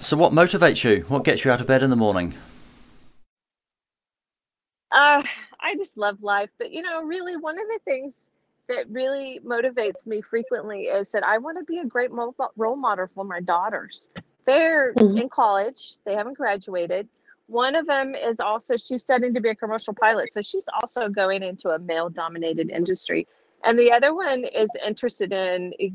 So, 0.00 0.16
what 0.16 0.32
motivates 0.32 0.82
you? 0.82 1.04
What 1.08 1.22
gets 1.22 1.44
you 1.44 1.50
out 1.52 1.60
of 1.60 1.68
bed 1.68 1.82
in 1.82 1.90
the 1.90 1.96
morning? 1.96 2.34
Uh, 4.90 5.22
I 5.60 5.76
just 5.76 5.96
love 5.96 6.22
life. 6.22 6.50
But, 6.58 6.72
you 6.72 6.82
know, 6.82 7.02
really, 7.02 7.36
one 7.36 7.58
of 7.58 7.66
the 7.68 7.80
things 7.84 8.30
that 8.68 8.90
really 8.90 9.40
motivates 9.44 10.06
me 10.06 10.22
frequently 10.22 10.82
is 10.82 11.12
that 11.12 11.22
I 11.22 11.38
want 11.38 11.58
to 11.58 11.64
be 11.64 11.78
a 11.78 11.84
great 11.84 12.10
role 12.10 12.76
model 12.76 13.06
for 13.14 13.24
my 13.24 13.40
daughters. 13.40 14.08
They're 14.46 14.94
mm-hmm. 14.94 15.18
in 15.18 15.28
college, 15.28 15.94
they 16.04 16.14
haven't 16.14 16.36
graduated. 16.36 17.08
One 17.48 17.74
of 17.74 17.86
them 17.86 18.14
is 18.14 18.40
also, 18.40 18.76
she's 18.76 19.02
studying 19.02 19.34
to 19.34 19.40
be 19.40 19.50
a 19.50 19.54
commercial 19.54 19.94
pilot. 19.94 20.32
So 20.32 20.42
she's 20.42 20.64
also 20.80 21.08
going 21.08 21.42
into 21.42 21.70
a 21.70 21.78
male 21.78 22.08
dominated 22.08 22.70
industry. 22.70 23.26
And 23.64 23.78
the 23.78 23.92
other 23.92 24.14
one 24.14 24.44
is 24.44 24.70
interested 24.84 25.32
in 25.32 25.72
e- 25.78 25.92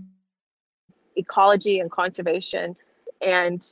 ecology 1.15 1.79
and 1.79 1.91
conservation. 1.91 2.75
And 3.21 3.65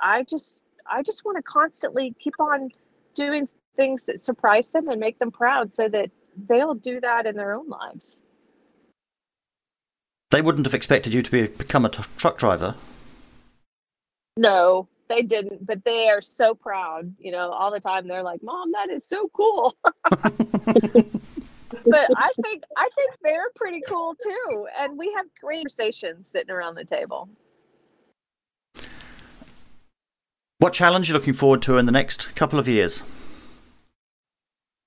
I 0.00 0.24
just, 0.24 0.62
I 0.90 1.02
just 1.02 1.24
want 1.24 1.36
to 1.38 1.42
constantly 1.42 2.14
keep 2.18 2.34
on 2.38 2.70
doing 3.14 3.48
things 3.76 4.04
that 4.04 4.20
surprise 4.20 4.70
them 4.70 4.88
and 4.88 5.00
make 5.00 5.18
them 5.18 5.30
proud 5.30 5.72
so 5.72 5.88
that 5.88 6.10
they'll 6.48 6.74
do 6.74 7.00
that 7.00 7.26
in 7.26 7.36
their 7.36 7.54
own 7.54 7.68
lives. 7.68 8.20
They 10.30 10.42
wouldn't 10.42 10.66
have 10.66 10.74
expected 10.74 11.14
you 11.14 11.22
to 11.22 11.30
be 11.30 11.46
become 11.46 11.84
a 11.84 11.88
t- 11.88 12.02
truck 12.16 12.38
driver. 12.38 12.74
No, 14.36 14.88
they 15.08 15.22
didn't, 15.22 15.64
but 15.66 15.84
they 15.84 16.08
are 16.08 16.20
so 16.20 16.54
proud. 16.54 17.14
You 17.18 17.32
know, 17.32 17.50
all 17.50 17.70
the 17.70 17.80
time 17.80 18.08
they're 18.08 18.22
like, 18.22 18.42
"Mom, 18.42 18.72
that 18.72 18.90
is 18.90 19.06
so 19.06 19.30
cool." 19.32 19.76
but 20.10 22.08
I 22.16 22.30
think 22.42 22.64
I 22.76 22.88
think 22.96 23.10
they're 23.22 23.50
pretty 23.54 23.82
cool 23.88 24.14
too, 24.14 24.66
and 24.78 24.98
we 24.98 25.12
have 25.16 25.26
great 25.40 25.64
conversations 25.64 26.28
sitting 26.30 26.50
around 26.50 26.74
the 26.74 26.84
table. 26.84 27.28
What 30.58 30.72
challenge 30.72 31.08
are 31.08 31.12
you 31.12 31.18
looking 31.18 31.34
forward 31.34 31.62
to 31.62 31.78
in 31.78 31.86
the 31.86 31.92
next 31.92 32.34
couple 32.34 32.58
of 32.58 32.66
years? 32.66 33.02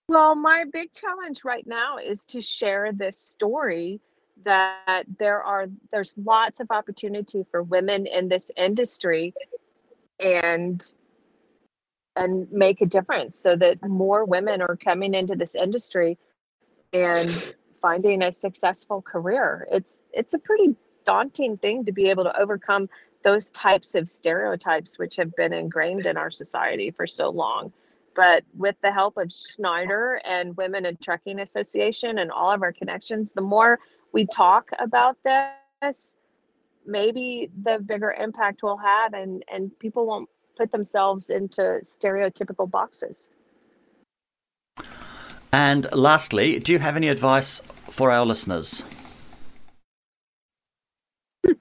Well, 0.10 0.36
my 0.36 0.64
big 0.72 0.94
challenge 0.94 1.44
right 1.44 1.68
now 1.68 1.98
is 1.98 2.26
to 2.28 2.42
share 2.42 2.92
this 2.94 3.20
story 3.20 4.00
that 4.44 5.04
there 5.20 5.42
are 5.44 5.68
there's 5.92 6.14
lots 6.18 6.60
of 6.60 6.72
opportunity 6.72 7.46
for 7.52 7.64
women 7.64 8.08
in 8.08 8.28
this 8.28 8.52
industry 8.56 9.34
and 10.20 10.94
and 12.16 12.52
make 12.52 12.82
a 12.82 12.86
difference 12.86 13.38
so 13.38 13.56
that 13.56 13.78
more 13.88 14.26
women 14.26 14.62
are 14.62 14.76
coming 14.76 15.14
into 15.14 15.36
this 15.36 15.56
industry 15.56 16.18
and 16.94 17.54
finding 17.82 18.24
a 18.24 18.32
successful 18.32 19.02
career. 19.02 19.68
It's 19.72 20.02
it's 20.14 20.34
a 20.34 20.40
pretty 20.40 20.76
daunting 21.06 21.58
thing 21.58 21.86
to 21.86 21.92
be 21.92 22.10
able 22.10 22.24
to 22.24 22.40
overcome 22.40 22.90
those 23.24 23.52
types 23.52 23.96
of 23.96 24.08
stereotypes 24.08 25.00
which 25.00 25.16
have 25.16 25.36
been 25.36 25.54
ingrained 25.54 26.06
in 26.06 26.18
our 26.18 26.32
society 26.32 26.92
for 26.92 27.08
so 27.08 27.30
long. 27.30 27.72
But 28.16 28.44
with 28.56 28.76
the 28.82 28.92
help 28.92 29.18
of 29.18 29.32
Schneider 29.32 30.20
and 30.26 30.58
Women 30.58 30.86
in 30.86 30.98
Trucking 30.98 31.40
Association 31.40 32.18
and 32.18 32.32
all 32.32 32.52
of 32.52 32.64
our 32.64 32.74
connections, 32.74 33.32
the 33.32 33.42
more 33.42 33.80
we 34.14 34.26
talk 34.26 34.70
about 34.80 35.18
this, 35.24 36.16
maybe 36.86 37.50
the 37.64 37.80
bigger 37.80 38.12
impact 38.14 38.64
we'll 38.64 38.78
have 38.78 39.14
and, 39.14 39.44
and 39.52 39.78
people 39.80 40.06
won't 40.06 40.30
put 40.58 40.72
themselves 40.72 41.30
into 41.30 41.80
stereotypical 41.84 42.70
boxes. 42.70 43.30
And 45.52 45.88
lastly, 45.94 46.60
do 46.60 46.74
you 46.74 46.80
have 46.80 46.96
any 46.96 47.08
advice 47.08 47.62
for 47.90 48.12
our 48.12 48.26
listeners? 48.26 48.84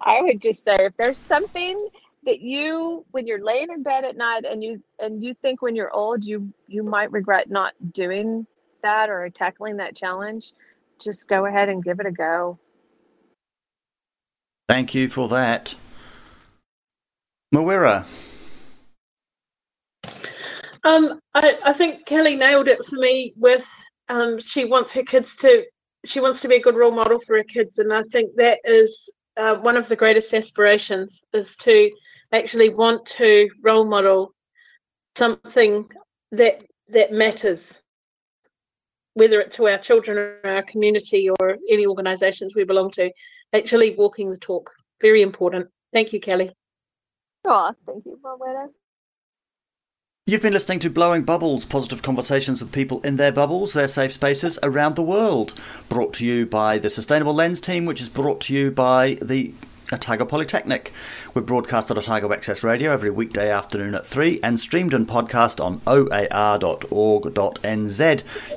I 0.00 0.20
would 0.22 0.40
just 0.40 0.64
say 0.64 0.76
if 0.78 0.96
there's 0.96 1.18
something 1.18 1.88
that 2.24 2.40
you 2.40 3.04
when 3.10 3.26
you're 3.26 3.44
laying 3.44 3.68
in 3.70 3.82
bed 3.82 4.04
at 4.04 4.16
night 4.16 4.44
and 4.44 4.62
you 4.62 4.82
and 4.98 5.22
you 5.22 5.34
think 5.34 5.60
when 5.60 5.74
you're 5.74 5.92
old 5.92 6.24
you 6.24 6.52
you 6.68 6.82
might 6.82 7.10
regret 7.10 7.50
not 7.50 7.74
doing 7.92 8.46
that 8.82 9.10
or 9.10 9.28
tackling 9.28 9.76
that 9.76 9.96
challenge 9.96 10.52
just 11.02 11.28
go 11.28 11.46
ahead 11.46 11.68
and 11.68 11.84
give 11.84 12.00
it 12.00 12.06
a 12.06 12.12
go 12.12 12.58
Thank 14.72 14.94
you 14.94 15.06
for 15.06 15.28
that. 15.28 15.74
Mawira. 17.54 18.06
Um, 20.82 21.20
I, 21.34 21.58
I 21.62 21.72
think 21.74 22.06
Kelly 22.06 22.36
nailed 22.36 22.68
it 22.68 22.78
for 22.88 22.96
me 22.96 23.34
with 23.36 23.66
um, 24.08 24.40
she 24.40 24.64
wants 24.64 24.90
her 24.92 25.02
kids 25.02 25.36
to 25.36 25.64
she 26.06 26.20
wants 26.20 26.40
to 26.40 26.48
be 26.48 26.56
a 26.56 26.60
good 26.62 26.74
role 26.74 26.90
model 26.90 27.20
for 27.20 27.36
her 27.36 27.44
kids 27.44 27.78
and 27.80 27.92
I 27.92 28.02
think 28.04 28.34
that 28.36 28.60
is 28.64 29.10
uh, 29.36 29.56
one 29.56 29.76
of 29.76 29.90
the 29.90 29.96
greatest 29.96 30.32
aspirations 30.32 31.22
is 31.34 31.54
to 31.56 31.90
actually 32.32 32.70
want 32.70 33.04
to 33.18 33.50
role 33.60 33.84
model 33.84 34.32
something 35.16 35.86
that 36.30 36.62
that 36.88 37.12
matters 37.12 37.81
whether 39.14 39.40
it's 39.40 39.56
to 39.56 39.66
our 39.68 39.78
children 39.78 40.16
or 40.16 40.38
our 40.44 40.62
community 40.62 41.28
or 41.28 41.56
any 41.70 41.86
organizations 41.86 42.54
we 42.54 42.64
belong 42.64 42.90
to 42.90 43.10
actually 43.52 43.94
walking 43.96 44.30
the 44.30 44.38
talk 44.38 44.70
very 45.00 45.22
important 45.22 45.66
thank 45.92 46.12
you 46.12 46.20
kelly 46.20 46.50
Oh, 47.44 47.72
thank 47.86 48.04
you, 48.06 48.18
Mawira. 48.24 48.68
You've 50.26 50.42
been 50.42 50.52
listening 50.52 50.78
to 50.80 50.90
Blowing 50.90 51.24
Bubbles, 51.24 51.64
positive 51.64 52.02
conversations 52.02 52.62
with 52.62 52.70
people 52.70 53.00
in 53.00 53.16
their 53.16 53.32
bubbles, 53.32 53.72
their 53.72 53.88
safe 53.88 54.12
spaces 54.12 54.58
around 54.62 54.94
the 54.94 55.02
world. 55.02 55.52
Brought 55.88 56.14
to 56.14 56.24
you 56.24 56.46
by 56.46 56.78
the 56.78 56.88
Sustainable 56.88 57.34
Lens 57.34 57.60
team, 57.60 57.84
which 57.84 58.00
is 58.00 58.08
brought 58.08 58.40
to 58.42 58.54
you 58.54 58.70
by 58.70 59.18
the 59.20 59.52
Otago 59.92 60.24
Polytechnic. 60.24 60.92
We're 61.34 61.42
broadcast 61.42 61.90
on 61.90 61.98
Otago 61.98 62.32
Access 62.32 62.64
Radio 62.64 62.92
every 62.92 63.10
weekday 63.10 63.50
afternoon 63.50 63.94
at 63.94 64.06
3 64.06 64.40
and 64.42 64.58
streamed 64.58 64.94
and 64.94 65.06
podcast 65.06 65.64
on 65.64 65.80
oar.org.nz. 65.86 66.20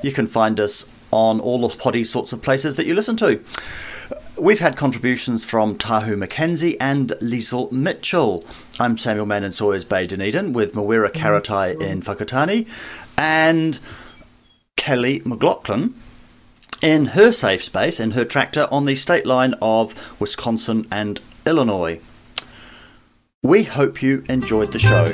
You 0.04 0.12
can 0.12 0.26
find 0.26 0.58
us 0.60 0.84
on 1.10 1.40
all 1.40 1.66
the 1.66 1.76
potty 1.76 2.04
sorts 2.04 2.32
of 2.32 2.42
places 2.42 2.76
that 2.76 2.86
you 2.86 2.94
listen 2.94 3.16
to. 3.16 3.42
We've 4.38 4.58
had 4.58 4.76
contributions 4.76 5.44
from 5.44 5.78
Tahu 5.78 6.16
McKenzie 6.16 6.76
and 6.78 7.10
Liesl 7.20 7.72
Mitchell. 7.72 8.44
I'm 8.78 8.98
Samuel 8.98 9.26
Mann 9.26 9.44
in 9.44 9.52
Sawyers 9.52 9.84
Bay, 9.84 10.06
Dunedin, 10.06 10.52
with 10.52 10.74
Mawira 10.74 11.10
Karatai 11.10 11.80
in 11.80 12.02
Whakatane 12.02 12.68
and 13.16 13.78
Kelly 14.76 15.22
McLaughlin 15.24 15.94
in 16.86 17.06
her 17.06 17.32
safe 17.32 17.64
space, 17.64 17.98
in 17.98 18.12
her 18.12 18.24
tractor 18.24 18.68
on 18.70 18.84
the 18.84 18.94
state 18.94 19.26
line 19.26 19.54
of 19.60 20.20
Wisconsin 20.20 20.86
and 20.92 21.20
Illinois. 21.44 21.98
We 23.42 23.64
hope 23.64 24.04
you 24.04 24.24
enjoyed 24.28 24.70
the 24.70 24.78
show. 24.78 25.06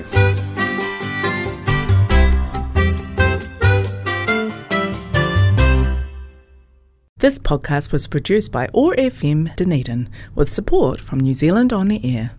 This 7.16 7.38
podcast 7.38 7.90
was 7.90 8.06
produced 8.06 8.52
by 8.52 8.68
OAR 8.74 8.94
FM 8.94 9.56
Dunedin 9.56 10.10
with 10.34 10.52
support 10.52 11.00
from 11.00 11.20
New 11.20 11.32
Zealand 11.32 11.72
On 11.72 11.88
the 11.88 12.04
Air. 12.04 12.32